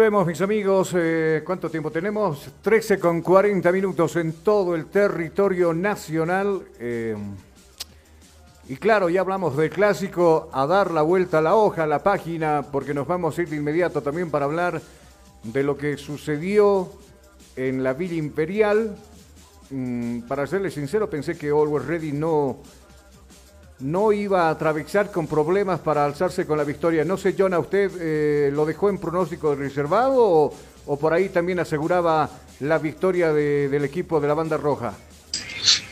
Volvemos, 0.00 0.26
mis 0.26 0.40
amigos. 0.40 0.94
Eh, 0.96 1.42
¿Cuánto 1.44 1.68
tiempo 1.68 1.90
tenemos? 1.90 2.48
13 2.62 2.98
con 2.98 3.20
40 3.20 3.70
minutos 3.70 4.16
en 4.16 4.32
todo 4.32 4.74
el 4.74 4.86
territorio 4.86 5.74
nacional. 5.74 6.62
Eh, 6.78 7.14
y 8.66 8.76
claro, 8.76 9.10
ya 9.10 9.20
hablamos 9.20 9.58
del 9.58 9.68
clásico, 9.68 10.48
a 10.54 10.66
dar 10.66 10.90
la 10.90 11.02
vuelta 11.02 11.36
a 11.36 11.42
la 11.42 11.54
hoja, 11.54 11.82
a 11.82 11.86
la 11.86 12.02
página, 12.02 12.64
porque 12.72 12.94
nos 12.94 13.06
vamos 13.06 13.38
a 13.38 13.42
ir 13.42 13.50
de 13.50 13.56
inmediato 13.56 14.00
también 14.00 14.30
para 14.30 14.46
hablar 14.46 14.80
de 15.42 15.62
lo 15.62 15.76
que 15.76 15.98
sucedió 15.98 16.90
en 17.54 17.82
la 17.82 17.92
Villa 17.92 18.14
Imperial. 18.14 18.96
Mm, 19.68 20.20
para 20.20 20.46
serle 20.46 20.70
sincero, 20.70 21.10
pensé 21.10 21.36
que 21.36 21.50
Always 21.50 21.84
Ready 21.84 22.12
no 22.12 22.56
no 23.80 24.12
iba 24.12 24.48
a 24.48 24.50
atravesar 24.50 25.10
con 25.10 25.26
problemas 25.26 25.80
para 25.80 26.04
alzarse 26.04 26.46
con 26.46 26.58
la 26.58 26.64
victoria. 26.64 27.04
No 27.04 27.16
sé, 27.16 27.34
John, 27.36 27.54
¿a 27.54 27.58
usted 27.58 27.90
eh, 27.98 28.50
lo 28.52 28.66
dejó 28.66 28.88
en 28.88 28.98
pronóstico 28.98 29.54
reservado 29.54 30.52
o, 30.86 30.98
por 30.98 31.12
ahí 31.12 31.28
también 31.28 31.60
aseguraba 31.60 32.28
la 32.60 32.78
victoria 32.78 33.32
del 33.32 33.84
equipo 33.84 34.20
de 34.20 34.28
la 34.28 34.34
banda 34.34 34.56
roja? 34.56 34.94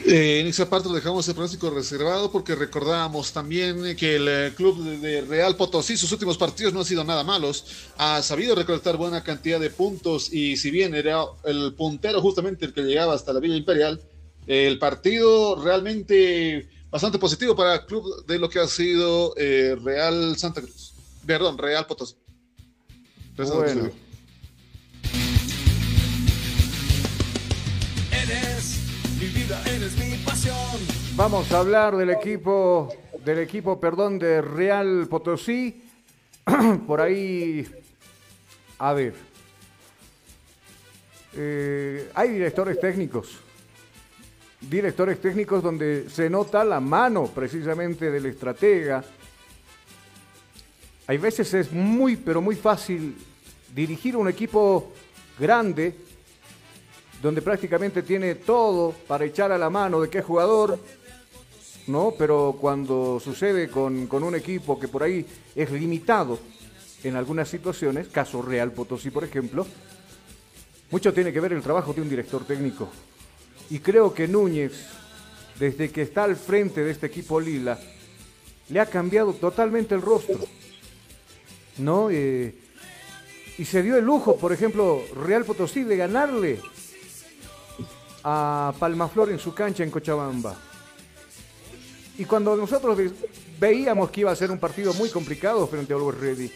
Eh, 0.06 0.40
en 0.40 0.46
esa 0.46 0.68
parte 0.68 0.88
lo 0.88 0.94
dejamos 0.94 1.26
el 1.28 1.34
pronóstico 1.34 1.70
reservado 1.70 2.32
porque 2.32 2.54
recordábamos 2.54 3.32
también 3.32 3.96
que 3.96 4.16
el 4.16 4.28
eh, 4.28 4.52
club 4.56 4.82
de 4.82 5.20
Real 5.22 5.56
Potosí, 5.56 5.96
sus 5.96 6.10
últimos 6.12 6.38
partidos 6.38 6.72
no 6.72 6.80
han 6.80 6.86
sido 6.86 7.04
nada 7.04 7.24
malos, 7.24 7.66
ha 7.98 8.22
sabido 8.22 8.54
recolectar 8.54 8.96
buena 8.96 9.22
cantidad 9.22 9.60
de 9.60 9.70
puntos 9.70 10.32
y 10.32 10.56
si 10.56 10.70
bien 10.70 10.94
era 10.94 11.22
el 11.44 11.74
puntero 11.74 12.22
justamente 12.22 12.64
el 12.64 12.72
que 12.72 12.82
llegaba 12.82 13.14
hasta 13.14 13.32
la 13.32 13.40
Villa 13.40 13.56
Imperial, 13.56 14.00
el 14.46 14.78
partido 14.78 15.62
realmente 15.62 16.68
bastante 16.90 17.18
positivo 17.18 17.54
para 17.54 17.74
el 17.74 17.86
club 17.86 18.24
de 18.26 18.38
lo 18.38 18.48
que 18.48 18.58
ha 18.58 18.66
sido 18.66 19.34
eh, 19.36 19.76
Real 19.82 20.36
Santa 20.36 20.60
Cruz. 20.60 20.94
Perdón, 21.26 21.58
Real 21.58 21.86
Potosí. 21.86 22.16
Bueno. 23.36 23.90
Eres 28.10 28.80
mi 29.20 29.26
vida, 29.26 29.62
eres 29.66 29.96
mi 29.98 30.16
pasión. 30.24 30.56
Vamos 31.14 31.52
a 31.52 31.60
hablar 31.60 31.96
del 31.96 32.10
equipo, 32.10 32.88
del 33.24 33.38
equipo, 33.38 33.78
perdón, 33.78 34.18
de 34.18 34.40
Real 34.40 35.06
Potosí. 35.08 35.84
Por 36.86 37.00
ahí, 37.00 37.66
a 38.78 38.92
ver, 38.94 39.14
eh, 41.34 42.10
hay 42.14 42.30
directores 42.30 42.80
técnicos 42.80 43.36
directores 44.60 45.20
técnicos 45.20 45.62
donde 45.62 46.08
se 46.10 46.28
nota 46.28 46.64
la 46.64 46.80
mano 46.80 47.26
precisamente 47.26 48.10
del 48.10 48.26
estratega. 48.26 49.04
Hay 51.06 51.18
veces 51.18 51.54
es 51.54 51.72
muy, 51.72 52.16
pero 52.16 52.40
muy 52.40 52.56
fácil 52.56 53.16
dirigir 53.74 54.16
un 54.16 54.28
equipo 54.28 54.92
grande 55.38 55.94
donde 57.22 57.42
prácticamente 57.42 58.02
tiene 58.02 58.36
todo 58.36 58.92
para 59.06 59.24
echar 59.24 59.50
a 59.52 59.58
la 59.58 59.70
mano 59.70 60.00
de 60.00 60.08
qué 60.08 60.22
jugador, 60.22 60.78
¿no? 61.86 62.14
Pero 62.16 62.56
cuando 62.60 63.18
sucede 63.20 63.68
con, 63.68 64.06
con 64.06 64.22
un 64.22 64.34
equipo 64.34 64.78
que 64.78 64.88
por 64.88 65.02
ahí 65.02 65.26
es 65.54 65.70
limitado 65.70 66.38
en 67.02 67.16
algunas 67.16 67.48
situaciones, 67.48 68.08
caso 68.08 68.42
Real 68.42 68.72
Potosí, 68.72 69.10
por 69.10 69.24
ejemplo, 69.24 69.66
mucho 70.90 71.12
tiene 71.12 71.32
que 71.32 71.40
ver 71.40 71.52
el 71.52 71.62
trabajo 71.62 71.92
de 71.92 72.02
un 72.02 72.08
director 72.08 72.44
técnico. 72.44 72.88
Y 73.70 73.80
creo 73.80 74.14
que 74.14 74.28
Núñez, 74.28 74.72
desde 75.58 75.90
que 75.90 76.02
está 76.02 76.24
al 76.24 76.36
frente 76.36 76.82
de 76.82 76.90
este 76.90 77.06
equipo 77.06 77.40
Lila, 77.40 77.78
le 78.68 78.80
ha 78.80 78.86
cambiado 78.86 79.32
totalmente 79.34 79.94
el 79.94 80.02
rostro. 80.02 80.38
¿No? 81.78 82.10
Eh, 82.10 82.54
y 83.58 83.64
se 83.64 83.82
dio 83.82 83.96
el 83.96 84.04
lujo, 84.04 84.36
por 84.36 84.52
ejemplo, 84.52 85.02
Real 85.14 85.44
Potosí, 85.44 85.84
de 85.84 85.96
ganarle 85.96 86.60
a 88.24 88.72
Palmaflor 88.78 89.30
en 89.30 89.38
su 89.38 89.54
cancha 89.54 89.84
en 89.84 89.90
Cochabamba. 89.90 90.56
Y 92.18 92.24
cuando 92.24 92.56
nosotros 92.56 92.98
veíamos 93.60 94.10
que 94.10 94.20
iba 94.20 94.32
a 94.32 94.36
ser 94.36 94.50
un 94.50 94.58
partido 94.58 94.92
muy 94.94 95.08
complicado 95.10 95.66
frente 95.66 95.92
a 95.92 95.96
Always 95.96 96.18
Ready, 96.18 96.52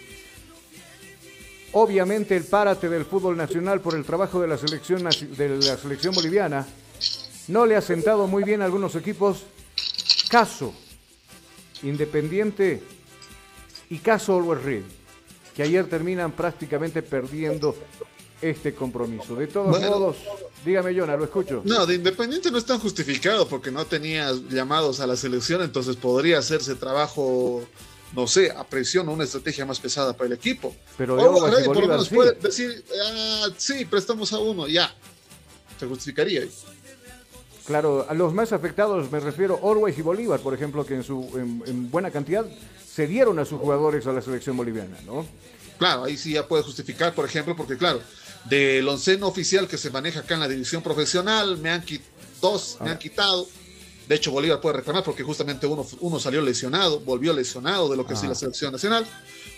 obviamente 1.72 2.36
el 2.36 2.44
párate 2.44 2.88
del 2.88 3.04
fútbol 3.04 3.36
nacional 3.36 3.80
por 3.80 3.94
el 3.94 4.04
trabajo 4.04 4.40
de 4.40 4.48
la 4.48 4.58
selección, 4.58 5.04
de 5.04 5.48
la 5.48 5.76
selección 5.76 6.14
boliviana 6.14 6.66
no 7.48 7.66
le 7.66 7.76
ha 7.76 7.80
sentado 7.80 8.26
muy 8.26 8.44
bien 8.44 8.62
a 8.62 8.66
algunos 8.66 8.94
equipos. 8.94 9.44
Caso 10.28 10.72
Independiente 11.82 12.82
y 13.90 13.98
caso 13.98 14.36
Always 14.36 14.62
Ready, 14.62 14.84
que 15.54 15.62
ayer 15.64 15.88
terminan 15.88 16.32
prácticamente 16.32 17.02
perdiendo 17.02 17.76
este 18.40 18.74
compromiso. 18.74 19.34
De 19.36 19.48
todos 19.48 19.80
modos, 19.80 20.16
dígame, 20.64 20.94
Jonah, 20.96 21.16
lo 21.16 21.24
escucho. 21.24 21.62
No, 21.64 21.84
de 21.86 21.96
Independiente 21.96 22.50
no 22.50 22.58
están 22.58 22.78
justificados 22.78 23.48
porque 23.48 23.70
no 23.70 23.84
tenía 23.86 24.32
llamados 24.48 25.00
a 25.00 25.06
la 25.06 25.16
selección, 25.16 25.62
entonces 25.62 25.96
podría 25.96 26.38
hacerse 26.38 26.76
trabajo, 26.76 27.64
no 28.14 28.26
sé, 28.26 28.50
a 28.50 28.64
presión 28.64 29.08
o 29.08 29.12
una 29.12 29.24
estrategia 29.24 29.66
más 29.66 29.80
pesada 29.80 30.16
para 30.16 30.28
el 30.28 30.32
equipo. 30.34 30.74
Pero 30.96 31.16
Ready, 31.16 31.66
por 31.66 31.80
lo 31.80 31.88
menos 31.88 32.08
puede 32.08 32.32
decir, 32.32 32.84
ah, 33.04 33.48
sí, 33.56 33.84
prestamos 33.84 34.32
a 34.32 34.38
uno, 34.38 34.68
ya. 34.68 34.94
Se 35.78 35.86
justificaría. 35.86 36.42
Claro, 37.66 38.06
a 38.08 38.14
los 38.14 38.34
más 38.34 38.52
afectados 38.52 39.10
me 39.10 39.20
refiero 39.20 39.60
Always 39.62 39.96
y 39.98 40.02
Bolívar, 40.02 40.40
por 40.40 40.52
ejemplo, 40.52 40.84
que 40.84 40.94
en, 40.94 41.04
su, 41.04 41.30
en, 41.34 41.90
buena 41.90 42.10
cantidad 42.10 42.44
se 42.86 43.06
dieron 43.06 43.38
a 43.38 43.44
sus 43.44 43.60
jugadores 43.60 44.06
a 44.06 44.12
la 44.12 44.20
selección 44.20 44.56
boliviana, 44.56 44.96
¿no? 45.06 45.24
Claro, 45.78 46.04
ahí 46.04 46.16
sí 46.16 46.32
ya 46.32 46.46
puede 46.46 46.62
justificar, 46.62 47.14
por 47.14 47.24
ejemplo, 47.24 47.56
porque 47.56 47.76
claro, 47.76 48.00
del 48.44 48.86
onceno 48.88 49.28
oficial 49.28 49.68
que 49.68 49.78
se 49.78 49.90
maneja 49.90 50.20
acá 50.20 50.34
en 50.34 50.40
la 50.40 50.48
división 50.48 50.82
profesional, 50.82 51.58
me 51.58 51.70
han 51.70 51.84
dos 52.40 52.78
me 52.80 52.90
han 52.90 52.98
quitado. 52.98 53.46
De 54.12 54.16
hecho, 54.16 54.30
Bolívar 54.30 54.60
puede 54.60 54.76
reclamar 54.76 55.02
porque 55.02 55.22
justamente 55.22 55.66
uno, 55.66 55.86
uno 56.00 56.20
salió 56.20 56.42
lesionado, 56.42 57.00
volvió 57.00 57.32
lesionado 57.32 57.88
de 57.88 57.96
lo 57.96 58.04
que 58.04 58.12
es 58.12 58.22
la 58.24 58.34
selección 58.34 58.70
nacional. 58.70 59.06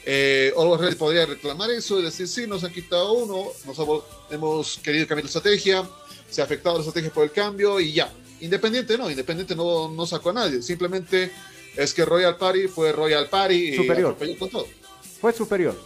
Eh, 0.06 0.52
Always 0.56 0.94
podría 0.94 1.26
reclamar 1.26 1.72
eso 1.72 1.98
y 1.98 2.04
decir, 2.04 2.28
sí, 2.28 2.46
nos 2.46 2.62
han 2.62 2.72
quitado 2.72 3.14
uno, 3.14 3.48
nos 3.66 4.04
hemos 4.30 4.78
querido 4.78 5.08
cambiar 5.08 5.24
la 5.24 5.28
estrategia, 5.28 5.82
se 6.30 6.40
ha 6.40 6.44
afectado 6.44 6.76
la 6.76 6.82
estrategia 6.82 7.12
por 7.12 7.24
el 7.24 7.32
cambio 7.32 7.80
y 7.80 7.94
ya. 7.94 8.12
Independiente 8.42 8.96
no, 8.96 9.10
Independiente 9.10 9.56
no, 9.56 9.88
no 9.90 10.06
sacó 10.06 10.30
a 10.30 10.34
nadie, 10.34 10.62
simplemente 10.62 11.32
es 11.74 11.92
que 11.92 12.04
Royal 12.04 12.36
Party 12.36 12.68
fue 12.68 12.92
Royal 12.92 13.28
Party 13.28 13.70
y 13.70 13.76
Superior. 13.76 14.12
atropelló 14.12 14.38
con 14.38 14.50
todo. 14.50 14.68
Fue 15.20 15.32
superior. 15.32 15.76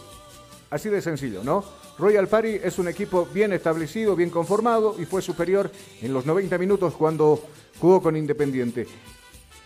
Así 0.69 0.89
de 0.89 1.01
sencillo, 1.01 1.43
¿no? 1.43 1.65
Royal 1.99 2.29
Party 2.29 2.59
es 2.63 2.79
un 2.79 2.87
equipo 2.87 3.27
bien 3.33 3.51
establecido, 3.51 4.15
bien 4.15 4.29
conformado 4.29 4.95
y 4.97 5.05
fue 5.05 5.21
superior 5.21 5.69
en 6.01 6.13
los 6.13 6.25
90 6.25 6.57
minutos 6.57 6.93
cuando 6.93 7.43
jugó 7.79 8.01
con 8.01 8.15
Independiente. 8.15 8.87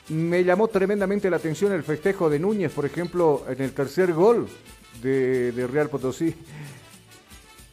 Me 0.09 0.43
llamó 0.43 0.67
tremendamente 0.67 1.29
la 1.29 1.37
atención 1.37 1.71
el 1.71 1.83
festejo 1.83 2.29
de 2.29 2.39
Núñez, 2.39 2.71
por 2.71 2.85
ejemplo, 2.85 3.45
en 3.47 3.61
el 3.61 3.71
tercer 3.71 4.13
gol 4.13 4.47
de, 5.01 5.67
Real 5.71 5.89
Potosí. 5.89 6.33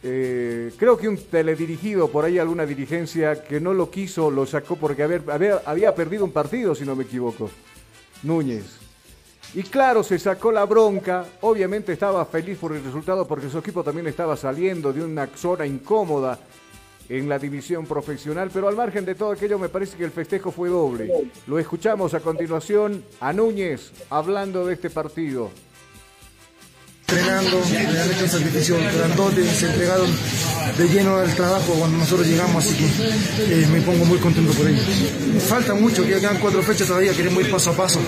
Eh, 0.03 0.73
creo 0.77 0.97
que 0.97 1.09
un 1.09 1.17
teledirigido, 1.17 2.09
por 2.09 2.25
ahí 2.27 2.39
alguna 2.39 2.67
dirigencia 2.67 3.43
que 3.43 3.61
no 3.61 3.73
lo 3.73 3.91
quiso, 3.91 4.31
lo 4.31 4.45
sacó 4.47 4.77
porque 4.77 5.03
había 5.03 5.95
perdido 5.95 6.25
un 6.25 6.33
partido, 6.33 6.75
si 6.75 6.85
no 6.85 6.95
me 6.95 7.05
equivoco. 7.05 7.51
Núñez. 8.23 8.90
Y 9.55 9.65
claro, 9.65 10.03
se 10.05 10.19
sacó 10.19 10.53
la 10.53 10.65
bronca. 10.65 11.27
Obviamente 11.41 11.93
estaba 11.93 12.25
feliz 12.25 12.57
por 12.59 12.73
el 12.75 12.85
resultado 12.85 13.27
porque 13.27 13.51
su 13.51 13.59
equipo 13.59 13.83
también 13.83 14.07
estaba 14.07 14.37
saliendo 14.37 14.93
de 14.93 15.03
una 15.03 15.27
zona 15.27 15.67
incómoda 15.67 16.39
en 17.09 17.29
la 17.29 17.39
división 17.39 17.85
profesional. 17.85 18.51
Pero 18.53 18.69
al 18.69 18.77
margen 18.77 19.05
de 19.05 19.17
todo 19.17 19.33
aquello, 19.33 19.59
me 19.59 19.69
parece 19.69 19.97
que 19.97 20.05
el 20.05 20.13
festejo 20.13 20.53
fue 20.53 20.69
doble. 20.69 21.31
Lo 21.49 21.59
escuchamos 21.59 22.15
a 22.15 22.21
continuación 22.21 23.03
a 23.19 23.33
Núñez 23.33 23.91
hablando 24.09 24.65
de 24.65 24.75
este 24.75 24.89
partido. 24.89 25.51
Entrenando, 27.11 27.61
le 27.71 28.01
han 28.01 28.13
hecho 28.13 28.25
un 28.25 28.31
sacrificio 28.31 28.77
grandote, 28.77 29.45
se 29.45 29.67
entregaron 29.67 30.11
de 30.79 30.89
lleno 30.89 31.17
al 31.17 31.35
trabajo 31.35 31.73
cuando 31.75 31.99
nosotros 31.99 32.27
llegamos, 32.27 32.65
así 32.65 32.75
que 32.77 33.63
eh, 33.63 33.67
me 33.73 33.81
pongo 33.81 34.05
muy 34.05 34.19
contento 34.19 34.53
por 34.53 34.69
ello. 34.69 34.81
Falta 35.49 35.75
mucho, 35.75 36.05
que 36.05 36.21
quedan 36.21 36.39
cuatro 36.39 36.63
fechas 36.63 36.87
todavía, 36.87 37.13
queremos 37.13 37.43
ir 37.43 37.51
paso 37.51 37.71
a 37.71 37.77
paso. 37.77 38.01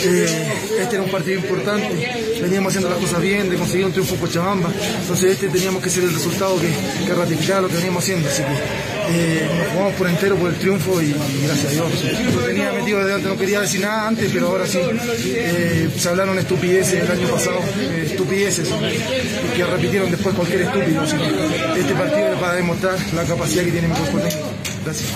Eh, 0.00 0.52
este 0.80 0.94
era 0.94 1.04
un 1.04 1.10
partido 1.10 1.40
importante, 1.40 2.38
veníamos 2.40 2.70
haciendo 2.70 2.88
las 2.88 2.98
cosas 2.98 3.20
bien, 3.20 3.50
de 3.50 3.56
conseguir 3.56 3.86
un 3.86 3.92
triunfo 3.92 4.14
en 4.14 4.20
Cochabamba, 4.20 4.70
entonces 5.00 5.32
este 5.32 5.48
teníamos 5.48 5.82
que 5.82 5.90
ser 5.90 6.04
el 6.04 6.14
resultado 6.14 6.56
que, 6.60 6.70
que 7.04 7.14
ratificara 7.14 7.62
lo 7.62 7.68
que 7.68 7.76
veníamos 7.76 8.04
haciendo, 8.04 8.28
así 8.28 8.42
que 8.42 8.96
eh, 9.08 9.48
nos 9.58 9.68
jugamos 9.68 9.94
por 9.94 10.08
entero 10.08 10.36
por 10.36 10.52
el 10.52 10.58
triunfo 10.58 11.00
y, 11.00 11.14
gracias 11.44 11.66
a 11.66 11.70
Dios. 11.70 12.34
Lo 12.34 12.42
tenía 12.42 12.72
metido 12.72 12.98
desde 12.98 13.14
antes, 13.14 13.28
no 13.30 13.38
quería 13.38 13.60
decir 13.60 13.80
nada 13.80 14.08
antes, 14.08 14.30
pero 14.32 14.48
ahora 14.48 14.66
sí, 14.66 14.78
eh, 15.26 15.88
se 15.96 16.08
hablaron 16.08 16.38
estupideces 16.38 17.02
el 17.02 17.10
año 17.10 17.28
pasado, 17.28 17.60
eh, 17.78 18.04
estupideces 18.44 19.54
que 19.54 19.64
repitieron 19.64 20.10
después 20.10 20.34
cualquier 20.34 20.62
estúpido. 20.62 21.02
Este 21.02 21.94
partido 21.94 22.32
es 22.32 22.38
para 22.38 22.54
demostrar 22.54 22.98
la 23.14 23.24
capacidad 23.24 23.64
que 23.64 23.72
tiene 23.72 23.88
mi 23.88 23.94
cuerpo 23.94 24.18
técnico. 24.18 24.48
Gracias. 24.84 25.14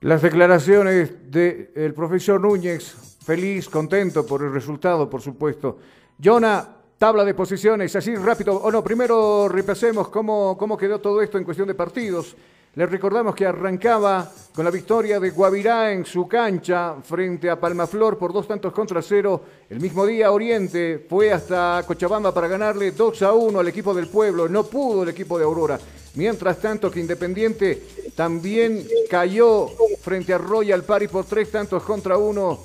Las 0.00 0.22
declaraciones 0.22 1.30
del 1.30 1.94
profesor 1.94 2.40
Núñez, 2.40 2.94
feliz, 3.24 3.68
contento 3.68 4.26
por 4.26 4.42
el 4.42 4.52
resultado, 4.52 5.08
por 5.08 5.22
supuesto. 5.22 5.78
Jonah, 6.22 6.68
tabla 6.98 7.24
de 7.24 7.32
posiciones, 7.32 7.96
así 7.96 8.14
rápido. 8.16 8.56
O 8.56 8.70
no, 8.70 8.84
primero 8.84 9.48
repasemos 9.48 10.08
cómo, 10.08 10.58
cómo 10.58 10.76
quedó 10.76 11.00
todo 11.00 11.22
esto 11.22 11.38
en 11.38 11.44
cuestión 11.44 11.68
de 11.68 11.74
partidos. 11.74 12.36
Les 12.76 12.90
recordamos 12.90 13.36
que 13.36 13.46
arrancaba 13.46 14.28
con 14.52 14.64
la 14.64 14.70
victoria 14.70 15.20
de 15.20 15.30
Guavirá 15.30 15.92
en 15.92 16.04
su 16.04 16.26
cancha 16.26 16.96
frente 17.04 17.48
a 17.48 17.58
Palmaflor 17.58 18.18
por 18.18 18.32
dos 18.32 18.48
tantos 18.48 18.72
contra 18.72 19.00
cero. 19.00 19.40
El 19.70 19.78
mismo 19.78 20.04
día 20.04 20.32
Oriente 20.32 21.06
fue 21.08 21.32
hasta 21.32 21.84
Cochabamba 21.86 22.34
para 22.34 22.48
ganarle 22.48 22.90
2 22.90 23.22
a 23.22 23.32
1 23.32 23.60
al 23.60 23.68
equipo 23.68 23.94
del 23.94 24.08
pueblo. 24.08 24.48
No 24.48 24.64
pudo 24.64 25.04
el 25.04 25.08
equipo 25.10 25.38
de 25.38 25.44
Aurora. 25.44 25.78
Mientras 26.16 26.58
tanto 26.58 26.90
que 26.90 26.98
Independiente 27.00 27.80
también 28.16 28.84
cayó 29.08 29.68
frente 30.02 30.34
a 30.34 30.38
Royal 30.38 30.82
Party 30.82 31.06
por 31.06 31.26
tres 31.26 31.52
tantos 31.52 31.82
contra 31.84 32.16
uno. 32.16 32.58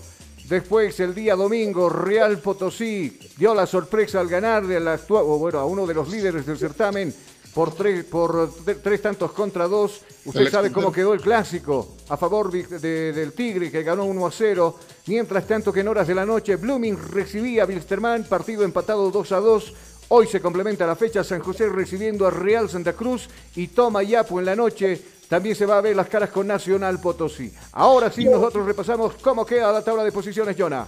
Después, 0.47 0.99
el 0.99 1.13
día 1.13 1.35
domingo, 1.35 1.87
Real 1.89 2.39
Potosí 2.39 3.19
dio 3.37 3.53
la 3.53 3.67
sorpresa 3.67 4.19
al 4.19 4.27
ganarle 4.27 4.77
al 4.77 4.87
actua- 4.87 5.21
o 5.21 5.37
bueno, 5.37 5.59
a 5.59 5.65
uno 5.65 5.85
de 5.85 5.93
los 5.93 6.09
líderes 6.09 6.47
del 6.47 6.57
certamen 6.57 7.13
por 7.59 7.73
tres, 7.75 8.05
por 8.05 8.49
tre- 8.63 8.77
tres 8.81 9.01
tantos 9.01 9.33
contra 9.33 9.67
dos. 9.67 9.99
Usted 10.23 10.49
sabe 10.49 10.71
cómo 10.71 10.93
quedó 10.93 11.13
el 11.13 11.19
clásico 11.19 11.89
a 12.07 12.15
favor 12.15 12.49
de- 12.49 12.63
de- 12.79 13.11
del 13.11 13.33
Tigre, 13.33 13.69
que 13.69 13.83
ganó 13.83 14.05
1 14.05 14.25
a 14.25 14.31
0. 14.31 14.79
Mientras 15.07 15.45
tanto 15.45 15.73
que 15.73 15.81
en 15.81 15.89
horas 15.89 16.07
de 16.07 16.15
la 16.15 16.25
noche, 16.25 16.55
Blooming 16.55 16.97
recibía 17.11 17.63
a 17.63 17.65
Wilstermann, 17.65 18.23
partido 18.23 18.63
empatado 18.63 19.11
2 19.11 19.33
a 19.33 19.41
2. 19.41 19.73
Hoy 20.07 20.27
se 20.27 20.39
complementa 20.39 20.87
la 20.87 20.95
fecha, 20.95 21.21
San 21.21 21.41
José 21.41 21.67
recibiendo 21.67 22.25
a 22.25 22.29
Real 22.31 22.69
Santa 22.69 22.93
Cruz 22.93 23.27
y 23.57 23.67
toma 23.67 24.03
Yapo 24.03 24.39
en 24.39 24.45
la 24.45 24.55
noche. 24.55 25.01
También 25.27 25.53
se 25.53 25.65
va 25.65 25.79
a 25.79 25.81
ver 25.81 25.97
las 25.97 26.07
caras 26.07 26.29
con 26.29 26.47
Nacional 26.47 27.01
Potosí. 27.01 27.53
Ahora 27.73 28.09
sí, 28.09 28.23
nosotros 28.23 28.65
repasamos 28.65 29.15
cómo 29.21 29.45
queda 29.45 29.69
la 29.73 29.83
tabla 29.83 30.05
de 30.05 30.13
posiciones, 30.13 30.55
Jonah. 30.57 30.87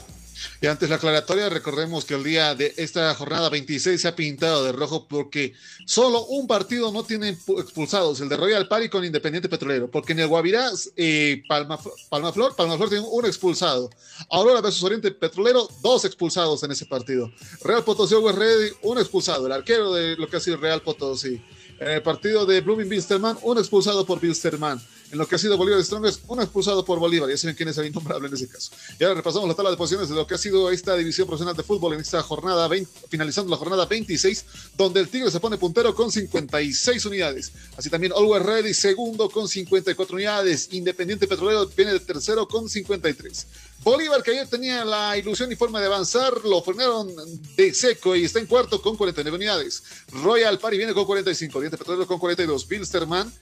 Y 0.62 0.68
antes 0.68 0.90
la 0.90 0.96
aclaratoria, 0.96 1.50
recordemos 1.50 2.06
que 2.06 2.14
el 2.16 2.24
día 2.24 2.56
de 2.56 2.74
esta 2.78 3.14
jornada 3.16 3.50
26 3.50 4.02
se 4.02 4.08
ha 4.08 4.16
pintado 4.16 4.64
de 4.64 4.72
rojo 4.72 5.08
porque 5.08 5.54
solo 5.86 6.26
un 6.26 6.48
partido 6.48 6.92
no 6.92 7.04
tiene 7.04 7.38
expu- 7.38 7.62
expulsados, 7.62 8.20
el 8.22 8.30
de 8.30 8.38
Royal 8.38 8.68
Party 8.68 8.90
con 8.90 9.04
Independiente 9.06 9.50
Petrolero, 9.50 9.90
porque 9.90 10.14
en 10.14 10.20
el 10.20 10.28
Guavirá, 10.28 10.70
eh, 10.96 11.42
Palma, 11.48 11.80
Palmaflor, 12.10 12.56
Palmaflor 12.56 12.90
tiene 12.90 13.06
un 13.10 13.26
expulsado. 13.26 13.90
Aurora 14.30 14.62
versus 14.62 14.84
Oriente 14.84 15.12
Petrolero, 15.12 15.68
dos 15.82 16.06
expulsados 16.06 16.64
en 16.64 16.72
ese 16.72 16.86
partido. 16.86 17.32
Real 17.64 17.84
Potosí 17.84 18.16
Always 18.16 18.36
Ready, 18.36 18.72
un 18.84 18.98
expulsado, 19.00 19.46
el 19.48 19.52
arquero 19.52 19.94
de 19.94 20.16
lo 20.18 20.28
que 20.28 20.38
ha 20.38 20.40
sido 20.40 20.58
Real 20.58 20.82
Potosí. 20.82 21.42
En 21.80 21.88
el 21.88 22.04
partido 22.04 22.46
de 22.46 22.62
Blooming 22.62 22.88
Bilsterman, 22.88 23.38
un 23.42 23.58
expulsado 23.58 24.06
por 24.06 24.20
Bilsterman. 24.20 24.80
En 25.12 25.18
lo 25.18 25.28
que 25.28 25.36
ha 25.36 25.38
sido 25.38 25.58
Bolívar 25.58 25.84
Strongest, 25.84 26.22
un 26.28 26.42
expulsado 26.42 26.86
por 26.86 26.98
Bolívar. 26.98 27.30
Ya 27.30 27.36
saben 27.36 27.56
quién 27.56 27.68
es 27.68 27.78
el 27.78 27.88
innombrable 27.88 28.30
en 28.30 28.34
ese 28.34 28.48
caso. 28.48 28.72
Y 28.98 29.04
ahora 29.04 29.16
repasamos 29.16 29.48
la 29.48 29.56
tabla 29.56 29.72
de 29.72 29.78
posiciones 29.78 30.08
de 30.08 30.16
lo 30.16 30.26
que 30.26 30.36
ha 30.36 30.38
sido 30.38 30.72
esta 30.72 30.96
división 30.96 31.28
profesional 31.28 31.56
de 31.56 31.64
fútbol 31.64 31.94
en 31.94 32.00
esta 32.00 32.22
jornada, 32.24 32.68
20 32.70 32.90
finalizando 33.10 33.52
la 33.52 33.58
jornada 33.58 33.86
26, 33.86 34.46
donde 34.78 35.02
el 35.02 35.10
Tigre 35.10 35.30
se 35.30 35.42
pone 35.42 35.58
puntero 35.58 35.94
con 35.94 36.12
56 36.12 37.06
unidades. 37.06 37.52
Así 37.76 37.90
también 37.90 38.14
Always 38.14 38.44
Ready, 38.44 38.74
segundo 38.74 39.30
con 39.30 39.50
54 39.50 40.16
unidades. 40.16 40.70
Independiente 40.72 41.28
Petrolero 41.28 41.68
viene 41.68 41.92
de 41.92 42.00
tercero 42.00 42.48
con 42.48 42.70
53. 42.70 43.48
Bolívar, 43.84 44.22
que 44.22 44.30
ayer 44.30 44.48
tenía 44.48 44.86
la 44.86 45.18
ilusión 45.18 45.52
y 45.52 45.56
forma 45.56 45.80
de 45.80 45.88
avanzar, 45.88 46.46
lo 46.46 46.62
frenaron 46.62 47.10
de 47.56 47.74
seco 47.74 48.16
y 48.16 48.26
está 48.26 48.38
en 48.40 48.46
cuarto 48.46 48.80
con 48.80 48.96
49 48.96 49.36
unidades. 49.36 49.82
Royal 50.12 50.60
Party 50.60 50.78
viene 50.78 50.94
con 50.94 51.06
45, 51.06 51.60
Diente 51.60 51.78
Petrolero 51.80 52.06
con 52.06 52.20
42, 52.20 52.68
Bilsterman 52.68 53.34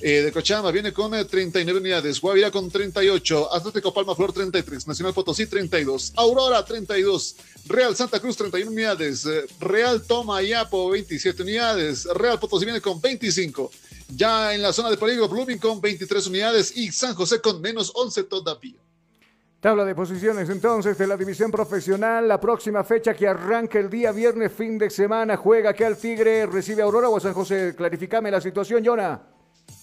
eh, 0.00 0.22
de 0.22 0.30
Cochabamba 0.30 0.70
viene 0.70 0.92
con 0.92 1.12
eh, 1.16 1.24
39 1.24 1.80
unidades, 1.80 2.20
Guavirá 2.20 2.52
con 2.52 2.70
38, 2.70 3.52
Atlético 3.52 3.92
Palma 3.92 4.14
Flor 4.14 4.32
33, 4.32 4.86
Nacional 4.86 5.12
Potosí 5.12 5.46
32, 5.46 6.12
Aurora 6.14 6.64
32, 6.64 7.34
Real 7.66 7.96
Santa 7.96 8.20
Cruz 8.20 8.36
31 8.36 8.70
unidades, 8.70 9.26
eh, 9.26 9.46
Real 9.58 10.00
Toma 10.06 10.40
Yapo 10.42 10.90
27 10.90 11.42
unidades, 11.42 12.04
Real 12.04 12.38
Potosí 12.38 12.64
viene 12.64 12.80
con 12.80 13.00
25. 13.00 13.72
Ya 14.14 14.54
en 14.54 14.62
la 14.62 14.72
zona 14.72 14.90
de 14.90 14.96
peligro, 14.96 15.28
Blooming 15.28 15.58
con 15.58 15.80
23 15.80 16.28
unidades 16.28 16.76
y 16.76 16.92
San 16.92 17.16
José 17.16 17.40
con 17.40 17.60
menos 17.60 17.90
11 17.94 18.22
todavía. 18.22 18.78
Tabla 19.60 19.84
de 19.84 19.92
posiciones 19.92 20.48
entonces 20.50 20.96
de 20.96 21.06
la 21.08 21.16
división 21.16 21.50
profesional. 21.50 22.28
La 22.28 22.38
próxima 22.38 22.84
fecha 22.84 23.12
que 23.12 23.26
arranca 23.26 23.80
el 23.80 23.90
día 23.90 24.12
viernes, 24.12 24.52
fin 24.52 24.78
de 24.78 24.88
semana, 24.88 25.36
juega 25.36 25.74
que 25.74 25.84
al 25.84 25.96
Tigre, 25.96 26.46
recibe 26.46 26.82
a 26.82 26.84
Aurora 26.84 27.08
o 27.08 27.16
a 27.16 27.20
San 27.20 27.34
José. 27.34 27.74
Clarificame 27.76 28.30
la 28.30 28.40
situación, 28.40 28.84
Jonah. 28.84 29.20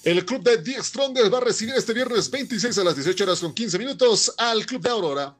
El 0.01 0.25
club 0.25 0.43
de 0.43 0.59
The 0.59 0.81
Strongers 0.81 1.33
va 1.33 1.39
a 1.39 1.41
recibir 1.41 1.73
este 1.75 1.93
viernes 1.93 2.31
26 2.31 2.77
a 2.77 2.83
las 2.85 2.95
18 2.95 3.23
horas 3.25 3.41
con 3.41 3.53
15 3.53 3.77
minutos 3.77 4.33
al 4.37 4.65
club 4.65 4.81
de 4.81 4.89
Aurora. 4.89 5.35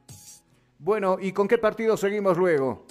Bueno, 0.80 1.16
¿y 1.18 1.32
con 1.32 1.48
qué 1.48 1.56
partido 1.56 1.96
seguimos 1.96 2.36
luego? 2.36 2.86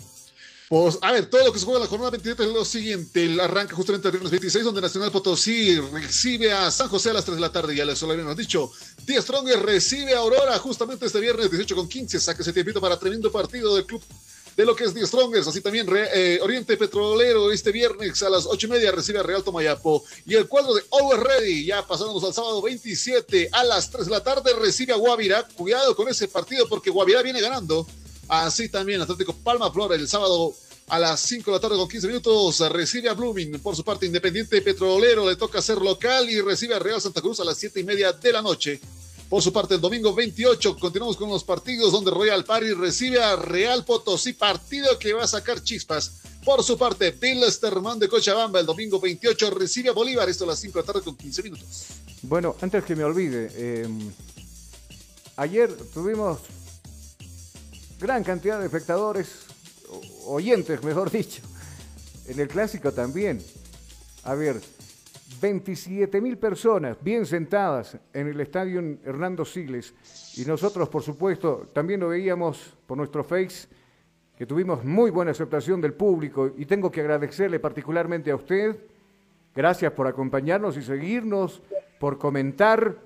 Pues, 0.68 0.98
a 1.02 1.12
ver, 1.12 1.28
todo 1.30 1.46
lo 1.46 1.54
que 1.54 1.60
se 1.60 1.66
juega 1.66 1.78
en 1.80 1.84
la 1.84 1.90
jornada 1.90 2.10
27 2.12 2.44
es 2.44 2.50
lo 2.50 2.66
siguiente. 2.66 3.26
El 3.26 3.40
arranca 3.40 3.76
justamente 3.76 4.08
el 4.08 4.14
viernes 4.14 4.32
26, 4.32 4.66
donde 4.66 4.82
Nacional 4.82 5.12
Potosí 5.12 5.80
recibe 5.80 6.52
a 6.52 6.72
San 6.72 6.88
José 6.90 7.12
a 7.12 7.14
las 7.14 7.24
3 7.26 7.36
de 7.38 7.42
la 7.42 7.52
tarde. 7.52 7.76
Ya 7.76 7.86
les 7.86 8.02
habíamos 8.02 8.36
dicho. 8.36 8.72
The 9.06 9.22
Strongers 9.22 9.62
recibe 9.62 10.16
a 10.16 10.20
Aurora 10.20 10.58
justamente 10.58 11.06
este 11.06 11.20
viernes 11.20 11.52
18 11.52 11.76
con 11.76 11.88
15. 11.88 12.20
Saque 12.20 12.42
ese 12.42 12.52
tiempito 12.52 12.82
para 12.82 12.98
tremendo 12.98 13.32
partido 13.32 13.76
del 13.76 13.86
club 13.86 14.02
de 14.58 14.66
lo 14.66 14.76
que 14.76 14.86
es 14.86 14.94
The 14.96 15.06
Strongers. 15.06 15.46
Así 15.48 15.62
también 15.62 15.86
Re- 15.86 16.10
eh, 16.14 16.40
Oriente 16.42 16.78
Petrolero 16.78 17.52
este 17.52 17.72
viernes 17.72 18.24
a 18.24 18.30
las 18.32 18.48
8 18.48 18.66
y 18.66 18.70
media 18.72 18.92
recibe 18.92 19.20
a 19.20 19.24
Real 19.24 19.44
Tomayapo. 19.44 20.04
Y 20.26 20.34
el 20.34 20.48
cuadro 20.48 20.74
de 20.74 20.84
Always 20.92 21.20
Ready, 21.22 21.66
ya 21.68 21.86
pasándonos 21.86 22.24
al 22.24 22.34
sábado 22.34 22.60
27 22.64 23.50
a 23.52 23.64
las 23.66 23.92
3 23.92 24.06
de 24.06 24.12
la 24.12 24.24
tarde, 24.24 24.52
recibe 24.60 24.94
a 24.94 24.96
Guavirá. 24.96 25.48
Cuidado 25.56 25.96
con 25.96 26.08
ese 26.10 26.28
partido 26.28 26.68
porque 26.68 26.90
Guavirá 26.90 27.22
viene 27.22 27.40
ganando. 27.40 27.86
Así 28.28 28.70
también 28.70 29.02
Atlético 29.02 29.34
Palma 29.34 29.72
Flor 29.72 29.94
el 29.94 30.08
sábado 30.08 30.56
a 30.88 31.00
las 31.00 31.20
5 31.22 31.50
de 31.50 31.58
la 31.58 31.62
tarde 31.62 31.78
con 31.78 31.88
15 31.88 32.08
minutos 32.08 32.60
recibe 32.72 33.10
a 33.10 33.14
Blooming. 33.14 33.60
Por 33.60 33.76
su 33.76 33.84
parte, 33.84 34.06
Independiente 34.06 34.62
Petrolero 34.62 35.28
le 35.28 35.36
toca 35.36 35.62
ser 35.62 35.80
local 35.80 36.30
y 36.30 36.42
recibe 36.42 36.76
a 36.76 36.80
Real 36.80 37.02
Santa 37.02 37.22
Cruz 37.22 37.40
a 37.40 37.44
las 37.44 37.58
7 37.58 37.80
y 37.80 37.84
media 37.84 38.12
de 38.12 38.32
la 38.32 38.42
noche. 38.42 38.80
Por 39.30 39.42
su 39.42 39.52
parte, 39.52 39.76
el 39.76 39.82
domingo 39.82 40.14
28 40.14 40.78
continuamos 40.78 41.18
con 41.18 41.30
los 41.30 41.44
partidos 41.44 41.92
donde 41.92 42.12
Royal 42.12 42.44
Party 42.44 42.74
recibe 42.74 43.24
a 43.24 43.36
Real 43.36 43.84
Potosí, 43.84 44.34
partido 44.34 45.00
que 45.00 45.14
va 45.14 45.24
a 45.24 45.28
sacar 45.28 45.64
chispas. 45.64 46.22
Por 46.44 46.64
su 46.64 46.78
parte, 46.78 47.10
Bilsterman 47.10 47.98
de 47.98 48.08
Cochabamba 48.08 48.60
el 48.60 48.68
domingo 48.68 49.00
28 49.00 49.50
recibe 49.50 49.90
a 49.90 49.94
Bolívar, 49.94 50.30
esto 50.30 50.44
a 50.44 50.48
las 50.48 50.60
5 50.60 50.78
de 50.78 50.84
la 50.84 50.86
tarde 50.86 51.02
con 51.04 51.16
15 51.16 51.42
minutos. 51.42 51.86
Bueno, 52.22 52.56
antes 52.62 52.84
que 52.84 52.96
me 52.96 53.04
olvide, 53.04 53.50
eh, 53.56 53.88
ayer 55.38 55.76
tuvimos 55.92 56.38
gran 58.00 58.24
cantidad 58.24 58.60
de 58.60 58.66
espectadores, 58.66 59.46
oyentes, 60.26 60.84
mejor 60.84 61.12
dicho, 61.12 61.42
en 62.28 62.40
el 62.40 62.48
clásico 62.48 62.92
también. 62.92 63.42
A 64.24 64.34
ver, 64.36 64.60
27 65.42 66.22
mil 66.22 66.38
personas 66.38 66.98
bien 67.02 67.26
sentadas 67.26 67.98
en 68.14 68.28
el 68.28 68.40
estadio 68.42 68.82
Hernando 69.04 69.46
Siles. 69.46 69.94
Y 70.38 70.46
nosotros, 70.46 70.90
por 70.90 71.04
supuesto, 71.04 71.70
también 71.74 72.00
lo 72.00 72.10
veíamos 72.10 72.74
por 72.86 72.98
nuestro 72.98 73.24
Face, 73.24 73.68
que 74.38 74.46
tuvimos 74.46 74.84
muy 74.84 75.12
buena 75.12 75.32
aceptación 75.32 75.80
del 75.82 75.94
público. 75.94 76.52
Y 76.58 76.66
tengo 76.66 76.92
que 76.92 77.02
agradecerle 77.02 77.60
particularmente 77.60 78.32
a 78.32 78.36
usted. 78.36 78.78
Gracias 79.54 79.92
por 79.94 80.08
acompañarnos 80.08 80.78
y 80.78 80.82
seguirnos, 80.82 81.62
por 82.00 82.18
comentar, 82.18 82.98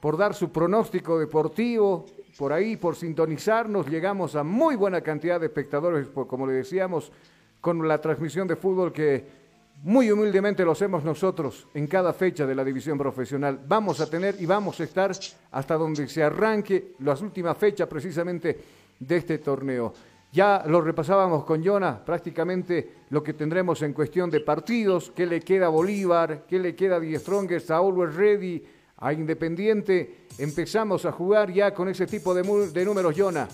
por 0.00 0.16
dar 0.16 0.34
su 0.34 0.50
pronóstico 0.50 1.18
deportivo, 1.18 2.06
por 2.36 2.52
ahí, 2.52 2.76
por 2.76 2.96
sintonizarnos. 2.96 3.86
Llegamos 3.88 4.36
a 4.36 4.42
muy 4.42 4.76
buena 4.76 5.00
cantidad 5.00 5.40
de 5.40 5.46
espectadores, 5.46 6.08
como 6.08 6.46
le 6.46 6.54
decíamos, 6.54 7.12
con 7.60 7.86
la 7.86 8.00
transmisión 8.00 8.48
de 8.48 8.56
fútbol 8.56 8.92
que 8.92 9.42
muy 9.84 10.10
humildemente 10.10 10.64
lo 10.64 10.72
hacemos 10.72 11.02
nosotros 11.02 11.66
en 11.74 11.86
cada 11.86 12.12
fecha 12.12 12.46
de 12.46 12.54
la 12.54 12.64
división 12.64 12.96
profesional. 12.96 13.60
Vamos 13.66 14.00
a 14.00 14.08
tener 14.08 14.36
y 14.38 14.46
vamos 14.46 14.78
a 14.80 14.84
estar 14.84 15.10
hasta 15.50 15.74
donde 15.74 16.06
se 16.06 16.22
arranque 16.22 16.94
las 17.00 17.20
últimas 17.20 17.56
fechas 17.58 17.88
precisamente 17.88 18.58
de 18.98 19.16
este 19.16 19.38
torneo. 19.38 19.92
Ya 20.30 20.64
lo 20.66 20.80
repasábamos 20.80 21.44
con 21.44 21.62
Jonah, 21.62 22.02
prácticamente 22.02 23.02
lo 23.10 23.22
que 23.22 23.34
tendremos 23.34 23.82
en 23.82 23.92
cuestión 23.92 24.30
de 24.30 24.40
partidos, 24.40 25.12
qué 25.14 25.26
le 25.26 25.40
queda 25.40 25.66
a 25.66 25.68
Bolívar, 25.68 26.44
qué 26.48 26.58
le 26.58 26.74
queda 26.74 26.96
a 26.96 27.00
Die 27.00 27.16
a 27.16 27.76
Always 27.76 28.14
Ready, 28.14 28.64
a 29.02 29.12
Independiente. 29.12 30.26
Empezamos 30.38 31.04
a 31.04 31.12
jugar 31.12 31.52
ya 31.52 31.74
con 31.74 31.88
ese 31.88 32.06
tipo 32.06 32.32
de, 32.34 32.84
números, 32.84 33.14
Jonah. 33.16 33.48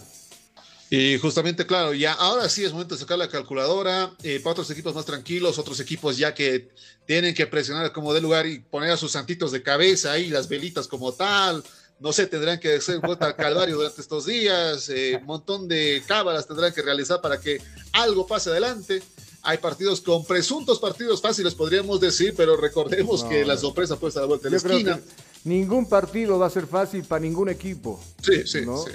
Y 0.90 1.18
justamente, 1.18 1.66
claro, 1.66 1.92
ya 1.92 2.12
ahora 2.12 2.48
sí 2.48 2.64
es 2.64 2.72
momento 2.72 2.94
de 2.94 3.00
sacar 3.00 3.18
la 3.18 3.28
calculadora 3.28 4.12
eh, 4.22 4.40
para 4.40 4.52
otros 4.52 4.70
equipos 4.70 4.94
más 4.94 5.04
tranquilos, 5.04 5.58
otros 5.58 5.80
equipos 5.80 6.16
ya 6.16 6.32
que 6.34 6.70
tienen 7.06 7.34
que 7.34 7.46
presionar 7.46 7.92
como 7.92 8.14
de 8.14 8.20
lugar 8.20 8.46
y 8.46 8.60
poner 8.60 8.90
a 8.92 8.96
sus 8.96 9.12
santitos 9.12 9.52
de 9.52 9.62
cabeza 9.62 10.12
ahí, 10.12 10.28
las 10.28 10.48
velitas 10.48 10.86
como 10.86 11.12
tal. 11.12 11.62
No 12.00 12.12
sé, 12.12 12.26
tendrán 12.26 12.60
que 12.60 12.76
hacer 12.76 13.00
vuelta 13.00 13.26
al 13.26 13.34
calvario 13.34 13.76
durante 13.76 14.00
estos 14.00 14.26
días, 14.26 14.88
eh, 14.88 15.16
un 15.20 15.26
montón 15.26 15.66
de 15.66 16.02
cábalas 16.06 16.46
tendrán 16.46 16.72
que 16.72 16.80
realizar 16.80 17.20
para 17.20 17.40
que 17.40 17.60
algo 17.92 18.26
pase 18.26 18.50
adelante. 18.50 19.02
Hay 19.42 19.58
partidos 19.58 20.00
con 20.00 20.24
presuntos 20.24 20.78
partidos 20.78 21.20
fáciles, 21.20 21.54
podríamos 21.54 22.00
decir, 22.00 22.34
pero 22.36 22.56
recordemos 22.56 23.22
No, 23.22 23.28
que 23.28 23.44
la 23.44 23.56
sorpresa 23.56 23.96
puede 23.96 24.10
estar 24.10 24.22
a 24.22 24.26
la 24.26 24.28
vuelta 24.28 24.48
de 24.48 24.50
la 24.50 24.56
esquina. 24.56 24.96
que 24.96 25.27
ningún 25.44 25.88
partido 25.88 26.38
va 26.38 26.46
a 26.46 26.50
ser 26.50 26.66
fácil 26.66 27.04
para 27.04 27.20
ningún 27.20 27.48
equipo. 27.48 28.02
Sí, 28.22 28.46
sí, 28.46 28.60
¿no? 28.64 28.82
sí. 28.84 28.90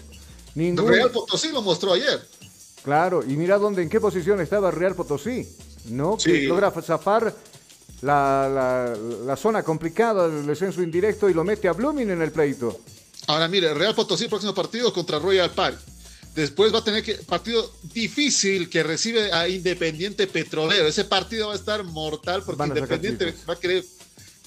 Ningún- 0.56 0.88
Real 0.88 1.10
Potosí 1.12 1.50
lo 1.52 1.62
mostró 1.62 1.94
ayer. 1.94 2.22
Claro, 2.84 3.24
y 3.24 3.36
mira 3.38 3.58
dónde, 3.58 3.82
en 3.82 3.90
qué 3.90 4.00
posición 4.00 4.42
estaba 4.42 4.70
Real 4.72 4.94
Potosí, 4.96 5.48
¿no? 5.86 6.18
Que 6.18 6.44
logra 6.48 6.70
zafar 6.72 7.34
la, 8.02 8.50
la- 8.54 8.98
la 9.26 9.36
zona 9.38 9.64
complicada 9.64 10.28
del 10.28 10.46
descenso 10.46 10.82
indirecto 10.84 11.30
y 11.30 11.34
lo 11.34 11.44
mete 11.44 11.68
a 11.68 11.74
Blooming 11.74 12.10
en 12.12 12.22
el 12.22 12.32
pleito. 12.32 12.80
Ahora 13.28 13.48
mire, 13.48 13.74
Real 13.74 13.96
Potosí, 13.96 14.28
próximo 14.28 14.54
partido 14.54 14.92
contra 14.94 15.18
Royal 15.18 15.50
Party. 15.52 15.78
Después 16.36 16.74
va 16.74 16.80
a 16.80 16.84
tener 16.84 17.04
que 17.04 17.14
partido 17.16 17.72
difícil 17.94 18.68
que 18.70 18.82
recibe 18.84 19.32
a 19.32 19.48
Independiente 19.48 20.26
Petrolero. 20.28 20.88
Ese 20.88 21.06
partido 21.06 21.48
va 21.48 21.54
a 21.54 21.56
estar 21.56 21.84
mortal 21.84 22.42
porque 22.44 22.64
Independiente 22.66 23.34
va 23.48 23.54
a 23.54 23.60
querer 23.60 23.86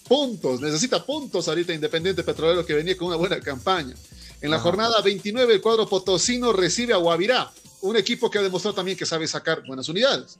puntos, 0.08 0.60
necesita 0.60 1.04
puntos 1.04 1.48
ahorita 1.48 1.72
Independiente 1.72 2.22
Petrolero 2.22 2.64
que 2.64 2.74
venía 2.74 2.96
con 2.96 3.08
una 3.08 3.16
buena 3.16 3.40
campaña. 3.40 3.94
En 4.40 4.50
la 4.50 4.56
Ajá. 4.56 4.64
jornada 4.64 5.00
29 5.00 5.54
el 5.54 5.60
cuadro 5.60 5.88
potosino 5.88 6.52
recibe 6.52 6.92
a 6.94 6.98
Guavirá, 6.98 7.50
un 7.82 7.96
equipo 7.96 8.30
que 8.30 8.38
ha 8.38 8.42
demostrado 8.42 8.74
también 8.74 8.96
que 8.96 9.06
sabe 9.06 9.26
sacar 9.26 9.64
buenas 9.66 9.88
unidades. 9.88 10.38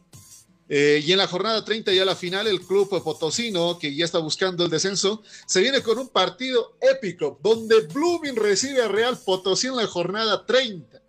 Eh, 0.69 1.03
y 1.05 1.13
en 1.13 1.19
la 1.19 1.29
jornada 1.29 1.65
30, 1.65 1.93
ya 1.93 2.05
la 2.05 2.17
final, 2.17 2.47
el 2.47 2.61
club 2.61 2.89
potosino, 3.03 3.79
que 3.79 3.95
ya 3.95 4.05
está 4.05 4.19
buscando 4.19 4.65
el 4.65 4.71
descenso, 4.71 5.23
se 5.47 5.61
viene 5.61 5.81
con 5.81 5.99
un 5.99 6.09
partido 6.09 6.77
épico, 6.81 7.39
donde 7.43 7.83
Blooming 7.83 8.35
recibe 8.35 8.83
a 8.83 8.89
Real 8.89 9.17
Potosí 9.25 9.69
en 9.69 9.77
la 9.77 9.87
jornada 9.87 10.45
30. 10.45 11.01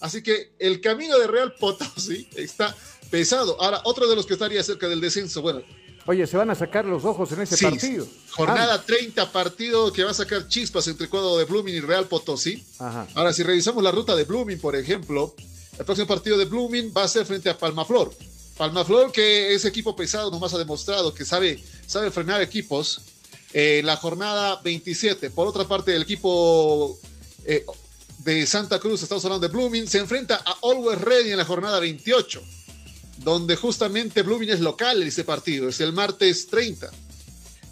Así 0.00 0.22
que 0.22 0.52
el 0.58 0.80
camino 0.80 1.18
de 1.18 1.26
Real 1.26 1.54
Potosí 1.58 2.28
está 2.36 2.74
pesado. 3.10 3.60
Ahora, 3.60 3.82
otro 3.84 4.08
de 4.08 4.14
los 4.14 4.26
que 4.26 4.34
estaría 4.34 4.62
cerca 4.62 4.88
del 4.88 5.00
descenso, 5.00 5.42
bueno, 5.42 5.62
Oye, 6.06 6.26
se 6.26 6.36
van 6.36 6.50
a 6.50 6.54
sacar 6.54 6.84
los 6.86 7.04
ojos 7.04 7.30
en 7.32 7.42
ese 7.42 7.56
Sí, 7.56 7.64
partido. 7.64 8.06
jornada 8.30 8.82
30, 8.82 9.30
partido 9.30 9.92
que 9.92 10.02
va 10.02 10.10
a 10.10 10.14
sacar 10.14 10.48
chispas 10.48 10.86
entre 10.88 11.04
el 11.04 11.10
cuadro 11.10 11.36
de 11.36 11.44
Blooming 11.44 11.74
y 11.74 11.80
Real 11.80 12.06
Potosí. 12.06 12.64
Ah, 12.78 12.88
Ajá. 12.88 13.06
Ahora, 13.14 13.32
si 13.32 13.42
revisamos 13.42 13.82
la 13.82 13.90
ruta 13.92 14.16
de 14.16 14.24
Blooming, 14.24 14.58
por 14.58 14.74
ejemplo, 14.74 15.34
el 15.78 15.84
próximo 15.84 16.08
partido 16.08 16.36
de 16.38 16.46
Blooming 16.46 16.92
va 16.96 17.04
a 17.04 17.08
ser 17.08 17.26
frente 17.26 17.50
a 17.50 17.56
Palmaflor. 17.58 18.12
Palmaflor, 18.56 19.12
que 19.12 19.54
es 19.54 19.64
equipo 19.64 19.94
pesado, 19.94 20.30
nomás 20.30 20.52
ha 20.54 20.58
demostrado 20.58 21.14
que 21.14 21.24
sabe, 21.24 21.62
sabe 21.86 22.10
frenar 22.10 22.40
equipos. 22.42 23.02
Eh, 23.52 23.82
la 23.84 23.96
jornada 23.96 24.60
27. 24.62 25.30
Por 25.30 25.48
otra 25.48 25.64
parte, 25.66 25.94
el 25.94 26.02
equipo 26.02 26.98
eh, 27.44 27.64
de 28.18 28.46
Santa 28.46 28.78
Cruz, 28.78 29.02
estamos 29.02 29.24
hablando 29.24 29.46
de 29.48 29.52
Blooming, 29.52 29.86
se 29.88 29.98
enfrenta 29.98 30.36
a 30.44 30.56
Always 30.62 31.00
Ready 31.00 31.30
en 31.32 31.38
la 31.38 31.44
jornada 31.44 31.80
28, 31.80 32.42
donde 33.22 33.56
justamente 33.56 34.22
Blooming 34.22 34.50
es 34.50 34.60
local 34.60 35.02
en 35.02 35.08
ese 35.08 35.24
partido, 35.24 35.68
es 35.68 35.80
el 35.80 35.92
martes 35.92 36.46
30. 36.48 36.90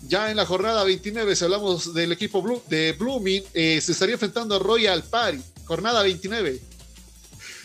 Ya 0.07 0.31
en 0.31 0.37
la 0.37 0.47
jornada 0.47 0.85
29, 0.85 1.35
si 1.35 1.45
hablamos 1.45 1.93
del 1.95 2.13
equipo 2.13 2.41
Blue- 2.41 2.63
de 2.69 2.93
Blooming, 2.93 3.43
eh, 3.55 3.81
se 3.81 3.93
estaría 3.93 4.15
enfrentando 4.15 4.55
a 4.55 4.59
Royal 4.59 5.03
Party. 5.03 5.41
Jornada 5.65 6.03
29. 6.03 6.61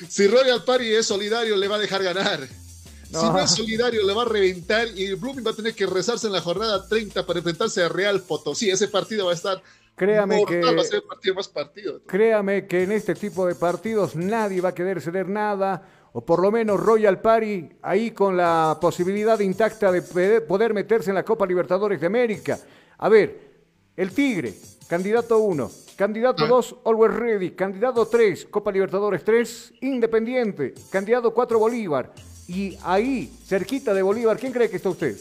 Si 0.10 0.28
Royal 0.28 0.64
Party 0.64 0.94
es 0.94 1.06
solidario, 1.06 1.56
le 1.56 1.68
va 1.68 1.76
a 1.76 1.80
dejar 1.80 2.04
ganar. 2.04 2.48
Si 2.48 3.14
No. 3.14 3.38
es 3.40 3.52
solidario, 3.52 4.04
le 4.06 4.14
va 4.14 4.24
a 4.24 4.26
reventar 4.26 4.88
y 4.96 5.14
Blooming 5.14 5.46
va 5.46 5.52
a 5.52 5.56
tener 5.56 5.76
que 5.76 5.86
rezarse 5.86 6.26
en 6.28 6.34
la 6.34 6.42
jornada 6.42 6.88
30 6.88 7.26
para 7.26 7.40
enfrentarse 7.40 7.84
a 7.84 7.90
Real 7.90 8.22
Potosí. 8.24 8.72
Ese 8.72 8.88
partido 8.88 9.28
va 9.28 9.32
a 9.34 9.36
estar. 9.36 9.62
Créame 9.96 10.38
mortal, 10.38 10.60
que- 10.62 10.76
Va 10.76 10.82
a 10.82 10.86
ser 10.86 10.96
el 10.96 11.04
partido 11.04 11.36
más 11.36 11.48
partido. 11.48 12.02
Créame 12.08 12.66
que 12.66 12.82
en 12.82 12.92
este 12.92 13.14
tipo 13.14 13.46
de 13.46 13.54
partidos 13.54 14.16
nadie 14.16 14.60
va 14.62 14.70
a 14.70 14.74
querer 14.74 15.00
ceder 15.02 15.30
nada, 15.30 15.88
o 16.14 16.22
por 16.26 16.42
lo 16.42 16.52
menos 16.52 16.80
Royal 16.80 17.20
Party 17.20 17.70
ahí 17.82 18.12
con 18.12 18.38
la 18.38 18.78
posibilidad 18.80 19.40
intacta 19.40 19.92
de 19.92 20.02
poder 20.42 20.74
meterse 20.74 21.10
en 21.10 21.16
la 21.16 21.24
Copa 21.26 21.46
Libertadores 21.46 22.00
de 22.00 22.08
América. 22.08 22.60
A 23.00 23.10
ver, 23.10 23.52
el 23.98 24.12
Tigre, 24.12 24.54
candidato 24.88 25.40
1, 25.40 25.72
candidato 25.96 26.48
2, 26.48 26.76
Always 26.86 27.14
Ready, 27.14 27.52
candidato 27.52 28.06
3, 28.08 28.46
Copa 28.46 28.72
Libertadores 28.72 29.24
3, 29.24 29.74
Independiente, 29.82 30.74
candidato 30.92 31.34
4, 31.34 31.58
Bolívar. 31.60 32.14
Y 32.48 32.78
ahí, 32.84 33.32
cerquita 33.46 33.94
de 33.94 34.02
Bolívar, 34.02 34.38
¿quién 34.38 34.52
cree 34.52 34.70
que 34.70 34.78
está 34.78 34.90
usted? 34.90 35.18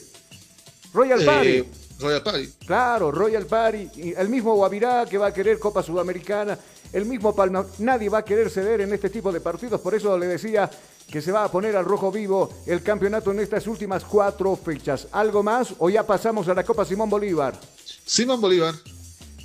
Royal 0.92 1.22
Eh, 1.22 1.24
Party. 1.24 1.64
Royal 2.00 2.22
Party. 2.22 2.48
Claro, 2.66 3.10
Royal 3.12 3.46
Party, 3.46 3.88
y 3.96 4.12
el 4.14 4.28
mismo 4.28 4.54
Guavirá 4.56 5.06
que 5.08 5.16
va 5.18 5.28
a 5.28 5.32
querer 5.34 5.58
Copa 5.58 5.82
Sudamericana, 5.82 6.58
el 6.92 7.06
mismo 7.06 7.34
Palma, 7.34 7.64
nadie 7.78 8.08
va 8.08 8.18
a 8.18 8.24
querer 8.24 8.50
ceder 8.50 8.80
en 8.82 8.92
este 8.92 9.08
tipo 9.10 9.32
de 9.32 9.40
partidos, 9.40 9.80
por 9.80 9.94
eso 9.94 10.16
le 10.18 10.26
decía 10.26 10.70
que 11.10 11.20
se 11.22 11.32
va 11.32 11.44
a 11.44 11.50
poner 11.50 11.76
al 11.76 11.84
rojo 11.84 12.10
vivo 12.10 12.50
el 12.66 12.82
campeonato 12.82 13.30
en 13.32 13.40
estas 13.40 13.66
últimas 13.66 14.04
cuatro 14.04 14.56
fechas. 14.56 15.08
¿Algo 15.12 15.42
más 15.42 15.74
o 15.78 15.90
ya 15.90 16.06
pasamos 16.06 16.48
a 16.48 16.54
la 16.54 16.64
Copa 16.64 16.84
Simón 16.84 17.10
Bolívar? 17.10 17.58
Simón 18.06 18.40
Bolívar. 18.40 18.74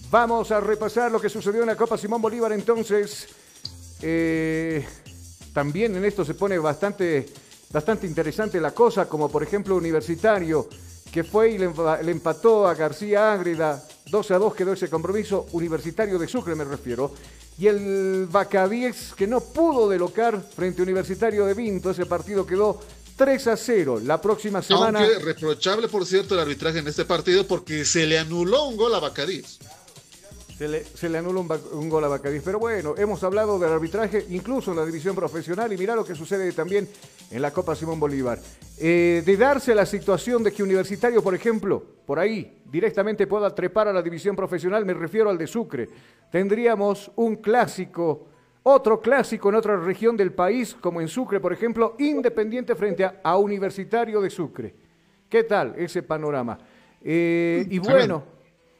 Vamos 0.09 0.51
a 0.51 0.61
repasar 0.61 1.11
lo 1.11 1.19
que 1.19 1.27
sucedió 1.29 1.61
en 1.61 1.67
la 1.67 1.75
Copa 1.75 1.97
Simón 1.97 2.21
Bolívar 2.21 2.53
entonces. 2.53 3.27
Eh, 4.01 4.85
también 5.53 5.95
en 5.95 6.05
esto 6.05 6.23
se 6.23 6.35
pone 6.35 6.57
bastante, 6.59 7.25
bastante 7.71 8.05
interesante 8.07 8.61
la 8.61 8.71
cosa, 8.71 9.07
como 9.09 9.29
por 9.29 9.43
ejemplo 9.43 9.75
Universitario, 9.75 10.67
que 11.11 11.23
fue 11.23 11.51
y 11.51 11.57
le, 11.57 11.69
empa- 11.69 12.01
le 12.01 12.11
empató 12.11 12.67
a 12.67 12.75
García 12.75 13.33
Ágreda, 13.33 13.83
12 14.09 14.33
a 14.35 14.37
2 14.37 14.53
quedó 14.55 14.73
ese 14.73 14.89
compromiso, 14.89 15.47
Universitario 15.51 16.19
de 16.19 16.27
Sucre 16.27 16.53
me 16.55 16.63
refiero, 16.63 17.11
y 17.57 17.67
el 17.67 18.27
Bacadíes 18.29 19.13
que 19.15 19.27
no 19.27 19.41
pudo 19.41 19.89
delocar 19.89 20.41
frente 20.41 20.81
a 20.81 20.83
Universitario 20.83 21.45
de 21.45 21.53
Vinto, 21.53 21.91
ese 21.91 22.05
partido 22.05 22.45
quedó 22.45 22.79
3 23.15 23.47
a 23.47 23.57
0. 23.57 24.01
La 24.03 24.21
próxima 24.21 24.61
semana... 24.61 24.99
Aunque 24.99 25.19
reprochable, 25.19 25.87
por 25.87 26.05
cierto, 26.05 26.35
el 26.35 26.41
arbitraje 26.41 26.79
en 26.79 26.87
este 26.87 27.03
partido 27.03 27.47
porque 27.47 27.83
se 27.83 28.05
le 28.05 28.19
anuló 28.19 28.65
un 28.67 28.77
gol 28.77 28.93
a 28.93 28.99
Bacadís. 28.99 29.57
Se 30.57 30.67
le, 30.67 30.83
se 30.83 31.07
le 31.07 31.19
anula 31.19 31.45
un, 31.73 31.87
gol 31.87 32.03
a 32.03 32.07
Bacadís. 32.07 32.41
Pero 32.43 32.57
bueno, 32.57 32.95
hemos 32.97 33.23
hablado 33.23 33.59
del 33.59 33.71
arbitraje 33.71 34.25
incluso 34.29 34.71
en 34.71 34.77
la 34.77 34.85
división 34.87 35.15
profesional 35.15 35.71
y 35.71 35.77
mira 35.77 35.95
lo 35.95 36.03
que 36.03 36.15
sucede 36.15 36.51
también 36.51 36.89
en 37.29 37.41
la 37.43 37.51
Copa 37.51 37.75
Simón 37.75 37.99
Bolívar. 37.99 38.39
Eh, 38.79 39.21
de 39.23 39.37
darse 39.37 39.75
la 39.75 39.85
situación 39.85 40.41
de 40.41 40.51
que 40.51 40.63
Universitario, 40.63 41.21
por 41.21 41.35
ejemplo, 41.35 41.83
por 42.07 42.17
ahí 42.17 42.59
directamente 42.65 43.27
pueda 43.27 43.53
trepar 43.53 43.87
a 43.87 43.93
la 43.93 44.01
división 44.01 44.35
profesional, 44.35 44.83
me 44.83 44.95
refiero 44.95 45.29
al 45.29 45.37
de 45.37 45.45
Sucre, 45.45 45.89
tendríamos 46.31 47.11
un 47.17 47.35
clásico, 47.35 48.25
otro 48.63 48.99
clásico 48.99 49.49
en 49.49 49.55
otra 49.55 49.77
región 49.77 50.17
del 50.17 50.33
país, 50.33 50.75
como 50.81 51.01
en 51.01 51.07
Sucre, 51.07 51.39
por 51.39 51.53
ejemplo, 51.53 51.95
Independiente 51.99 52.73
frente 52.73 53.05
a, 53.05 53.19
a 53.23 53.37
Universitario 53.37 54.21
de 54.21 54.31
Sucre. 54.31 54.73
¿Qué 55.29 55.43
tal 55.43 55.75
ese 55.77 56.01
panorama? 56.01 56.57
Eh, 57.03 57.63
y 57.69 57.77
bueno. 57.77 58.36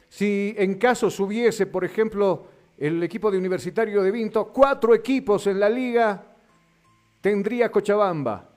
Si 0.10 0.56
en 0.58 0.76
caso 0.76 1.10
subiese, 1.10 1.66
por 1.66 1.84
ejemplo, 1.84 2.48
el 2.78 3.02
equipo 3.04 3.32
de 3.32 3.38
Universitario 3.38 4.02
de 4.04 4.12
Vinto, 4.12 4.52
cuatro 4.54 4.94
equipos 4.94 5.48
en 5.48 5.60
la 5.60 5.70
liga, 5.70 6.36
tendría 7.22 7.72
Cochabamba, 7.72 8.50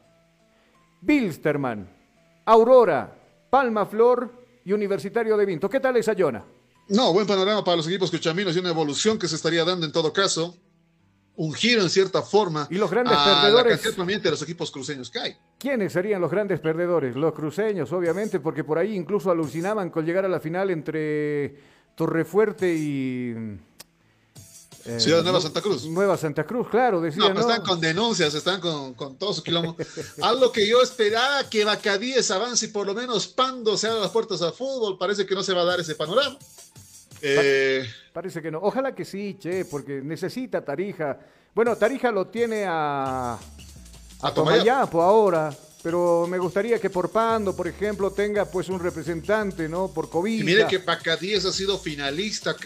Bilsterman, 1.00 1.88
Aurora, 2.44 3.16
Palma 3.48 3.86
Flor 3.86 4.30
y 4.64 4.72
Universitario 4.72 5.36
de 5.36 5.46
Vinto. 5.46 5.68
¿Qué 5.68 5.80
tal 5.80 5.96
esa 5.96 6.12
Yona? 6.12 6.44
No, 6.88 7.12
buen 7.12 7.26
panorama 7.26 7.64
para 7.64 7.76
los 7.76 7.88
equipos 7.88 8.10
cochaminos 8.10 8.54
y 8.54 8.58
una 8.58 8.70
evolución 8.70 9.18
que 9.18 9.28
se 9.28 9.36
estaría 9.36 9.64
dando 9.64 9.86
en 9.86 9.92
todo 9.92 10.12
caso. 10.12 10.56
Un 11.36 11.54
giro 11.54 11.82
en 11.82 11.90
cierta 11.90 12.22
forma. 12.22 12.66
Y 12.70 12.74
los 12.74 12.90
grandes 12.90 13.16
a 13.16 13.24
perdedores. 13.24 13.96
La 13.96 14.04
de 14.04 14.30
los 14.30 14.42
equipos 14.42 14.70
cruceños 14.70 15.10
que 15.10 15.18
hay. 15.18 15.36
¿Quiénes 15.58 15.92
serían 15.92 16.20
los 16.20 16.30
grandes 16.30 16.60
perdedores? 16.60 17.16
Los 17.16 17.32
cruceños, 17.32 17.92
obviamente, 17.92 18.40
porque 18.40 18.64
por 18.64 18.78
ahí 18.78 18.94
incluso 18.94 19.30
alucinaban 19.30 19.90
con 19.90 20.04
llegar 20.04 20.24
a 20.24 20.28
la 20.28 20.40
final 20.40 20.70
entre 20.70 21.56
Torrefuerte 21.94 22.74
y. 22.74 23.34
eh, 24.84 25.00
Ciudad 25.00 25.22
Nueva 25.22 25.40
Santa 25.40 25.60
Cruz. 25.60 25.86
Nueva 25.86 26.16
Santa 26.16 26.44
Cruz, 26.44 26.68
claro, 26.68 27.00
decían. 27.00 27.28
No, 27.28 27.34
pero 27.34 27.40
están 27.40 27.62
con 27.62 27.80
denuncias, 27.80 28.34
están 28.34 28.60
con, 28.60 28.94
con 28.94 29.16
todo 29.16 29.32
su 29.32 29.42
quilombo. 29.42 29.76
Algo 30.22 30.50
que 30.52 30.66
yo 30.66 30.82
esperaba 30.82 31.48
que 31.48 31.64
Bacadíes 31.64 32.30
avance 32.30 32.66
y 32.66 32.68
por 32.68 32.86
lo 32.86 32.94
menos 32.94 33.28
Pando 33.28 33.76
se 33.76 33.86
abra 33.86 34.00
las 34.00 34.10
puertas 34.10 34.42
al 34.42 34.52
fútbol. 34.52 34.98
Parece 34.98 35.26
que 35.26 35.34
no 35.34 35.42
se 35.42 35.54
va 35.54 35.62
a 35.62 35.66
dar 35.66 35.80
ese 35.80 35.94
panorama. 35.94 36.38
Eh, 37.22 37.86
Parece 38.12 38.42
que 38.42 38.50
no. 38.50 38.58
Ojalá 38.62 38.94
que 38.94 39.04
sí, 39.04 39.36
che, 39.38 39.64
porque 39.64 40.00
necesita 40.02 40.64
Tarija. 40.64 41.18
Bueno, 41.54 41.76
Tarija 41.76 42.10
lo 42.10 42.26
tiene 42.26 42.64
a, 42.66 43.38
a, 44.20 44.34
Tomayapo 44.34 45.00
ahora, 45.00 45.54
pero 45.82 46.26
me 46.28 46.38
gustaría 46.38 46.78
que 46.78 46.90
por 46.90 47.10
Pando, 47.10 47.54
por 47.54 47.68
ejemplo, 47.68 48.10
tenga 48.10 48.44
pues 48.44 48.68
un 48.68 48.80
representante, 48.80 49.68
¿no? 49.68 49.88
Por 49.88 50.10
COVID. 50.10 50.40
y 50.40 50.44
mire 50.44 50.66
que 50.66 50.78
Bacadíes 50.78 51.44
ha 51.44 51.52
sido 51.52 51.78
finalista, 51.78 52.56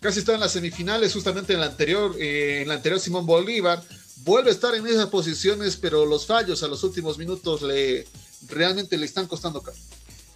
casi 0.00 0.20
está 0.20 0.34
en 0.34 0.40
las 0.40 0.52
semifinales, 0.52 1.12
justamente 1.12 1.52
en 1.52 1.60
la 1.60 1.66
anterior, 1.66 2.14
eh, 2.18 2.62
en 2.62 2.68
la 2.68 2.74
anterior 2.74 3.00
Simón 3.00 3.26
Bolívar. 3.26 3.82
Vuelve 4.24 4.50
a 4.50 4.52
estar 4.52 4.74
en 4.74 4.86
esas 4.86 5.06
posiciones, 5.06 5.76
pero 5.76 6.06
los 6.06 6.26
fallos 6.26 6.62
a 6.62 6.68
los 6.68 6.84
últimos 6.84 7.18
minutos 7.18 7.62
le 7.62 8.06
realmente 8.48 8.96
le 8.96 9.06
están 9.06 9.26
costando 9.26 9.62
caro. 9.62 9.76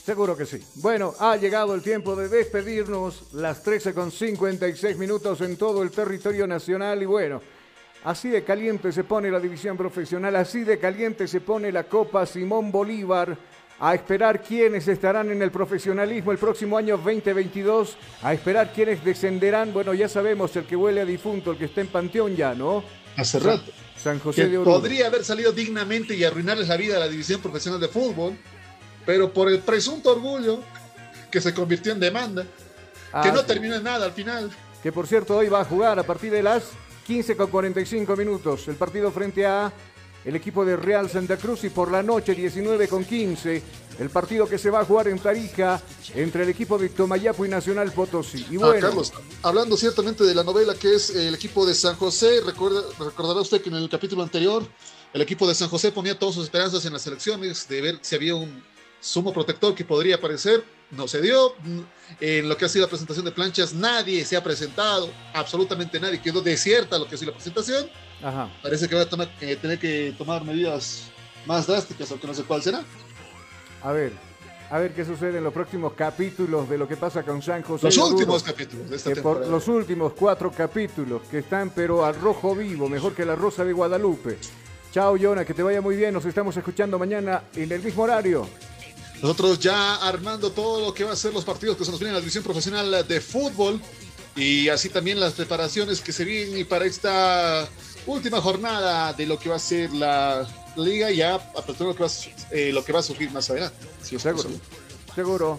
Seguro 0.06 0.36
que 0.36 0.46
sí. 0.46 0.62
Bueno, 0.76 1.14
ha 1.18 1.34
llegado 1.36 1.74
el 1.74 1.82
tiempo 1.82 2.14
de 2.14 2.28
despedirnos, 2.28 3.24
las 3.32 3.60
13 3.64 3.92
con 3.92 4.12
56 4.12 4.96
minutos 4.98 5.40
en 5.40 5.56
todo 5.56 5.82
el 5.82 5.90
territorio 5.90 6.46
nacional 6.46 7.02
y 7.02 7.06
bueno, 7.06 7.42
así 8.04 8.28
de 8.28 8.44
caliente 8.44 8.92
se 8.92 9.02
pone 9.02 9.32
la 9.32 9.40
división 9.40 9.76
profesional, 9.76 10.36
así 10.36 10.62
de 10.62 10.78
caliente 10.78 11.26
se 11.26 11.40
pone 11.40 11.72
la 11.72 11.88
Copa 11.88 12.24
Simón 12.24 12.70
Bolívar, 12.70 13.36
a 13.80 13.96
esperar 13.96 14.44
quiénes 14.44 14.86
estarán 14.86 15.32
en 15.32 15.42
el 15.42 15.50
profesionalismo 15.50 16.30
el 16.30 16.38
próximo 16.38 16.78
año 16.78 16.98
2022, 16.98 17.98
a 18.22 18.32
esperar 18.32 18.72
quiénes 18.72 19.04
descenderán, 19.04 19.72
bueno, 19.72 19.92
ya 19.92 20.08
sabemos 20.08 20.54
el 20.54 20.66
que 20.66 20.76
huele 20.76 21.00
a 21.00 21.04
difunto, 21.04 21.50
el 21.50 21.58
que 21.58 21.64
está 21.64 21.80
en 21.80 21.88
Panteón 21.88 22.36
ya, 22.36 22.54
¿no? 22.54 22.84
Hace 23.16 23.40
rato. 23.40 23.72
San 23.96 24.20
José 24.20 24.42
que 24.42 24.48
de 24.50 24.58
Oruro. 24.58 24.78
podría 24.78 25.08
haber 25.08 25.24
salido 25.24 25.50
dignamente 25.50 26.14
y 26.14 26.22
arruinarles 26.22 26.68
la 26.68 26.76
vida 26.76 26.96
a 26.96 27.00
la 27.00 27.08
división 27.08 27.40
profesional 27.40 27.80
de 27.80 27.88
fútbol, 27.88 28.38
pero 29.06 29.32
por 29.32 29.48
el 29.48 29.60
presunto 29.60 30.10
orgullo 30.12 30.60
que 31.30 31.40
se 31.40 31.54
convirtió 31.54 31.92
en 31.92 32.00
demanda, 32.00 32.42
que 32.42 32.48
Ah, 33.12 33.32
no 33.32 33.40
sí. 33.40 33.46
terminó 33.46 33.76
en 33.76 33.84
nada 33.84 34.04
al 34.06 34.12
final. 34.12 34.50
que 34.82 34.92
por 34.92 35.06
cierto 35.06 35.36
hoy 35.38 35.48
va 35.48 35.60
a 35.60 35.64
jugar 35.64 35.98
a 35.98 36.02
partir 36.02 36.30
de 36.32 36.42
las 36.42 36.64
15 37.06 37.36
con 37.36 37.48
45 37.50 38.14
minutos 38.16 38.68
el 38.68 38.74
partido 38.76 39.10
frente 39.10 39.46
a 39.46 39.72
el 40.24 40.34
equipo 40.34 40.64
de 40.64 40.76
Real 40.76 41.08
Santa 41.08 41.36
Cruz 41.36 41.62
y 41.64 41.70
por 41.70 41.90
la 41.90 42.02
noche 42.02 42.34
19 42.34 42.88
con 42.88 43.04
15 43.04 43.62
el 44.00 44.10
partido 44.10 44.46
que 44.48 44.58
se 44.58 44.70
va 44.70 44.80
a 44.80 44.84
jugar 44.84 45.06
en 45.08 45.18
Tarija 45.20 45.80
entre 46.14 46.42
el 46.42 46.48
equipo 46.50 46.76
de 46.78 46.88
Tomayapo 46.90 47.46
y 47.46 47.48
Nacional 47.48 47.90
Potosí. 47.92 48.44
Y 48.50 48.56
Ah, 48.56 48.66
bueno, 48.66 48.80
Carlos, 48.80 49.12
hablando 49.42 49.76
ciertamente 49.76 50.24
de 50.24 50.34
la 50.34 50.42
novela 50.44 50.74
que 50.74 50.94
es 50.96 51.10
el 51.10 51.34
equipo 51.34 51.64
de 51.64 51.74
San 51.74 51.96
José, 51.96 52.40
recuerda, 52.44 52.82
recordará 52.98 53.40
usted 53.40 53.62
que 53.62 53.68
en 53.70 53.76
el 53.76 53.88
capítulo 53.88 54.22
anterior 54.22 54.66
el 55.14 55.22
equipo 55.22 55.48
de 55.48 55.54
San 55.54 55.68
José 55.68 55.92
ponía 55.92 56.18
todas 56.18 56.34
sus 56.34 56.44
esperanzas 56.44 56.84
en 56.84 56.92
las 56.92 57.06
elecciones 57.06 57.66
de 57.68 57.80
ver 57.80 57.98
si 58.02 58.14
había 58.16 58.34
un 58.34 58.62
sumo 59.00 59.32
protector 59.32 59.74
que 59.74 59.84
podría 59.84 60.16
aparecer. 60.16 60.64
No 60.90 61.08
se 61.08 61.20
dio. 61.20 61.54
En 62.20 62.48
lo 62.48 62.56
que 62.56 62.64
ha 62.64 62.68
sido 62.68 62.84
la 62.84 62.88
presentación 62.88 63.24
de 63.24 63.32
planchas, 63.32 63.74
nadie 63.74 64.24
se 64.24 64.36
ha 64.36 64.42
presentado, 64.44 65.10
absolutamente 65.34 65.98
nadie. 65.98 66.20
Quedó 66.22 66.40
desierta 66.40 66.96
lo 66.98 67.08
que 67.08 67.16
ha 67.16 67.18
sido 67.18 67.32
la 67.32 67.36
presentación. 67.36 67.88
ajá. 68.22 68.48
Parece 68.62 68.88
que 68.88 68.94
va 68.94 69.02
a 69.02 69.08
tomar- 69.08 69.30
eh, 69.40 69.56
tener 69.56 69.78
que 69.80 70.14
tomar 70.16 70.44
medidas 70.44 71.08
más 71.44 71.66
drásticas, 71.66 72.10
aunque 72.12 72.26
no 72.28 72.34
sé 72.34 72.44
cuál 72.44 72.62
será. 72.62 72.82
A 73.82 73.92
ver, 73.92 74.12
a 74.70 74.78
ver 74.78 74.94
qué 74.94 75.04
sucede 75.04 75.38
en 75.38 75.44
los 75.44 75.52
próximos 75.52 75.92
capítulos 75.94 76.68
de 76.68 76.78
lo 76.78 76.86
que 76.88 76.96
pasa 76.96 77.22
con 77.24 77.42
San 77.42 77.62
José. 77.62 77.86
Los 77.86 77.98
últimos 77.98 78.42
capítulos 78.44 78.88
de 78.88 78.96
esta 78.96 79.10
por 79.10 79.14
temporada. 79.16 79.46
los 79.50 79.68
últimos 79.68 80.12
cuatro 80.14 80.50
capítulos 80.52 81.22
que 81.30 81.38
están 81.40 81.70
pero 81.70 82.04
al 82.04 82.14
rojo 82.20 82.54
vivo, 82.54 82.88
mejor 82.88 83.12
que 83.14 83.24
la 83.24 83.34
rosa 83.36 83.64
de 83.64 83.72
Guadalupe. 83.72 84.38
Chao, 84.92 85.16
Yona, 85.16 85.44
que 85.44 85.52
te 85.52 85.62
vaya 85.62 85.80
muy 85.80 85.96
bien. 85.96 86.14
Nos 86.14 86.24
estamos 86.24 86.56
escuchando 86.56 86.98
mañana 86.98 87.42
en 87.54 87.70
el 87.72 87.82
mismo 87.82 88.04
horario. 88.04 88.48
Nosotros 89.22 89.58
ya 89.58 89.96
armando 89.96 90.52
todo 90.52 90.80
lo 90.80 90.94
que 90.94 91.04
va 91.04 91.12
a 91.12 91.16
ser 91.16 91.32
los 91.32 91.44
partidos 91.44 91.76
que 91.76 91.84
se 91.84 91.90
nos 91.90 92.00
vienen 92.00 92.10
en 92.10 92.16
la 92.16 92.20
división 92.20 92.44
profesional 92.44 93.06
de 93.06 93.20
fútbol 93.20 93.80
y 94.34 94.68
así 94.68 94.90
también 94.90 95.18
las 95.18 95.32
preparaciones 95.32 96.00
que 96.00 96.12
se 96.12 96.24
vienen 96.24 96.66
para 96.66 96.84
esta 96.84 97.66
última 98.06 98.40
jornada 98.40 99.12
de 99.14 99.26
lo 99.26 99.38
que 99.38 99.48
va 99.48 99.56
a 99.56 99.60
ser 99.60 99.90
la 99.92 100.46
liga 100.76 101.10
y 101.10 101.16
ya 101.16 101.34
apertura 101.34 101.90
lo 101.90 101.96
que 101.96 102.02
va, 102.04 102.10
eh, 102.50 102.70
lo 102.72 102.84
que 102.84 102.92
va 102.92 103.00
a 103.00 103.02
surgir 103.02 103.30
más 103.30 103.48
adelante. 103.48 103.86
Si 104.02 104.18
Seguro. 104.18 104.50
Seguro. 105.14 105.58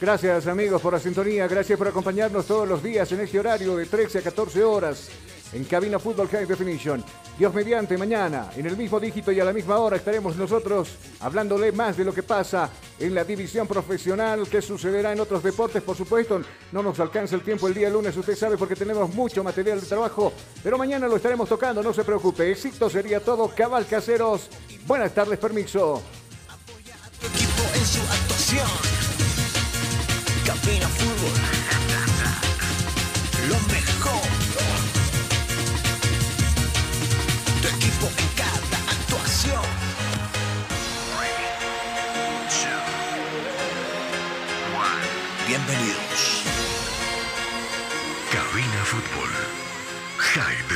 Gracias 0.00 0.46
amigos 0.46 0.80
por 0.80 0.94
la 0.94 1.00
sintonía, 1.00 1.46
gracias 1.46 1.76
por 1.76 1.88
acompañarnos 1.88 2.46
todos 2.46 2.66
los 2.66 2.82
días 2.82 3.10
en 3.12 3.20
este 3.20 3.38
horario 3.38 3.76
de 3.76 3.84
13 3.84 4.18
a 4.18 4.22
14 4.22 4.64
horas 4.64 5.08
en 5.52 5.64
Cabina 5.64 5.98
Fútbol 5.98 6.28
High 6.28 6.46
Definition. 6.46 7.04
Dios 7.38 7.54
mediante, 7.54 7.96
mañana 7.96 8.50
en 8.56 8.66
el 8.66 8.76
mismo 8.76 8.98
dígito 8.98 9.30
y 9.30 9.38
a 9.38 9.44
la 9.44 9.52
misma 9.52 9.78
hora 9.78 9.96
estaremos 9.96 10.36
nosotros 10.36 10.96
hablándole 11.20 11.70
más 11.72 11.96
de 11.96 12.04
lo 12.04 12.12
que 12.12 12.22
pasa 12.22 12.68
en 12.98 13.14
la 13.14 13.24
división 13.24 13.66
profesional, 13.66 14.48
qué 14.50 14.60
sucederá 14.60 15.12
en 15.12 15.20
otros 15.20 15.42
deportes, 15.42 15.82
por 15.82 15.96
supuesto. 15.96 16.40
No 16.72 16.82
nos 16.82 16.98
alcanza 16.98 17.36
el 17.36 17.42
tiempo 17.42 17.68
el 17.68 17.74
día 17.74 17.90
lunes, 17.90 18.16
usted 18.16 18.36
sabe, 18.36 18.56
porque 18.56 18.74
tenemos 18.74 19.14
mucho 19.14 19.44
material 19.44 19.80
de 19.80 19.86
trabajo, 19.86 20.32
pero 20.62 20.76
mañana 20.76 21.06
lo 21.06 21.16
estaremos 21.16 21.48
tocando, 21.48 21.82
no 21.82 21.92
se 21.92 22.04
preocupe. 22.04 22.50
Éxito 22.50 22.90
sería 22.90 23.20
todo, 23.20 23.48
cabal 23.54 23.86
caseros. 23.86 24.48
Buenas 24.86 25.14
tardes, 25.14 25.38
permiso. 25.38 26.02
en 27.22 27.86
su 27.86 28.00
actuación. 28.00 28.68
Cabina 30.44 30.88
Fútbol. 30.88 31.17